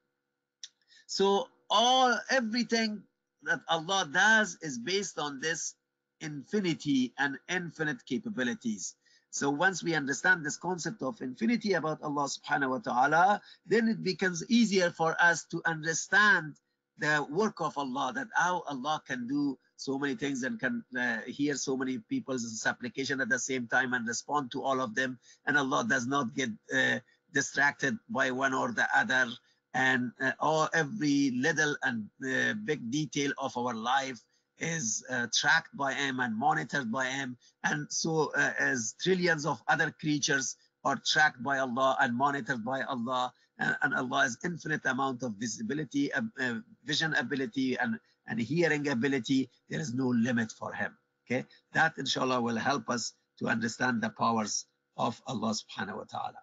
So 1.07 1.49
all 1.71 2.19
everything 2.31 3.03
that 3.43 3.61
Allah 3.69 4.09
does 4.11 4.57
is 4.63 4.79
based 4.79 5.19
on 5.19 5.41
this 5.41 5.75
infinity 6.21 7.13
and 7.19 7.39
infinite 7.49 8.07
capabilities. 8.07 8.95
So 9.31 9.51
once 9.51 9.83
we 9.83 9.95
understand 9.95 10.45
this 10.47 10.57
concept 10.57 11.03
of 11.03 11.21
infinity 11.21 11.73
about 11.73 12.01
Allah 12.03 12.29
subhanahu 12.31 12.71
wa 12.71 12.79
ta'ala, 12.79 13.43
then 13.67 13.89
it 13.89 14.03
becomes 14.05 14.49
easier 14.49 14.91
for 14.91 15.17
us 15.21 15.45
to 15.51 15.61
understand 15.67 16.55
the 16.99 17.27
work 17.31 17.61
of 17.61 17.77
Allah, 17.77 18.13
that 18.15 18.29
how 18.35 18.63
Allah 18.69 19.03
can 19.07 19.27
do 19.27 19.59
so 19.77 19.99
many 19.99 20.15
things 20.15 20.43
and 20.43 20.59
can 20.61 20.85
uh, 20.99 21.19
hear 21.27 21.55
so 21.57 21.77
many 21.77 21.99
people's 21.99 22.61
supplication 22.61 23.21
at 23.21 23.29
the 23.29 23.39
same 23.39 23.67
time 23.67 23.93
and 23.95 24.07
respond 24.07 24.51
to 24.53 24.63
all 24.63 24.81
of 24.81 24.95
them. 24.95 25.19
And 25.47 25.59
Allah 25.59 25.85
does 25.89 26.07
not 26.07 26.35
get 26.35 26.51
uh, 26.75 27.01
distracted 27.33 27.97
by 28.09 28.31
one 28.31 28.55
or 28.55 28.73
the 28.73 28.87
other. 28.95 29.27
And 29.75 30.13
uh, 30.21 30.33
all 30.39 30.69
every 30.73 31.33
little 31.33 31.77
and 31.83 32.09
uh, 32.25 32.55
big 32.65 32.91
detail 32.91 33.33
of 33.39 33.57
our 33.57 33.75
life 33.75 34.21
is 34.59 35.05
uh, 35.11 35.27
tracked 35.35 35.77
by 35.77 35.93
Him 35.95 36.21
and 36.21 36.39
monitored 36.39 36.93
by 36.93 37.07
Him. 37.07 37.37
And 37.65 37.87
so, 37.91 38.33
uh, 38.37 38.53
as 38.59 38.95
trillions 39.03 39.47
of 39.47 39.61
other 39.67 39.91
creatures 39.91 40.57
are 40.85 41.01
tracked 41.05 41.43
by 41.43 41.59
Allah 41.59 41.97
and 42.01 42.17
monitored 42.17 42.65
by 42.65 42.83
Allah, 42.83 43.33
and 43.59 43.95
Allah 43.95 44.23
has 44.23 44.39
infinite 44.45 44.85
amount 44.85 45.23
of 45.23 45.35
visibility, 45.39 46.13
uh, 46.13 46.23
uh, 46.41 46.55
vision 46.85 47.15
ability, 47.15 47.79
and, 47.79 47.99
and 48.27 48.41
hearing 48.41 48.89
ability. 48.89 49.51
There 49.69 49.81
is 49.81 49.95
no 49.95 50.09
limit 50.09 50.53
for 50.53 50.73
him. 50.73 50.97
Okay, 51.27 51.45
that 51.73 51.97
inshallah 51.99 52.41
will 52.41 52.57
help 52.57 52.91
us 52.91 53.13
to 53.39 53.47
understand 53.47 54.03
the 54.03 54.11
powers 54.11 54.67
of 54.97 55.21
Allah 55.27 55.55
subhanahu 55.55 55.97
wa 55.97 56.05
ta'ala. 56.05 56.41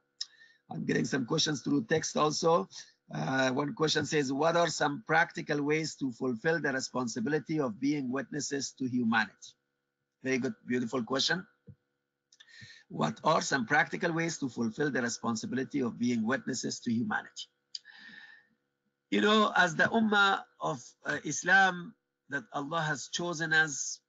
I'm 0.71 0.85
getting 0.85 1.05
some 1.05 1.25
questions 1.25 1.61
through 1.61 1.85
text 1.85 2.17
also. 2.17 2.67
Uh, 3.13 3.51
one 3.51 3.73
question 3.73 4.05
says, 4.05 4.31
what 4.31 4.55
are 4.55 4.69
some 4.69 5.03
practical 5.05 5.61
ways 5.61 5.95
to 5.95 6.11
fulfill 6.13 6.61
the 6.61 6.71
responsibility 6.71 7.59
of 7.59 7.79
being 7.79 8.09
witnesses 8.09 8.73
to 8.79 8.87
humanity? 8.87 9.51
Very 10.23 10.37
good, 10.37 10.53
beautiful 10.65 11.03
question. 11.03 11.45
What 12.91 13.21
are 13.23 13.41
some 13.41 13.65
practical 13.65 14.11
ways 14.11 14.37
to 14.39 14.49
fulfill 14.49 14.91
the 14.91 15.01
responsibility 15.01 15.79
of 15.79 15.97
being 15.97 16.27
witnesses 16.27 16.81
to 16.81 16.91
humanity? 16.91 17.47
You 19.09 19.21
know, 19.21 19.53
as 19.55 19.75
the 19.77 19.85
Ummah 19.85 20.43
of 20.59 20.83
uh, 21.05 21.17
Islam 21.23 21.95
that 22.29 22.43
Allah 22.51 22.81
has 22.81 23.07
chosen 23.07 23.53
us, 23.53 24.01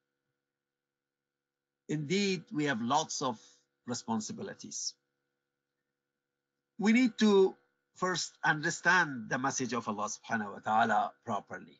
indeed, 1.88 2.42
we 2.52 2.64
have 2.64 2.82
lots 2.82 3.22
of 3.22 3.38
responsibilities. 3.86 4.94
We 6.78 6.92
need 6.92 7.16
to 7.18 7.54
first 7.94 8.36
understand 8.44 9.30
the 9.30 9.38
message 9.38 9.72
of 9.72 9.86
Allah 9.86 10.10
subhanahu 10.10 10.54
wa 10.54 10.58
ta'ala 10.58 11.12
properly. 11.24 11.78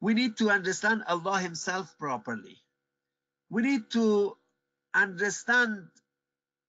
We 0.00 0.14
need 0.14 0.36
to 0.36 0.50
understand 0.50 1.02
Allah 1.08 1.40
Himself 1.40 1.98
properly. 1.98 2.62
We 3.50 3.62
need 3.62 3.90
to 3.90 4.36
understand 4.94 5.88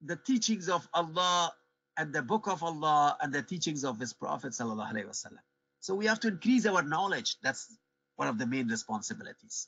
the 0.02 0.16
teachings 0.16 0.70
of 0.70 0.88
Allah 0.94 1.54
and 1.98 2.14
the 2.14 2.22
book 2.22 2.48
of 2.48 2.64
Allah 2.64 3.18
and 3.22 3.34
the 3.34 3.44
teachings 3.44 3.84
of 3.84 4.00
his 4.00 4.14
Prophet 4.14 4.54
So 4.54 5.96
we 5.96 6.06
have 6.06 6.20
to 6.22 6.28
increase 6.30 6.66
our 6.66 6.82
knowledge. 6.82 7.38
That's 7.44 7.68
one 8.16 8.28
of 8.28 8.38
the 8.38 8.46
main 8.46 8.68
responsibilities. 8.68 9.68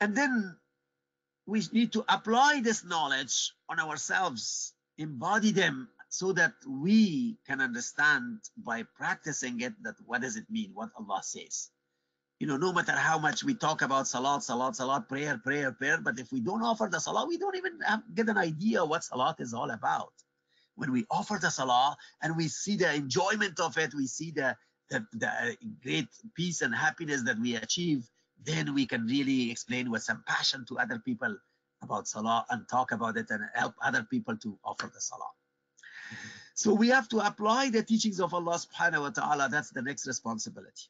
And 0.00 0.16
then 0.16 0.56
we 1.46 1.62
need 1.72 1.92
to 1.92 2.04
apply 2.08 2.60
this 2.62 2.84
knowledge 2.84 3.52
on 3.68 3.78
ourselves, 3.78 4.72
embody 4.98 5.52
them 5.52 5.88
so 6.08 6.32
that 6.32 6.54
we 6.68 7.36
can 7.46 7.60
understand 7.60 8.38
by 8.56 8.84
practicing 8.96 9.60
it 9.60 9.74
that 9.82 9.96
what 10.06 10.22
does 10.22 10.36
it 10.36 10.48
mean, 10.48 10.70
what 10.72 10.90
Allah 10.96 11.20
says. 11.22 11.70
You 12.40 12.46
know, 12.48 12.56
no 12.56 12.72
matter 12.72 12.92
how 12.92 13.18
much 13.18 13.44
we 13.44 13.54
talk 13.54 13.82
about 13.82 14.06
salat, 14.06 14.42
salat, 14.42 14.76
salat, 14.76 15.08
prayer, 15.08 15.38
prayer, 15.38 15.72
prayer, 15.72 15.98
but 16.02 16.18
if 16.18 16.32
we 16.32 16.40
don't 16.40 16.62
offer 16.62 16.88
the 16.90 16.98
salah, 16.98 17.26
we 17.26 17.38
don't 17.38 17.56
even 17.56 17.78
have, 17.86 18.02
get 18.14 18.28
an 18.28 18.36
idea 18.36 18.84
what 18.84 19.04
salat 19.04 19.36
is 19.38 19.54
all 19.54 19.70
about. 19.70 20.12
When 20.74 20.90
we 20.92 21.06
offer 21.10 21.38
the 21.40 21.50
salah 21.50 21.96
and 22.22 22.36
we 22.36 22.48
see 22.48 22.76
the 22.76 22.92
enjoyment 22.92 23.60
of 23.60 23.78
it, 23.78 23.94
we 23.94 24.08
see 24.08 24.32
the, 24.32 24.56
the, 24.90 25.06
the 25.12 25.56
great 25.82 26.08
peace 26.34 26.60
and 26.60 26.74
happiness 26.74 27.22
that 27.22 27.38
we 27.38 27.54
achieve 27.54 28.10
then 28.44 28.74
we 28.74 28.86
can 28.86 29.06
really 29.06 29.50
explain 29.50 29.90
with 29.90 30.02
some 30.02 30.22
passion 30.26 30.64
to 30.68 30.78
other 30.78 30.98
people 30.98 31.36
about 31.82 32.08
Salah 32.08 32.44
and 32.50 32.68
talk 32.68 32.92
about 32.92 33.16
it 33.16 33.30
and 33.30 33.42
help 33.54 33.74
other 33.82 34.02
people 34.02 34.36
to 34.38 34.58
offer 34.64 34.90
the 34.92 35.00
Salah. 35.00 35.30
So 36.54 36.72
we 36.74 36.88
have 36.88 37.08
to 37.08 37.18
apply 37.18 37.70
the 37.70 37.82
teachings 37.82 38.20
of 38.20 38.32
Allah 38.32 38.58
subhanahu 38.58 39.00
wa 39.00 39.10
ta'ala. 39.10 39.48
That's 39.50 39.70
the 39.70 39.82
next 39.82 40.06
responsibility. 40.06 40.88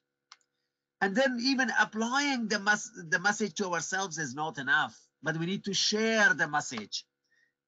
And 1.00 1.14
then 1.14 1.38
even 1.40 1.70
applying 1.78 2.48
the, 2.48 2.58
mes 2.58 2.90
the 3.10 3.18
message 3.18 3.54
to 3.54 3.72
ourselves 3.72 4.18
is 4.18 4.34
not 4.34 4.58
enough, 4.58 4.98
but 5.22 5.36
we 5.36 5.46
need 5.46 5.64
to 5.64 5.74
share 5.74 6.32
the 6.34 6.48
message 6.48 7.04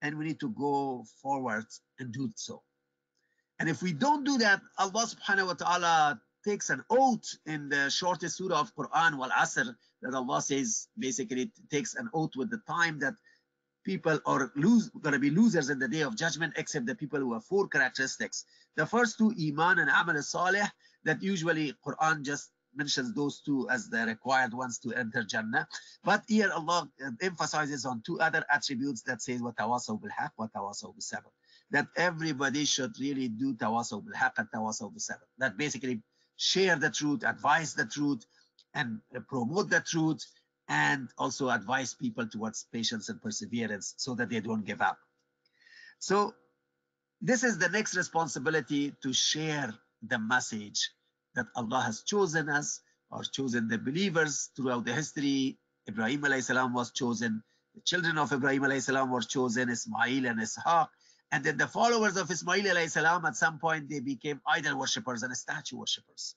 and 0.03 0.17
we 0.19 0.25
need 0.27 0.41
to 0.41 0.51
go 0.51 1.05
forward 1.23 1.67
and 1.99 2.13
do 2.13 2.31
so. 2.35 2.63
And 3.59 3.69
if 3.69 3.83
we 3.83 3.93
don't 3.93 4.25
do 4.25 4.39
that, 4.39 4.61
Allah 4.79 5.07
subhanahu 5.07 5.47
wa 5.47 5.55
ta'ala 5.55 6.21
takes 6.45 6.71
an 6.71 6.85
oath 6.91 7.27
in 7.47 7.69
the 7.69 7.91
shortest 7.91 8.37
surah 8.37 8.61
of 8.61 8.75
Quran, 8.77 9.17
Wal 9.17 9.31
Asr, 9.31 9.75
that 10.03 10.15
Allah 10.15 10.41
says 10.43 10.89
basically 10.99 11.43
it 11.43 11.51
takes 11.71 11.95
an 11.95 12.09
oath 12.15 12.37
with 12.37 12.51
the 12.51 12.61
time 12.69 12.99
that 13.01 13.15
people 13.85 14.21
are 14.27 14.53
lose 14.57 14.91
to 15.03 15.19
be 15.19 15.31
losers 15.31 15.71
in 15.71 15.79
the 15.79 15.89
day 15.89 16.03
of 16.03 16.17
judgment, 16.17 16.53
except 16.57 16.87
the 16.87 16.95
people 16.95 17.19
who 17.19 17.33
have 17.33 17.45
four 17.45 17.69
characteristics. 17.69 18.45
The 18.77 18.85
first 18.85 19.17
two, 19.17 19.33
Iman 19.41 19.79
and 19.79 19.91
Amal 19.91 20.21
Salih, 20.23 20.69
that 21.05 21.23
usually 21.23 21.73
Quran 21.87 22.23
just 22.23 22.51
mentions 22.76 23.14
those 23.14 23.42
two 23.42 23.70
as 23.70 23.90
the 23.90 24.06
required 24.06 24.54
ones 24.54 24.80
to 24.80 24.94
enter 24.94 25.24
Jannah. 25.24 25.68
But 26.04 26.24
here 26.28 26.52
Allah 26.52 26.90
emphasizes 27.22 27.86
on 27.86 28.02
two 28.06 28.20
other 28.20 28.46
attributes 28.50 29.02
that 29.04 29.22
says 29.22 29.42
وَتَوَاصَوْا 29.42 30.00
بِالْحَقِّ 30.02 30.32
وَتَوَاصَوْا 30.40 30.96
بِالصَّبْرِ 30.96 31.32
that 31.72 31.88
everybody 31.96 32.66
should 32.66 33.00
really 33.00 33.30
do 33.30 33.54
tawasaw 33.54 34.04
bil 34.04 34.14
haqq 34.14 34.34
and 34.38 34.48
tawasaw 34.54 34.92
bil 34.92 35.00
sabr. 35.00 35.28
That 35.38 35.58
basically 35.58 36.02
share 36.36 36.76
the 36.76 36.90
truth, 36.90 37.24
advise 37.24 37.74
the 37.74 37.86
truth, 37.86 38.26
and 38.74 39.00
promote 39.28 39.70
the 39.70 39.80
truth, 39.80 40.26
and 40.68 41.10
also 41.18 41.50
advise 41.50 41.94
people 41.94 42.28
towards 42.28 42.68
patience 42.72 43.10
and 43.10 43.22
perseverance 43.22 43.94
so 43.98 44.16
that 44.16 44.30
they 44.30 44.40
don't 44.40 44.66
give 44.66 44.82
up. 44.82 44.98
So 46.00 46.34
this 47.22 47.44
is 47.44 47.58
the 47.58 47.70
next 47.70 47.96
responsibility 47.96 48.94
to 49.02 49.14
share 49.14 49.74
the 50.08 50.20
message 50.20 50.92
that 51.37 51.47
Allah 51.55 51.81
has 51.81 52.03
chosen 52.03 52.49
us 52.49 52.81
or 53.11 53.23
chosen 53.23 53.69
the 53.69 53.79
believers 53.79 54.51
throughout 54.57 54.85
the 54.85 54.93
history. 54.93 55.59
Ibrahim 55.89 56.25
salam 56.41 56.75
was 56.75 56.91
chosen. 56.91 57.43
The 57.75 57.83
children 57.83 58.19
of 58.19 58.33
Ibrahim 58.33 58.81
salam 58.81 59.11
were 59.11 59.21
chosen, 59.21 59.69
Ismail 59.69 60.27
and 60.27 60.41
Ishaq. 60.41 60.89
And 61.33 61.45
then 61.45 61.57
the 61.57 61.67
followers 61.67 62.17
of 62.17 62.31
Ismail 62.31 62.89
salam, 62.89 63.25
at 63.25 63.37
some 63.37 63.59
point, 63.59 63.89
they 63.89 64.01
became 64.01 64.41
idol 64.47 64.79
worshippers 64.79 65.23
and 65.23 65.37
statue 65.37 65.77
worshippers. 65.77 66.35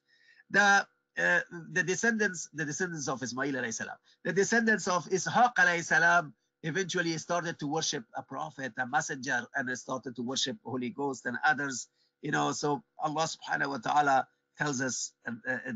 The 0.52 0.86
uh, 1.18 1.42
the 1.74 1.84
descendants, 1.84 2.50
the 2.54 2.64
descendants 2.64 3.10
of 3.10 3.22
Ismail 3.22 3.54
alayhi 3.54 3.74
salam, 3.74 3.98
the 4.24 4.32
descendants 4.32 4.88
of 4.88 5.06
Ishaq 5.06 5.54
alayhi 5.56 5.84
salam, 5.84 6.34
eventually 6.64 7.18
started 7.18 7.60
to 7.60 7.68
worship 7.68 8.04
a 8.16 8.24
prophet, 8.24 8.74
a 8.78 8.88
messenger, 8.88 9.46
and 9.56 9.78
started 9.78 10.16
to 10.16 10.22
worship 10.22 10.58
Holy 10.64 10.90
Ghost 10.90 11.26
and 11.26 11.38
others. 11.46 11.88
You 12.22 12.32
know, 12.32 12.52
so 12.52 12.84
Allah 13.00 13.28
subhanahu 13.28 13.70
wa 13.70 13.78
ta'ala 13.78 14.28
tells 14.60 14.82
us, 14.82 15.14
uh, 15.28 15.32
uh, 15.50 15.72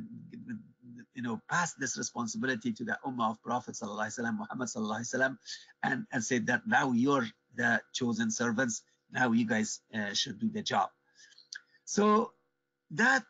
you 1.15 1.23
know, 1.23 1.41
pass 1.49 1.73
this 1.75 1.97
responsibility 1.97 2.73
to 2.73 2.83
the 2.83 2.97
ummah 3.05 3.31
of 3.31 3.41
Prophet 3.41 3.75
sallallahu 3.75 4.37
Muhammad 4.37 4.67
sallallahu 4.67 5.37
and, 5.83 6.05
and 6.11 6.23
said 6.23 6.45
that 6.47 6.61
now 6.67 6.91
you're 6.91 7.27
the 7.55 7.81
chosen 7.93 8.29
servants 8.29 8.83
now 9.13 9.31
you 9.31 9.45
guys 9.45 9.79
uh, 9.93 10.13
should 10.13 10.39
do 10.39 10.49
the 10.49 10.61
job. 10.61 10.89
So 11.85 12.33
that 12.91 13.23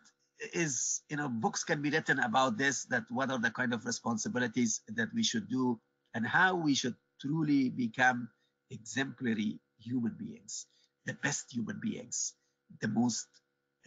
is, 0.53 1.01
you 1.09 1.17
know, 1.17 1.29
books 1.29 1.63
can 1.63 1.81
be 1.81 1.89
written 1.89 2.19
about 2.19 2.57
this, 2.57 2.85
that 2.85 3.03
what 3.09 3.29
are 3.29 3.39
the 3.39 3.51
kind 3.51 3.73
of 3.73 3.85
responsibilities 3.85 4.81
that 4.87 5.09
we 5.13 5.23
should 5.23 5.49
do 5.49 5.79
and 6.15 6.25
how 6.25 6.55
we 6.55 6.73
should 6.73 6.95
truly 7.19 7.69
become 7.69 8.29
exemplary 8.71 9.59
human 9.77 10.15
beings, 10.17 10.65
the 11.05 11.13
best 11.21 11.51
human 11.51 11.79
beings, 11.81 12.33
the 12.79 12.87
most 12.87 13.27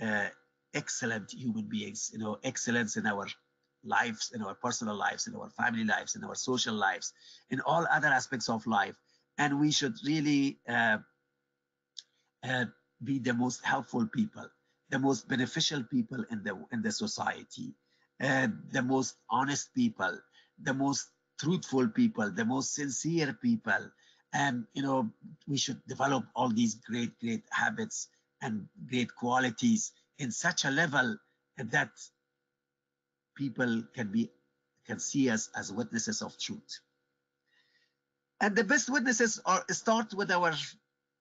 uh, 0.01 0.29
excellent 0.75 1.33
human 1.33 1.69
beings, 1.69 2.11
you 2.13 2.19
know, 2.19 2.39
excellence 2.45 2.97
in 2.97 3.07
our 3.07 3.27
lives, 3.85 4.33
in 4.35 4.43
our 4.43 4.55
personal 4.55 4.95
lives, 4.97 5.27
in 5.27 5.35
our 5.35 5.51
family 5.51 5.85
lives, 5.85 6.17
in 6.17 6.25
our 6.25 6.35
social 6.35 6.75
lives, 6.75 7.13
in 7.51 7.61
all 7.61 7.87
other 7.91 8.09
aspects 8.09 8.49
of 8.49 8.67
life. 8.67 8.97
And 9.39 9.61
we 9.61 9.71
should 9.71 9.95
really 10.05 10.59
uh, 10.69 10.99
uh, 12.43 12.67
be 13.03 13.19
the 13.19 13.35
most 13.35 13.65
helpful 13.65 14.07
people, 14.07 14.49
the 14.91 14.99
most 14.99 15.29
beneficial 15.29 15.83
people 15.85 16.25
in 16.31 16.43
the 16.43 16.57
in 16.73 16.83
the 16.83 16.93
society, 16.93 17.75
uh, 18.23 18.49
the 18.73 18.83
most 18.83 19.17
honest 19.31 19.75
people, 19.75 20.19
the 20.63 20.75
most 20.75 21.09
truthful 21.39 21.89
people, 21.89 22.31
the 22.31 22.45
most 22.45 22.75
sincere 22.75 23.33
people. 23.35 23.91
And 24.33 24.65
you 24.75 24.83
know, 24.83 25.11
we 25.47 25.57
should 25.57 25.81
develop 25.87 26.25
all 26.35 26.49
these 26.49 26.75
great, 26.75 27.19
great 27.21 27.45
habits 27.51 28.09
and 28.43 28.69
great 28.89 29.15
qualities 29.15 29.93
in 30.19 30.31
such 30.31 30.65
a 30.65 30.71
level 30.71 31.17
that 31.59 31.91
people 33.37 33.83
can 33.95 34.13
be 34.13 34.31
can 34.87 35.01
see 35.01 35.29
us 35.31 35.51
as 35.57 35.73
witnesses 35.73 36.23
of 36.23 36.39
truth. 36.39 36.81
And 38.41 38.55
the 38.55 38.63
best 38.63 38.89
witnesses 38.89 39.41
are 39.45 39.65
start 39.71 40.15
with 40.15 40.31
our 40.31 40.55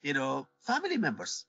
you 0.06 0.14
know, 0.14 0.48
family 0.62 0.98
members. 0.98 1.46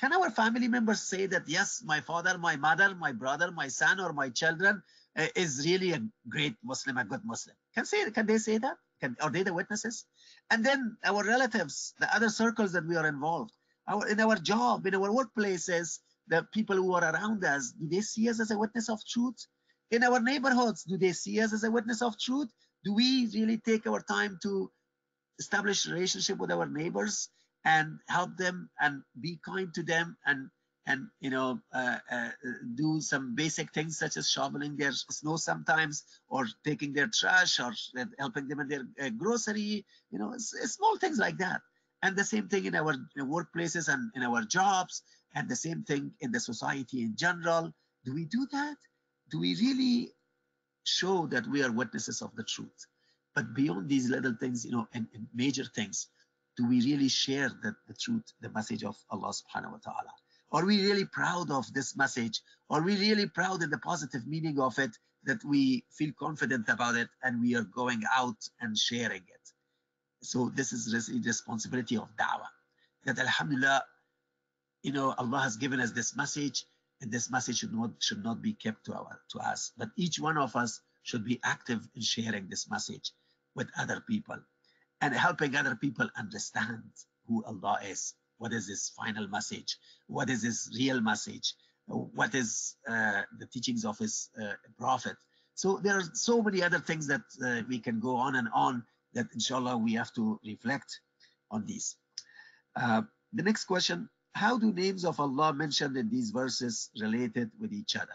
Can 0.00 0.12
our 0.12 0.28
family 0.28 0.66
members 0.66 1.00
say 1.00 1.26
that, 1.26 1.44
yes, 1.46 1.82
my 1.84 2.00
father, 2.00 2.36
my 2.36 2.56
mother, 2.56 2.96
my 2.96 3.12
brother, 3.12 3.52
my 3.52 3.68
son, 3.68 4.00
or 4.00 4.12
my 4.12 4.28
children 4.28 4.82
uh, 5.16 5.28
is 5.36 5.64
really 5.64 5.92
a 5.92 6.02
great 6.28 6.56
Muslim, 6.64 6.98
a 6.98 7.04
good 7.04 7.24
Muslim? 7.24 7.54
Can 7.76 7.84
say, 7.84 8.10
can 8.10 8.26
they 8.26 8.38
say 8.38 8.58
that? 8.58 8.76
Can, 9.00 9.16
are 9.20 9.30
they 9.30 9.44
the 9.44 9.54
witnesses? 9.54 10.04
And 10.50 10.66
then 10.66 10.96
our 11.04 11.22
relatives, 11.22 11.94
the 12.00 12.12
other 12.12 12.28
circles 12.28 12.72
that 12.72 12.88
we 12.88 12.96
are 12.96 13.06
involved, 13.06 13.52
our, 13.86 14.08
in 14.08 14.18
our 14.18 14.34
job, 14.34 14.84
in 14.88 14.96
our 14.96 15.10
workplaces, 15.10 16.00
the 16.28 16.46
people 16.52 16.76
who 16.76 16.94
are 16.94 17.04
around 17.04 17.44
us, 17.44 17.72
do 17.72 17.88
they 17.88 18.00
see 18.00 18.28
us 18.28 18.40
as 18.40 18.50
a 18.50 18.58
witness 18.58 18.88
of 18.88 19.00
truth? 19.06 19.46
In 19.90 20.02
our 20.02 20.20
neighborhoods, 20.20 20.84
do 20.84 20.96
they 20.96 21.12
see 21.12 21.40
us 21.40 21.52
as 21.52 21.64
a 21.64 21.70
witness 21.70 22.02
of 22.02 22.18
truth? 22.18 22.48
Do 22.84 22.94
we 22.94 23.28
really 23.34 23.58
take 23.58 23.86
our 23.86 24.00
time 24.00 24.38
to 24.42 24.70
establish 25.38 25.86
relationship 25.86 26.38
with 26.38 26.50
our 26.50 26.66
neighbors 26.66 27.28
and 27.64 27.98
help 28.08 28.36
them 28.36 28.68
and 28.80 29.02
be 29.20 29.38
kind 29.44 29.72
to 29.74 29.82
them 29.82 30.16
and 30.26 30.50
and 30.86 31.08
you 31.20 31.30
know 31.30 31.58
uh, 31.72 31.98
uh, 32.10 32.28
do 32.74 33.00
some 33.00 33.34
basic 33.34 33.72
things 33.72 33.98
such 33.98 34.16
as 34.16 34.30
shoveling 34.30 34.76
their 34.76 34.92
snow 34.92 35.36
sometimes 35.36 36.04
or 36.28 36.46
taking 36.64 36.92
their 36.92 37.08
trash 37.08 37.58
or 37.58 37.72
helping 38.18 38.48
them 38.48 38.60
in 38.60 38.68
their 38.68 38.86
uh, 39.00 39.08
grocery 39.10 39.84
you 40.10 40.18
know 40.18 40.32
it's, 40.32 40.54
it's 40.54 40.74
small 40.74 40.96
things 40.98 41.18
like 41.18 41.38
that 41.38 41.60
and 42.02 42.16
the 42.16 42.24
same 42.24 42.48
thing 42.48 42.66
in 42.66 42.74
our 42.74 42.94
workplaces 43.18 43.92
and 43.92 44.10
in 44.14 44.22
our 44.22 44.42
jobs 44.42 45.02
and 45.34 45.48
the 45.48 45.56
same 45.56 45.82
thing 45.82 46.12
in 46.20 46.30
the 46.32 46.40
society 46.40 47.02
in 47.02 47.14
general 47.16 47.72
do 48.04 48.14
we 48.14 48.24
do 48.24 48.46
that 48.52 48.76
do 49.30 49.40
we 49.40 49.54
really 49.56 50.12
show 50.84 51.26
that 51.26 51.46
we 51.46 51.62
are 51.62 51.72
witnesses 51.72 52.22
of 52.22 52.34
the 52.36 52.44
truth 52.44 52.86
but 53.34 53.54
beyond 53.54 53.88
these 53.88 54.08
little 54.08 54.34
things 54.40 54.64
you 54.64 54.72
know 54.72 54.86
and, 54.94 55.06
and 55.14 55.26
major 55.34 55.64
things 55.64 56.08
do 56.56 56.66
we 56.66 56.80
really 56.82 57.08
share 57.08 57.48
the, 57.62 57.74
the 57.86 57.94
truth, 57.94 58.24
the 58.40 58.50
message 58.50 58.84
of 58.84 58.96
Allah 59.10 59.32
subhanahu 59.32 59.72
wa 59.72 59.78
ta'ala? 59.82 60.12
Are 60.52 60.64
we 60.64 60.84
really 60.86 61.04
proud 61.04 61.50
of 61.50 61.72
this 61.72 61.96
message? 61.96 62.40
Are 62.70 62.82
we 62.82 62.96
really 62.96 63.26
proud 63.26 63.62
in 63.62 63.70
the 63.70 63.78
positive 63.78 64.26
meaning 64.26 64.60
of 64.60 64.78
it 64.78 64.96
that 65.24 65.42
we 65.44 65.84
feel 65.90 66.12
confident 66.18 66.68
about 66.68 66.96
it 66.96 67.08
and 67.22 67.40
we 67.40 67.56
are 67.56 67.64
going 67.64 68.02
out 68.12 68.36
and 68.60 68.78
sharing 68.78 69.22
it? 69.22 69.44
So 70.22 70.50
this 70.54 70.72
is 70.72 70.86
the 70.86 71.22
responsibility 71.26 71.96
of 71.96 72.08
da'wah. 72.16 72.52
That 73.04 73.18
alhamdulillah, 73.18 73.82
you 74.84 74.92
know, 74.92 75.14
Allah 75.18 75.40
has 75.40 75.56
given 75.56 75.80
us 75.80 75.90
this 75.90 76.14
message 76.14 76.66
and 77.00 77.10
this 77.10 77.30
message 77.30 77.58
should 77.58 77.72
not 77.72 77.90
should 77.98 78.22
not 78.22 78.42
be 78.42 78.52
kept 78.52 78.84
to 78.84 78.92
our 78.92 79.18
to 79.30 79.38
us. 79.38 79.72
But 79.76 79.88
each 79.96 80.20
one 80.20 80.38
of 80.38 80.54
us 80.54 80.80
should 81.02 81.24
be 81.24 81.40
active 81.42 81.88
in 81.96 82.02
sharing 82.02 82.48
this 82.48 82.70
message 82.70 83.10
with 83.56 83.68
other 83.78 84.04
people 84.06 84.36
and 85.00 85.14
helping 85.14 85.56
other 85.56 85.74
people 85.74 86.08
understand 86.16 86.82
who 87.26 87.42
Allah 87.44 87.78
is. 87.82 88.14
What 88.36 88.52
is 88.52 88.68
His 88.68 88.90
final 88.90 89.26
message? 89.26 89.78
What 90.06 90.28
is 90.28 90.42
His 90.42 90.70
real 90.78 91.00
message? 91.00 91.54
What 91.86 92.34
is 92.34 92.76
uh, 92.86 93.22
the 93.38 93.46
teachings 93.46 93.84
of 93.86 93.98
His 93.98 94.28
uh, 94.40 94.52
Prophet? 94.78 95.16
So 95.54 95.78
there 95.82 95.96
are 95.96 96.04
so 96.12 96.42
many 96.42 96.62
other 96.62 96.78
things 96.78 97.06
that 97.06 97.22
uh, 97.42 97.62
we 97.68 97.78
can 97.78 98.00
go 98.00 98.16
on 98.16 98.36
and 98.36 98.48
on 98.52 98.84
that 99.14 99.26
inshallah 99.32 99.78
we 99.78 99.94
have 99.94 100.12
to 100.14 100.38
reflect 100.44 101.00
on 101.50 101.64
these. 101.64 101.96
Uh, 102.76 103.02
the 103.32 103.42
next 103.42 103.64
question, 103.64 104.08
how 104.34 104.58
do 104.58 104.72
names 104.72 105.04
of 105.04 105.20
Allah 105.20 105.54
mentioned 105.54 105.96
in 105.96 106.10
these 106.10 106.30
verses 106.30 106.90
related 107.00 107.50
with 107.58 107.72
each 107.72 107.96
other? 107.96 108.14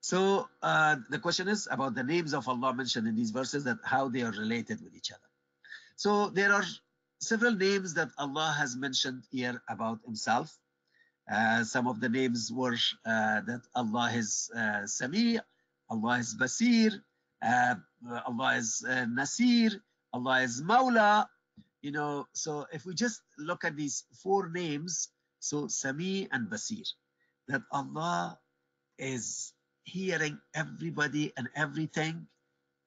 So 0.00 0.48
uh, 0.62 0.96
the 1.10 1.18
question 1.18 1.48
is 1.48 1.68
about 1.70 1.94
the 1.94 2.04
names 2.04 2.32
of 2.32 2.48
Allah 2.48 2.72
mentioned 2.72 3.06
in 3.06 3.16
these 3.16 3.30
verses 3.30 3.64
that 3.64 3.78
how 3.84 4.08
they 4.08 4.22
are 4.22 4.30
related 4.30 4.82
with 4.82 4.94
each 4.94 5.10
other. 5.10 5.28
So 5.96 6.30
there 6.30 6.52
are 6.52 6.64
several 7.20 7.54
names 7.54 7.94
that 7.94 8.08
Allah 8.16 8.54
has 8.56 8.76
mentioned 8.76 9.24
here 9.30 9.60
about 9.68 9.98
himself. 10.04 10.56
Uh, 11.30 11.64
some 11.64 11.86
of 11.86 12.00
the 12.00 12.08
names 12.08 12.50
were 12.50 12.78
uh, 13.04 13.40
that 13.42 13.62
Allah 13.74 14.10
is 14.14 14.50
uh, 14.56 14.86
Sami, 14.86 15.38
Allah 15.90 16.18
is 16.18 16.34
Basir, 16.34 17.02
uh, 17.42 17.74
Allah 18.26 18.56
is 18.56 18.84
uh, 18.88 19.04
Nasir, 19.06 19.82
Allah 20.12 20.40
is 20.42 20.62
Mawla 20.62 21.26
You 21.81 21.91
know, 21.91 22.27
so 22.33 22.65
if 22.73 22.85
we 22.85 22.95
just 22.95 23.21
look 23.37 23.63
at 23.63 23.75
these 23.75 24.03
four 24.23 24.49
names, 24.49 25.09
so 25.39 25.67
Sami 25.67 26.27
and 26.31 26.49
Basir, 26.49 26.87
that 27.47 27.61
Allah 27.71 28.39
is 28.97 29.53
hearing 29.83 30.39
everybody 30.53 31.31
and 31.37 31.47
everything. 31.55 32.27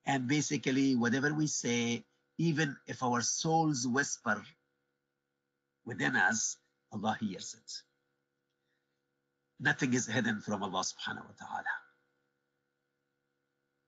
And 0.04 0.26
basically, 0.26 0.96
whatever 0.96 1.32
we 1.32 1.46
say, 1.46 2.04
even 2.38 2.76
if 2.86 3.02
our 3.02 3.20
souls 3.20 3.86
whisper 3.86 4.42
within 5.84 6.16
us, 6.16 6.56
Allah 6.92 7.16
hears 7.20 7.54
it. 7.54 7.70
Nothing 9.60 9.94
is 9.94 10.06
hidden 10.06 10.40
from 10.40 10.62
Allah 10.62 10.82
subhanahu 10.82 11.26
wa 11.26 11.36
ta'ala. 11.38 11.74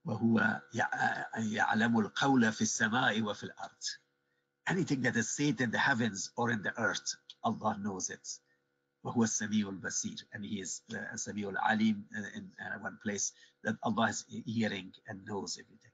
وهو 0.07 0.61
يعلم 1.37 1.99
القول 1.99 2.53
في 2.53 2.61
السماء 2.63 3.23
وفي 3.23 3.43
الأرض. 3.43 3.85
Anything 4.69 5.03
that 5.03 5.17
is 5.17 5.31
said 5.31 5.61
in 5.61 5.71
the 5.71 5.79
heavens 5.79 6.31
or 6.37 6.51
in 6.51 6.63
the 6.63 6.79
earth, 6.79 7.15
Allah 7.43 7.79
knows 7.81 8.11
it. 8.11 8.27
وهو 9.05 9.25
السميع 9.25 9.69
البصير 9.69 10.25
and 10.33 10.45
he 10.45 10.61
is 10.61 10.83
uh, 10.93 10.97
السميع 11.15 11.49
العليم 11.49 12.05
in 12.35 12.51
uh, 12.61 12.79
one 12.81 12.99
place 13.03 13.33
that 13.65 13.77
Allah 13.83 14.09
is 14.09 14.25
hearing 14.47 14.93
and 15.09 15.25
knows 15.25 15.59
everything. 15.59 15.93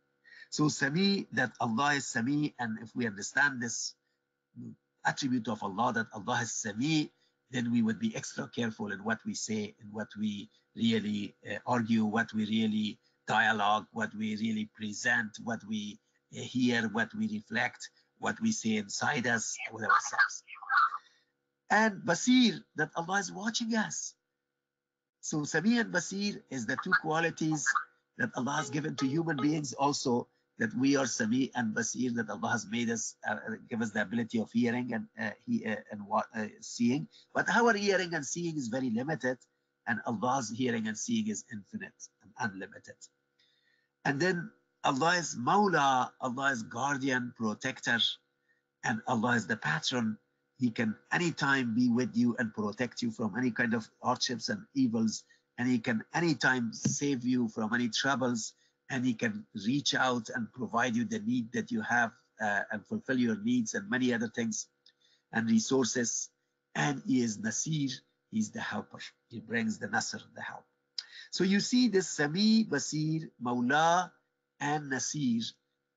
So 0.51 0.69
Sami, 0.69 1.27
that 1.33 1.53
Allah 1.61 1.95
is 1.95 2.07
Sami, 2.07 2.55
and 2.59 2.79
if 2.81 2.95
we 2.95 3.07
understand 3.07 3.61
this 3.61 3.95
attribute 5.05 5.49
of 5.49 5.63
Allah, 5.63 5.93
that 5.95 6.07
Allah 6.13 6.41
is 6.43 6.53
Sami, 6.53 7.13
then 7.51 7.71
we 7.71 7.83
would 7.83 7.99
be 7.99 8.15
extra 8.17 8.49
careful 8.49 8.93
in 8.93 9.05
what 9.05 9.19
we 9.25 9.35
say, 9.35 9.75
in 9.81 9.89
what 9.91 10.09
we 10.19 10.51
really 10.75 11.35
uh, 11.51 11.59
argue, 11.67 12.05
what 12.05 12.33
we 12.33 12.45
really 12.47 12.99
dialogue, 13.27 13.87
what 13.93 14.15
we 14.15 14.37
really 14.37 14.71
present, 14.75 15.37
what 15.43 15.61
we 15.69 15.99
uh, 16.37 16.41
hear, 16.41 16.89
what 16.89 17.15
we 17.15 17.29
reflect, 17.29 17.89
what 18.22 18.40
we 18.42 18.52
see 18.52 18.78
inside 18.78 19.28
us 19.28 19.58
with 19.74 19.84
ourselves 19.84 20.44
and 21.72 22.02
Basir, 22.06 22.60
that 22.76 22.92
Allah 22.96 23.20
is 23.20 23.32
watching 23.32 23.76
us. 23.76 24.14
So 25.22 25.46
Sami 25.46 25.80
and 25.80 25.92
Basir 25.92 26.42
is 26.50 26.66
the 26.66 26.78
two 26.84 26.92
qualities 27.02 27.66
that 28.18 28.30
Allah 28.36 28.58
has 28.58 28.70
given 28.70 28.96
to 28.98 29.08
human 29.08 29.38
beings 29.38 29.74
also, 29.74 30.28
that 30.60 30.76
we 30.76 30.98
are 30.98 31.06
Sami 31.06 31.50
and 31.56 31.74
Basir, 31.74 32.14
that 32.16 32.30
Allah 32.30 32.50
has 32.52 32.68
made 32.70 32.90
us, 32.90 33.16
uh, 33.28 33.38
give 33.70 33.82
us 33.82 33.92
the 33.92 34.02
ability 34.02 34.40
of 34.40 34.52
hearing 34.52 34.94
and, 34.94 35.08
uh, 35.20 35.32
he, 35.46 35.66
uh, 35.66 35.78
and 35.92 36.06
what, 36.06 36.26
uh, 36.36 36.48
seeing. 36.60 37.08
But 37.34 37.50
our 37.50 37.74
hearing 37.74 38.14
and 38.14 38.26
seeing 38.26 38.58
is 38.58 38.68
very 38.68 38.90
limited, 38.90 39.38
and 39.88 40.02
Allah's 40.06 40.50
hearing 40.50 40.88
and 40.88 40.98
seeing 40.98 41.30
is 41.30 41.46
infinite 41.52 42.02
and 42.22 42.32
unlimited. 42.38 42.98
And 44.04 44.20
then 44.20 44.52
Allah 44.84 45.16
is 45.16 45.36
Mawla, 45.36 46.12
Allah 46.20 46.52
is 46.52 46.64
guardian, 46.64 47.34
protector, 47.38 48.00
and 48.84 49.02
Allah 49.08 49.36
is 49.36 49.48
the 49.48 49.58
patron 49.58 50.18
he 50.62 50.70
can 50.70 50.96
anytime 51.12 51.74
be 51.74 51.90
with 51.90 52.16
you 52.16 52.36
and 52.38 52.54
protect 52.54 53.02
you 53.02 53.10
from 53.10 53.36
any 53.36 53.50
kind 53.50 53.74
of 53.74 53.90
hardships 54.04 54.48
and 54.50 54.62
evils. 54.76 55.24
And 55.58 55.68
he 55.68 55.80
can 55.80 56.04
anytime 56.14 56.72
save 56.72 57.26
you 57.26 57.48
from 57.48 57.74
any 57.74 57.90
troubles. 57.90 58.54
And 58.88 59.04
he 59.04 59.16
can 59.16 59.48
reach 59.66 59.96
out 59.96 60.30
and 60.30 60.54
provide 60.54 60.96
you 60.96 61.06
the 61.06 61.18
need 61.18 61.52
that 61.54 61.72
you 61.72 61.82
have 61.82 62.12
uh, 62.40 62.62
and 62.72 62.86
fulfill 62.86 63.18
your 63.18 63.38
needs 63.38 63.74
and 63.74 63.90
many 63.90 64.14
other 64.14 64.28
things 64.28 64.68
and 65.34 65.50
resources. 65.50 66.30
And 66.76 67.02
he 67.08 67.22
is 67.24 67.40
Nasir, 67.40 67.90
he's 68.30 68.52
the 68.52 68.62
helper. 68.62 69.00
He 69.30 69.40
brings 69.40 69.80
the 69.80 69.88
Nasr, 69.88 70.22
the 70.36 70.42
help. 70.42 70.66
So 71.32 71.44
you 71.44 71.60
see 71.60 71.88
this 71.88 72.08
Sami, 72.08 72.66
Basir, 72.66 73.32
Mawla, 73.44 74.12
and 74.62 74.90
Nasir, 74.90 75.42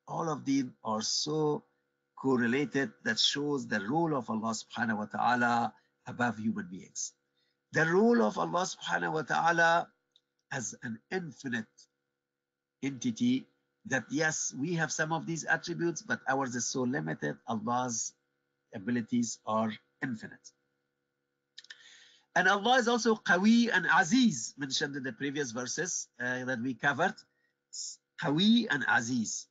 all 0.09 0.29
of 0.29 0.45
them 0.45 0.75
are 0.83 1.03
so 1.03 1.65
correlated 2.17 2.91
that 3.05 3.19
shows 3.19 3.67
the 3.67 3.81
role 3.87 4.17
of 4.17 4.31
Allah 4.31 4.55
subhanahu 4.57 4.99
wa 4.99 5.05
ta'ala 5.05 5.75
above 6.07 6.39
human 6.39 6.67
beings. 6.71 7.12
The 7.73 7.85
role 7.85 8.23
of 8.23 8.39
Allah 8.39 8.65
subhanahu 8.65 9.12
wa 9.12 9.23
ta'ala 9.23 9.89
as 10.51 10.75
an 10.83 10.99
infinite 11.11 11.67
entity 12.83 13.47
that 13.87 14.05
yes, 14.11 14.55
we 14.59 14.75
have 14.75 14.91
some 14.91 15.12
of 15.12 15.27
these 15.27 15.45
attributes, 15.45 16.01
but 16.01 16.21
ours 16.29 16.55
is 16.55 16.67
so 16.67 16.83
limited. 16.83 17.37
Allah's 17.47 18.15
abilities 18.75 19.39
are 19.47 19.73
infinite. 20.03 20.51
And 22.37 22.49
Allah 22.49 22.79
is 22.79 22.89
also 22.89 23.15
Qawi 23.15 23.71
and 23.73 23.87
Aziz, 23.95 24.55
mentioned 24.57 24.97
in 24.97 25.03
the 25.03 25.12
previous 25.12 25.53
verses 25.53 26.09
uh, 26.19 26.45
that 26.47 26.61
we 26.61 26.75
covered. 26.75 27.15
Qawi 28.23 28.67
and 28.71 28.85
Aziz, 28.89 29.47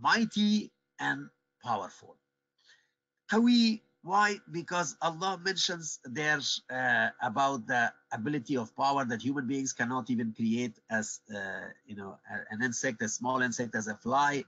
mighty 0.00 0.72
and 0.98 1.28
powerful. 1.62 2.16
Qawi, 3.30 3.80
why? 4.02 4.36
Because 4.50 4.96
Allah 5.00 5.40
mentions 5.42 6.00
there 6.04 6.40
uh, 6.70 7.08
about 7.22 7.66
the 7.66 7.92
ability 8.12 8.56
of 8.56 8.74
power 8.76 9.04
that 9.04 9.22
human 9.22 9.46
beings 9.46 9.72
cannot 9.72 10.10
even 10.10 10.32
create 10.32 10.78
as, 10.90 11.20
uh, 11.34 11.68
you 11.86 11.96
know, 11.96 12.18
an 12.50 12.62
insect, 12.62 13.00
a 13.02 13.08
small 13.08 13.42
insect 13.42 13.74
as 13.74 13.86
a 13.86 13.94
fly. 13.94 14.44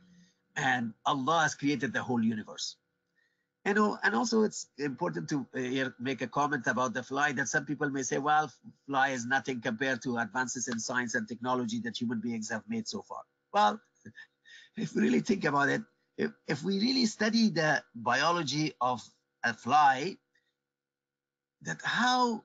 And 0.57 0.93
Allah 1.07 1.43
has 1.43 1.55
created 1.55 1.93
the 1.93 2.03
whole 2.03 2.23
universe. 2.23 2.77
Know, 3.67 3.99
and 4.03 4.15
also 4.15 4.43
it's 4.43 4.67
important 4.79 5.31
to 5.31 5.47
uh, 5.57 5.89
make 5.99 6.21
a 6.21 6.27
comment 6.27 6.67
about 6.67 6.93
the 6.93 7.03
fly 7.03 7.33
that 7.33 7.49
some 7.49 7.65
people 7.65 7.89
may 7.89 8.03
say, 8.03 8.19
well, 8.19 8.53
fly 8.87 9.09
is 9.11 9.25
nothing 9.25 9.63
compared 9.63 10.03
to 10.03 10.19
advances 10.19 10.69
in 10.69 10.79
science 10.79 11.15
and 11.15 11.27
technology 11.27 11.81
that 11.81 11.99
human 11.99 12.21
beings 12.21 12.51
have 12.51 12.63
made 12.69 12.87
so 12.87 13.01
far. 13.01 13.23
Well, 13.55 13.81
if 14.77 14.95
we 14.95 15.03
really 15.03 15.21
think 15.21 15.47
about 15.47 15.71
it, 15.71 15.81
if, 16.19 16.31
if 16.47 16.63
we 16.63 16.79
really 16.79 17.07
study 17.07 17.49
the 17.49 17.83
biology 17.95 18.75
of 18.83 19.03
a 19.43 19.55
fly, 19.55 20.19
that 21.63 21.81
how 21.83 22.45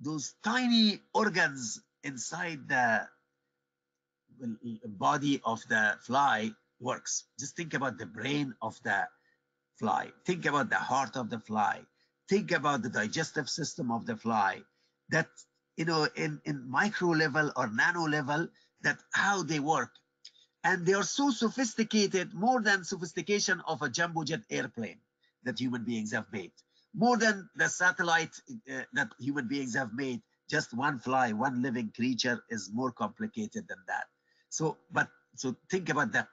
those 0.00 0.34
tiny 0.42 1.00
organs 1.14 1.80
inside 2.02 2.68
the 2.68 3.06
body 4.84 5.40
of 5.44 5.62
the 5.68 5.96
fly 6.02 6.50
works. 6.80 7.24
Just 7.38 7.56
think 7.56 7.74
about 7.74 7.98
the 7.98 8.06
brain 8.06 8.54
of 8.60 8.76
the 8.82 9.06
fly. 9.82 10.12
Think 10.24 10.46
about 10.46 10.70
the 10.70 10.82
heart 10.90 11.16
of 11.16 11.28
the 11.28 11.40
fly. 11.40 11.80
Think 12.28 12.52
about 12.52 12.82
the 12.82 12.88
digestive 12.88 13.48
system 13.48 13.90
of 13.90 14.06
the 14.06 14.16
fly. 14.16 14.62
That, 15.10 15.28
you 15.76 15.84
know, 15.84 16.06
in, 16.14 16.40
in 16.44 16.70
micro 16.70 17.08
level 17.08 17.50
or 17.56 17.66
nano 17.68 18.04
level, 18.06 18.46
that 18.82 18.98
how 19.12 19.42
they 19.42 19.58
work 19.58 19.90
and 20.64 20.86
they 20.86 20.94
are 20.94 21.02
so 21.02 21.30
sophisticated, 21.30 22.32
more 22.32 22.62
than 22.62 22.84
sophistication 22.84 23.60
of 23.66 23.82
a 23.82 23.88
jumbo 23.88 24.22
jet 24.22 24.42
airplane 24.50 25.00
that 25.42 25.58
human 25.58 25.84
beings 25.84 26.12
have 26.12 26.26
made, 26.32 26.52
more 26.94 27.16
than 27.16 27.48
the 27.56 27.68
satellite 27.68 28.34
uh, 28.72 28.82
that 28.92 29.08
human 29.18 29.48
beings 29.48 29.74
have 29.74 29.92
made. 29.94 30.22
Just 30.48 30.74
one 30.74 30.98
fly, 30.98 31.32
one 31.32 31.62
living 31.62 31.90
creature 31.96 32.38
is 32.50 32.70
more 32.72 32.92
complicated 32.92 33.66
than 33.66 33.82
that. 33.88 34.04
So, 34.50 34.76
but 34.92 35.08
so 35.34 35.56
think 35.70 35.88
about 35.88 36.12
the 36.12 36.26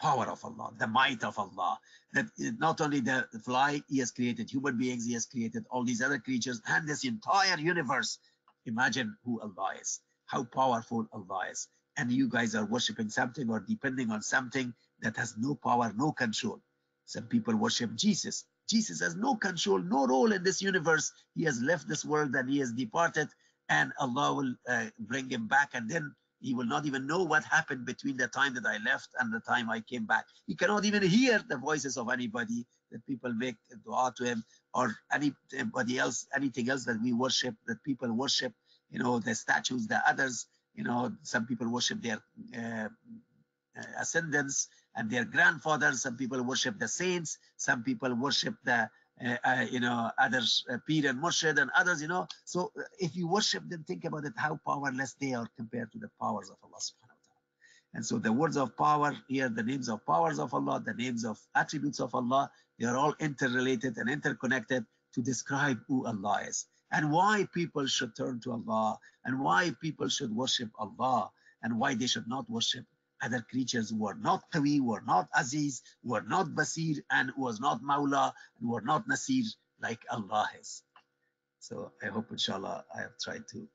power 0.00 0.26
of 0.26 0.44
Allah, 0.44 0.72
the 0.78 0.86
might 0.86 1.24
of 1.24 1.38
Allah. 1.38 1.78
That 2.12 2.26
not 2.58 2.80
only 2.80 3.00
the 3.00 3.26
fly, 3.44 3.82
He 3.88 3.98
has 3.98 4.10
created 4.10 4.50
human 4.50 4.78
beings, 4.78 5.06
He 5.06 5.14
has 5.14 5.26
created 5.26 5.64
all 5.70 5.84
these 5.84 6.02
other 6.02 6.18
creatures 6.18 6.60
and 6.66 6.88
this 6.88 7.04
entire 7.04 7.58
universe. 7.58 8.18
Imagine 8.66 9.16
who 9.24 9.40
Allah 9.40 9.74
is, 9.80 10.00
how 10.26 10.44
powerful 10.44 11.06
Allah 11.12 11.46
is 11.50 11.68
and 11.96 12.10
you 12.10 12.28
guys 12.28 12.54
are 12.54 12.64
worshiping 12.64 13.08
something 13.08 13.48
or 13.50 13.60
depending 13.60 14.10
on 14.10 14.22
something 14.22 14.72
that 15.00 15.16
has 15.16 15.36
no 15.38 15.54
power, 15.54 15.92
no 15.96 16.12
control. 16.12 16.60
Some 17.06 17.24
people 17.24 17.54
worship 17.56 17.94
Jesus. 17.94 18.44
Jesus 18.68 19.00
has 19.00 19.14
no 19.14 19.36
control, 19.36 19.78
no 19.78 20.06
role 20.06 20.32
in 20.32 20.42
this 20.42 20.62
universe. 20.62 21.12
He 21.34 21.44
has 21.44 21.60
left 21.60 21.88
this 21.88 22.04
world 22.04 22.34
and 22.34 22.48
he 22.48 22.58
has 22.60 22.72
departed, 22.72 23.28
and 23.68 23.92
Allah 24.00 24.34
will 24.34 24.54
uh, 24.68 24.86
bring 24.98 25.28
him 25.28 25.46
back, 25.46 25.70
and 25.74 25.88
then 25.88 26.14
he 26.44 26.54
will 26.54 26.66
not 26.66 26.86
even 26.86 27.06
know 27.06 27.22
what 27.24 27.44
happened 27.44 27.84
between 27.86 28.16
the 28.16 28.28
time 28.28 28.54
that 28.54 28.66
I 28.66 28.78
left 28.84 29.08
and 29.18 29.32
the 29.32 29.40
time 29.40 29.70
I 29.70 29.80
came 29.80 30.06
back. 30.06 30.26
He 30.46 30.54
cannot 30.54 30.84
even 30.84 31.02
hear 31.02 31.42
the 31.48 31.56
voices 31.56 31.96
of 31.96 32.10
anybody 32.10 32.66
that 32.92 33.04
people 33.06 33.32
make 33.34 33.56
dua 33.84 34.12
to 34.18 34.24
him 34.24 34.44
or 34.74 34.94
anybody 35.12 35.98
else, 35.98 36.26
anything 36.36 36.70
else 36.70 36.84
that 36.84 37.02
we 37.02 37.12
worship, 37.12 37.54
that 37.66 37.82
people 37.84 38.12
worship, 38.12 38.52
you 38.90 39.00
know, 39.00 39.18
the 39.18 39.34
statues, 39.34 39.86
the 39.86 40.00
others 40.08 40.46
you 40.74 40.84
know, 40.84 41.12
some 41.22 41.46
people 41.46 41.68
worship 41.68 42.02
their 42.02 42.20
uh, 42.56 42.88
uh, 43.78 43.82
ascendants 44.00 44.68
and 44.96 45.10
their 45.10 45.24
grandfathers. 45.24 46.02
Some 46.02 46.16
people 46.16 46.42
worship 46.42 46.78
the 46.78 46.88
saints. 46.88 47.38
Some 47.56 47.82
people 47.84 48.14
worship 48.14 48.54
the 48.64 48.90
you 49.70 49.80
know, 49.80 50.10
others 50.18 50.64
uh, 50.70 50.78
Pir 50.88 51.08
and 51.08 51.22
Murshid 51.22 51.60
and 51.60 51.70
others, 51.76 52.02
you 52.02 52.08
know. 52.08 52.26
So 52.44 52.72
uh, 52.78 52.82
if 52.98 53.16
you 53.16 53.28
worship 53.28 53.68
them, 53.68 53.84
think 53.84 54.04
about 54.04 54.24
it, 54.24 54.32
how 54.36 54.58
powerless 54.66 55.14
they 55.20 55.34
are 55.34 55.48
compared 55.56 55.92
to 55.92 55.98
the 55.98 56.10
powers 56.20 56.50
of 56.50 56.56
Allah 56.62 56.80
subhanahu 56.80 57.14
wa 57.14 57.26
ta'ala. 57.26 57.44
And 57.94 58.04
so 58.04 58.18
the 58.18 58.32
words 58.32 58.56
of 58.56 58.76
power 58.76 59.16
here, 59.28 59.48
the 59.48 59.62
names 59.62 59.88
of 59.88 60.04
powers 60.04 60.38
of 60.38 60.52
Allah, 60.52 60.82
the 60.84 60.94
names 60.94 61.24
of 61.24 61.38
attributes 61.54 62.00
of 62.00 62.14
Allah, 62.14 62.50
they 62.78 62.86
are 62.86 62.96
all 62.96 63.14
interrelated 63.20 63.96
and 63.98 64.10
interconnected 64.10 64.84
to 65.14 65.22
describe 65.22 65.78
who 65.86 66.06
Allah 66.06 66.42
is 66.48 66.66
and 66.90 67.10
why 67.10 67.46
people 67.52 67.86
should 67.86 68.16
turn 68.16 68.40
to 68.40 68.52
Allah 68.52 68.98
and 69.24 69.40
why 69.40 69.72
people 69.80 70.08
should 70.08 70.34
worship 70.34 70.70
Allah 70.78 71.30
and 71.62 71.78
why 71.78 71.94
they 71.94 72.06
should 72.06 72.28
not 72.28 72.50
worship 72.50 72.84
other 73.24 73.40
creatures 73.50 73.92
were 73.92 74.14
not 74.14 74.50
Qawi, 74.52 74.80
were 74.80 75.02
not 75.06 75.28
Aziz, 75.34 75.82
were 76.02 76.22
not 76.22 76.48
Basir, 76.54 77.02
and 77.10 77.32
was 77.36 77.60
not 77.60 77.82
Mawla, 77.82 78.32
and 78.58 78.68
who 78.68 78.76
are 78.76 78.82
not 78.82 79.08
Nasir, 79.08 79.44
like 79.80 80.00
Allah 80.10 80.48
is. 80.60 80.82
So 81.60 81.92
I 82.02 82.06
hope, 82.06 82.30
inshallah, 82.30 82.84
I 82.94 83.00
have 83.00 83.18
tried 83.22 83.48
to 83.52 83.66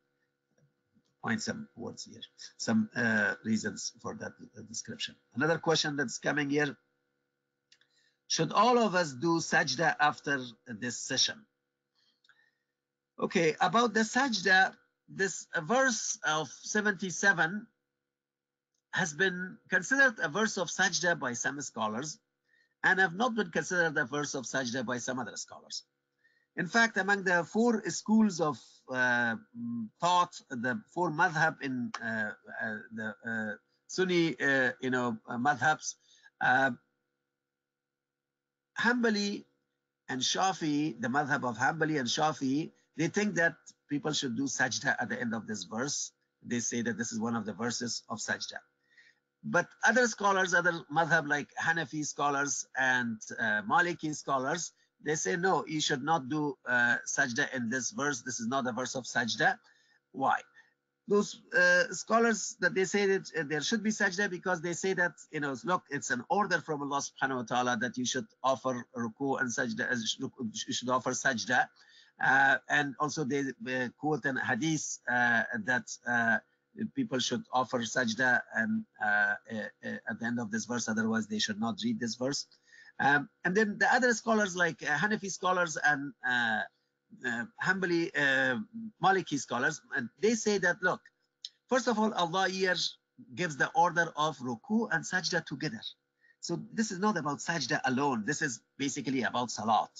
find 1.24 1.41
some 1.41 1.68
words 1.76 2.06
here, 2.06 2.22
some 2.58 2.89
uh, 2.95 3.34
reasons 3.43 3.91
for 4.02 4.16
that 4.16 4.34
uh, 4.58 4.62
description. 4.68 5.16
Another 5.36 5.58
question 5.58 5.97
that's 5.97 6.18
coming 6.20 6.50
here. 6.50 6.78
Should 8.28 8.52
all 8.52 8.78
of 8.78 8.93
us 8.93 9.12
do 9.12 9.39
sajda 9.39 9.95
after 10.00 10.39
this 10.68 11.00
session? 11.00 11.45
Okay, 13.20 13.56
about 13.60 13.93
the 13.93 14.02
sajda, 14.02 14.74
this 15.10 15.47
verse 15.64 16.20
of 16.24 16.47
77 16.62 17.66
has 18.94 19.14
been 19.14 19.58
considered 19.70 20.16
a 20.22 20.30
verse 20.30 20.58
of 20.58 20.68
sajda 20.68 21.20
by 21.20 21.34
some 21.34 21.62
scholars 21.62 22.20
and 22.84 23.00
have 23.00 23.14
not 23.14 23.36
been 23.36 23.52
considered 23.52 23.98
a 23.98 24.06
verse 24.06 24.34
of 24.36 24.46
sajda 24.46 24.86
by 24.86 24.98
some 24.98 25.20
other 25.20 25.36
scholars. 25.36 25.84
In 26.56 26.68
fact, 26.68 26.98
among 26.98 27.24
the 27.24 27.44
four 27.44 27.84
schools 27.90 28.42
of 28.42 28.60
uh, 28.92 29.36
thought, 30.02 30.36
the 30.50 30.82
four 30.94 31.12
madhab 31.12 31.62
in 31.62 31.92
uh, 32.04 32.32
uh, 32.62 32.78
the 32.94 33.16
uh, 33.26 33.56
Sunni, 33.88 34.40
uh, 34.40 34.72
you 34.82 34.90
know, 34.90 35.18
uh, 35.28 35.38
madhabs, 35.38 35.96
Hanbali 38.80 39.46
and 40.10 40.22
Shafi, 40.22 41.00
the 41.00 41.08
madhab 41.08 41.44
of 41.48 41.58
Hanbali 41.58 42.00
and 42.00 42.08
Shafi, 42.08 42.72
they 42.98 43.08
think 43.08 43.36
that 43.36 43.56
people 43.90 44.12
should 44.12 44.36
do 44.36 44.44
sajda 44.44 44.96
at 45.00 45.10
the 45.10 45.20
end 45.20 45.34
of 45.34 45.48
this 45.48 45.64
verse. 45.64 46.12
They 46.44 46.60
say 46.60 46.82
that 46.82 46.98
this 46.98 47.12
is 47.12 47.20
one 47.20 47.36
of 47.36 47.46
the 47.46 47.54
verses 47.54 48.04
of 48.10 48.20
sajda. 48.20 48.60
But 49.44 49.68
other 49.86 50.08
scholars, 50.08 50.54
other 50.54 50.74
madhab 50.94 51.28
like 51.28 51.50
Hanafi 51.62 52.06
scholars 52.06 52.68
and 52.78 53.18
uh, 53.40 53.62
Maliki 53.64 54.14
scholars, 54.16 54.74
they 55.04 55.16
say, 55.16 55.38
no, 55.38 55.66
you 55.66 55.80
should 55.80 56.04
not 56.04 56.28
do 56.28 56.58
uh, 56.68 56.98
sajda 57.08 57.54
in 57.54 57.70
this 57.70 57.92
verse. 57.92 58.22
This 58.22 58.40
is 58.40 58.48
not 58.48 58.68
a 58.68 58.74
verse 58.74 58.96
of 58.96 59.06
sajda. 59.06 59.58
Why? 60.12 60.42
Those 61.08 61.42
uh, 61.58 61.86
scholars 61.92 62.58
that 62.60 62.76
they 62.76 62.86
say 62.86 63.06
that 63.08 63.32
uh, 63.38 63.44
there 63.48 63.62
should 63.62 63.82
be 63.82 63.92
sajda 63.92 64.30
because 64.30 64.62
they 64.62 64.74
say 64.74 64.94
that, 64.94 65.14
you 65.32 65.40
know, 65.40 65.56
look, 65.64 65.84
it's 65.90 66.12
an 66.12 66.24
order 66.30 66.60
from 66.60 66.84
Allah 66.84 67.02
subhanahu 67.02 67.38
wa 67.38 67.44
ta'ala 67.44 67.78
that 67.78 67.98
you 67.98 68.06
should 68.06 68.28
offer 68.44 68.86
ruku 68.96 69.40
and 69.40 69.50
sajda, 69.50 69.90
you 70.68 70.74
should 70.74 70.90
offer 70.90 71.12
sajda. 71.12 71.68
Uh, 72.24 72.58
and 72.70 72.96
also 73.00 73.24
they 73.24 73.40
uh, 73.40 73.88
quote 73.98 74.26
an 74.26 74.36
hadith 74.36 75.00
uh, 75.10 75.44
that 75.64 75.90
uh, 76.06 76.38
people 76.96 77.20
should 77.20 77.44
offer 77.54 77.80
sajda 77.80 78.42
and 78.56 78.86
uh, 79.04 79.36
uh, 79.54 79.98
at 80.10 80.20
the 80.20 80.26
end 80.26 80.40
of 80.40 80.52
this 80.52 80.66
verse 80.66 80.88
otherwise 80.88 81.28
they 81.28 81.40
should 81.40 81.60
not 81.60 81.76
read 81.84 82.00
this 82.00 82.16
verse 82.16 82.46
um, 83.00 83.30
and 83.46 83.56
then 83.56 83.78
the 83.78 83.94
other 83.94 84.14
scholars 84.14 84.56
like 84.56 84.82
uh, 84.84 84.98
Hanafi 84.98 85.32
scholars 85.32 85.78
and 85.84 86.14
uh, 86.28 86.62
uh, 87.26 87.46
Hanbali 87.64 88.10
uh, 88.16 88.58
Maliki 89.04 89.40
scholars 89.40 89.82
they 90.20 90.36
say 90.36 90.58
that 90.58 90.78
look 90.82 91.02
first 91.68 91.88
of 91.88 92.00
all 92.00 92.14
Allah 92.14 92.50
here 92.50 92.76
gives 93.36 93.58
the 93.58 93.70
order 93.76 94.12
of 94.16 94.38
ruku 94.38 94.88
and 94.92 95.04
sajda 95.04 95.46
together 95.46 95.82
so 96.40 96.60
this 96.74 96.92
is 96.92 97.00
not 97.00 97.18
about 97.18 97.40
sajda 97.40 97.82
alone 97.86 98.24
this 98.26 98.42
is 98.42 98.62
basically 98.78 99.24
about 99.24 99.52
salat 99.52 99.92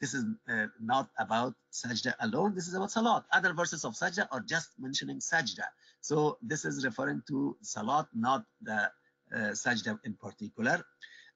this 0.00 0.14
is 0.14 0.24
uh, 0.48 0.66
not 0.80 1.10
about 1.18 1.54
sajda 1.72 2.14
alone. 2.20 2.54
This 2.54 2.68
is 2.68 2.74
about 2.74 2.90
salat. 2.90 3.24
Other 3.32 3.52
verses 3.52 3.84
of 3.84 3.92
sajda 3.92 4.26
are 4.32 4.40
just 4.40 4.70
mentioning 4.78 5.18
sajda. 5.18 5.64
So 6.00 6.38
this 6.42 6.64
is 6.64 6.84
referring 6.84 7.22
to 7.28 7.56
salat, 7.62 8.06
not 8.14 8.44
the 8.62 8.90
uh, 9.34 9.52
sajda 9.52 9.98
in 10.04 10.14
particular. 10.14 10.84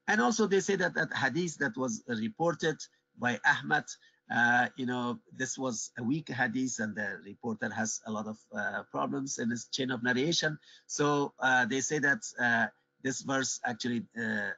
And 0.07 0.21
also 0.21 0.47
they 0.47 0.59
say 0.59 0.75
that 0.75 0.93
that 0.95 1.15
hadith 1.15 1.57
that 1.59 1.77
was 1.77 2.03
reported 2.07 2.77
by 3.17 3.39
Ahmad, 3.45 3.85
uh, 4.29 4.67
you 4.75 4.85
know, 4.85 5.19
this 5.31 5.57
was 5.57 5.91
a 5.97 6.03
weak 6.03 6.29
hadith 6.29 6.79
and 6.79 6.95
the 6.95 7.17
reporter 7.25 7.69
has 7.73 8.01
a 8.05 8.11
lot 8.11 8.27
of 8.27 8.37
uh, 8.55 8.83
problems 8.91 9.39
in 9.39 9.49
his 9.49 9.65
chain 9.65 9.91
of 9.91 10.03
narration. 10.03 10.57
So 10.87 11.33
uh, 11.39 11.65
they 11.65 11.81
say 11.81 11.99
that 11.99 12.21
uh, 12.39 12.67
this 13.03 13.21
verse 13.21 13.59
actually, 13.63 14.05
uh, 14.17 14.49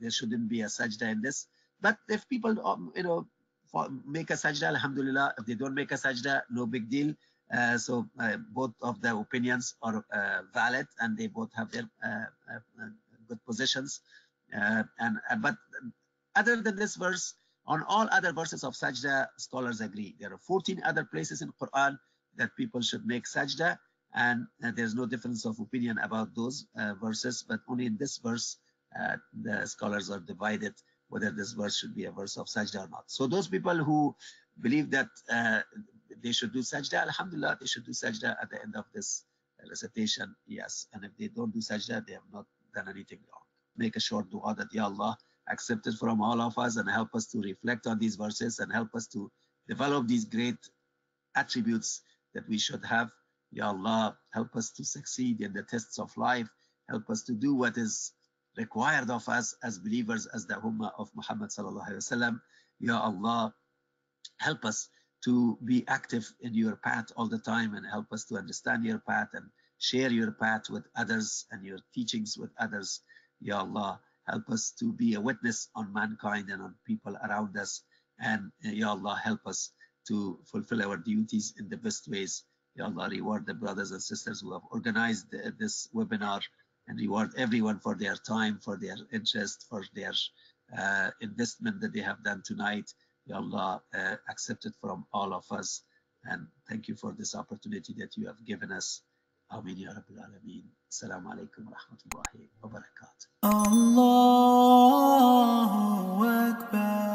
there 0.00 0.10
shouldn't 0.10 0.48
be 0.48 0.62
a 0.62 0.66
sajda 0.66 1.10
in 1.10 1.20
this. 1.20 1.46
But 1.80 1.98
if 2.08 2.28
people, 2.28 2.56
um, 2.66 2.92
you 2.96 3.02
know, 3.02 3.26
make 4.06 4.30
a 4.30 4.34
sajda, 4.34 4.68
alhamdulillah. 4.68 5.34
If 5.38 5.46
they 5.46 5.54
don't 5.54 5.74
make 5.74 5.92
a 5.92 5.96
sajda, 5.96 6.42
no 6.50 6.66
big 6.66 6.88
deal. 6.88 7.14
Uh, 7.52 7.78
so 7.78 8.06
uh, 8.20 8.36
both 8.52 8.72
of 8.82 9.00
the 9.00 9.16
opinions 9.16 9.74
are 9.82 10.04
uh, 10.12 10.42
valid 10.52 10.86
and 11.00 11.16
they 11.16 11.26
both 11.26 11.50
have 11.54 11.70
their 11.72 11.88
uh, 12.04 12.26
uh, 12.52 12.58
good 13.28 13.42
positions. 13.46 14.00
Uh, 14.54 14.82
and 14.98 15.18
But 15.40 15.56
other 16.36 16.56
than 16.60 16.76
this 16.76 16.96
verse, 16.96 17.34
on 17.66 17.82
all 17.88 18.08
other 18.12 18.32
verses 18.32 18.64
of 18.64 18.74
sajda, 18.74 19.28
scholars 19.36 19.80
agree. 19.80 20.14
There 20.18 20.32
are 20.32 20.38
14 20.38 20.82
other 20.84 21.04
places 21.04 21.42
in 21.42 21.52
Quran 21.60 21.98
that 22.36 22.56
people 22.56 22.80
should 22.80 23.06
make 23.06 23.24
sajda 23.24 23.78
and 24.14 24.46
there's 24.74 24.94
no 24.94 25.04
difference 25.04 25.44
of 25.44 25.60
opinion 25.60 25.98
about 25.98 26.34
those 26.34 26.66
verses, 27.00 27.44
but 27.46 27.60
only 27.68 27.84
in 27.84 27.98
this 27.98 28.16
verse, 28.16 28.56
the 29.42 29.66
scholars 29.66 30.10
are 30.10 30.20
divided 30.20 30.72
whether 31.08 31.30
this 31.30 31.52
verse 31.52 31.76
should 31.76 31.94
be 31.94 32.04
a 32.04 32.12
verse 32.12 32.36
of 32.36 32.46
sajda 32.46 32.86
or 32.86 32.88
not. 32.88 33.04
So 33.06 33.26
those 33.26 33.48
people 33.48 33.76
who 33.76 34.14
believe 34.60 34.90
that 34.90 35.08
uh, 35.30 35.60
they 36.22 36.32
should 36.32 36.52
do 36.52 36.60
sajda, 36.60 37.02
alhamdulillah, 37.02 37.58
they 37.60 37.66
should 37.66 37.84
do 37.84 37.92
sajda 37.92 38.36
at 38.40 38.50
the 38.50 38.60
end 38.62 38.74
of 38.76 38.84
this 38.94 39.24
uh, 39.62 39.68
recitation, 39.68 40.34
yes. 40.46 40.86
And 40.92 41.04
if 41.04 41.16
they 41.18 41.28
don't 41.28 41.52
do 41.52 41.60
sajda, 41.60 42.06
they 42.06 42.14
have 42.14 42.28
not 42.32 42.46
done 42.74 42.88
anything 42.88 43.18
wrong. 43.30 43.42
Make 43.76 43.96
a 43.96 44.00
short 44.00 44.30
dua 44.30 44.54
that, 44.56 44.72
Ya 44.72 44.84
Allah, 44.84 45.16
accept 45.50 45.86
it 45.86 45.94
from 45.94 46.20
all 46.20 46.40
of 46.40 46.58
us 46.58 46.76
and 46.76 46.88
help 46.90 47.14
us 47.14 47.26
to 47.28 47.40
reflect 47.40 47.86
on 47.86 47.98
these 47.98 48.16
verses 48.16 48.58
and 48.58 48.72
help 48.72 48.94
us 48.94 49.06
to 49.08 49.30
develop 49.68 50.06
these 50.06 50.24
great 50.24 50.58
attributes 51.36 52.02
that 52.34 52.48
we 52.48 52.58
should 52.58 52.84
have. 52.84 53.10
Ya 53.52 53.68
Allah, 53.68 54.18
help 54.30 54.56
us 54.56 54.70
to 54.72 54.84
succeed 54.84 55.40
in 55.40 55.52
the 55.52 55.62
tests 55.62 55.98
of 55.98 56.14
life. 56.16 56.48
Help 56.88 57.08
us 57.10 57.22
to 57.22 57.32
do 57.32 57.54
what 57.54 57.76
is 57.76 58.12
required 58.56 59.10
of 59.10 59.28
us 59.28 59.54
as 59.62 59.78
believers, 59.78 60.26
as 60.26 60.46
the 60.46 60.54
Ummah 60.54 60.92
of 60.98 61.10
Muhammad 61.14 61.50
sallallahu 61.50 61.88
alaihi 61.88 62.02
wasallam. 62.02 62.40
Ya 62.80 62.98
Allah, 62.98 63.54
help 64.38 64.64
us 64.64 64.88
to 65.24 65.58
be 65.64 65.84
active 65.88 66.32
in 66.40 66.54
your 66.54 66.76
path 66.76 67.12
all 67.16 67.28
the 67.28 67.38
time 67.38 67.74
and 67.74 67.86
help 67.86 68.12
us 68.12 68.24
to 68.26 68.36
understand 68.36 68.84
your 68.84 69.00
path 69.00 69.28
and 69.34 69.50
share 69.78 70.10
your 70.10 70.32
path 70.32 70.70
with 70.70 70.84
others 70.96 71.46
and 71.50 71.64
your 71.64 71.78
teachings 71.94 72.36
with 72.38 72.50
others. 72.58 73.00
Ya 73.40 73.58
Allah, 73.58 74.00
help 74.26 74.48
us 74.50 74.72
to 74.78 74.92
be 74.92 75.14
a 75.14 75.20
witness 75.20 75.68
on 75.74 75.92
mankind 75.92 76.50
and 76.50 76.62
on 76.62 76.74
people 76.86 77.16
around 77.16 77.56
us. 77.56 77.82
And 78.20 78.50
Ya 78.62 78.90
Allah, 78.90 79.20
help 79.22 79.40
us 79.46 79.70
to 80.08 80.38
fulfill 80.50 80.82
our 80.82 80.96
duties 80.96 81.54
in 81.58 81.68
the 81.68 81.76
best 81.76 82.08
ways. 82.08 82.44
Ya 82.74 82.84
Allah, 82.84 83.08
reward 83.10 83.46
the 83.46 83.54
brothers 83.54 83.90
and 83.90 84.02
sisters 84.02 84.40
who 84.40 84.52
have 84.52 84.62
organized 84.70 85.30
this 85.58 85.88
webinar 85.94 86.42
and 86.86 86.98
reward 86.98 87.32
everyone 87.36 87.78
for 87.78 87.94
their 87.94 88.16
time, 88.16 88.58
for 88.58 88.76
their 88.76 88.96
interest, 89.12 89.66
for 89.68 89.84
their 89.94 90.12
uh, 90.76 91.10
investment 91.20 91.80
that 91.80 91.92
they 91.92 92.00
have 92.00 92.22
done 92.24 92.42
tonight. 92.44 92.92
Allah, 93.32 93.82
uh, 93.94 94.16
accept 94.28 94.66
from 94.80 95.06
all 95.12 95.32
of 95.34 95.44
us. 95.50 95.82
And 96.24 96.48
thank 96.68 96.88
you 96.88 96.94
for 96.96 97.12
this 97.12 97.34
opportunity 97.34 97.94
that 97.98 98.16
you 98.16 98.26
have 98.26 98.44
given 98.44 98.72
us. 98.72 99.02
Amin 99.50 99.78
Ya 99.78 99.90
Rabbil 99.90 100.18
Alameen. 100.20 100.64
Assalamu 100.92 101.30
alaikum 101.32 101.64
wa 101.64 101.76
rahmatullahi 101.78 102.48
wa 102.62 102.68
barakatuh. 102.68 103.26
Allahu 103.42 104.64
Akbar. 106.24 107.07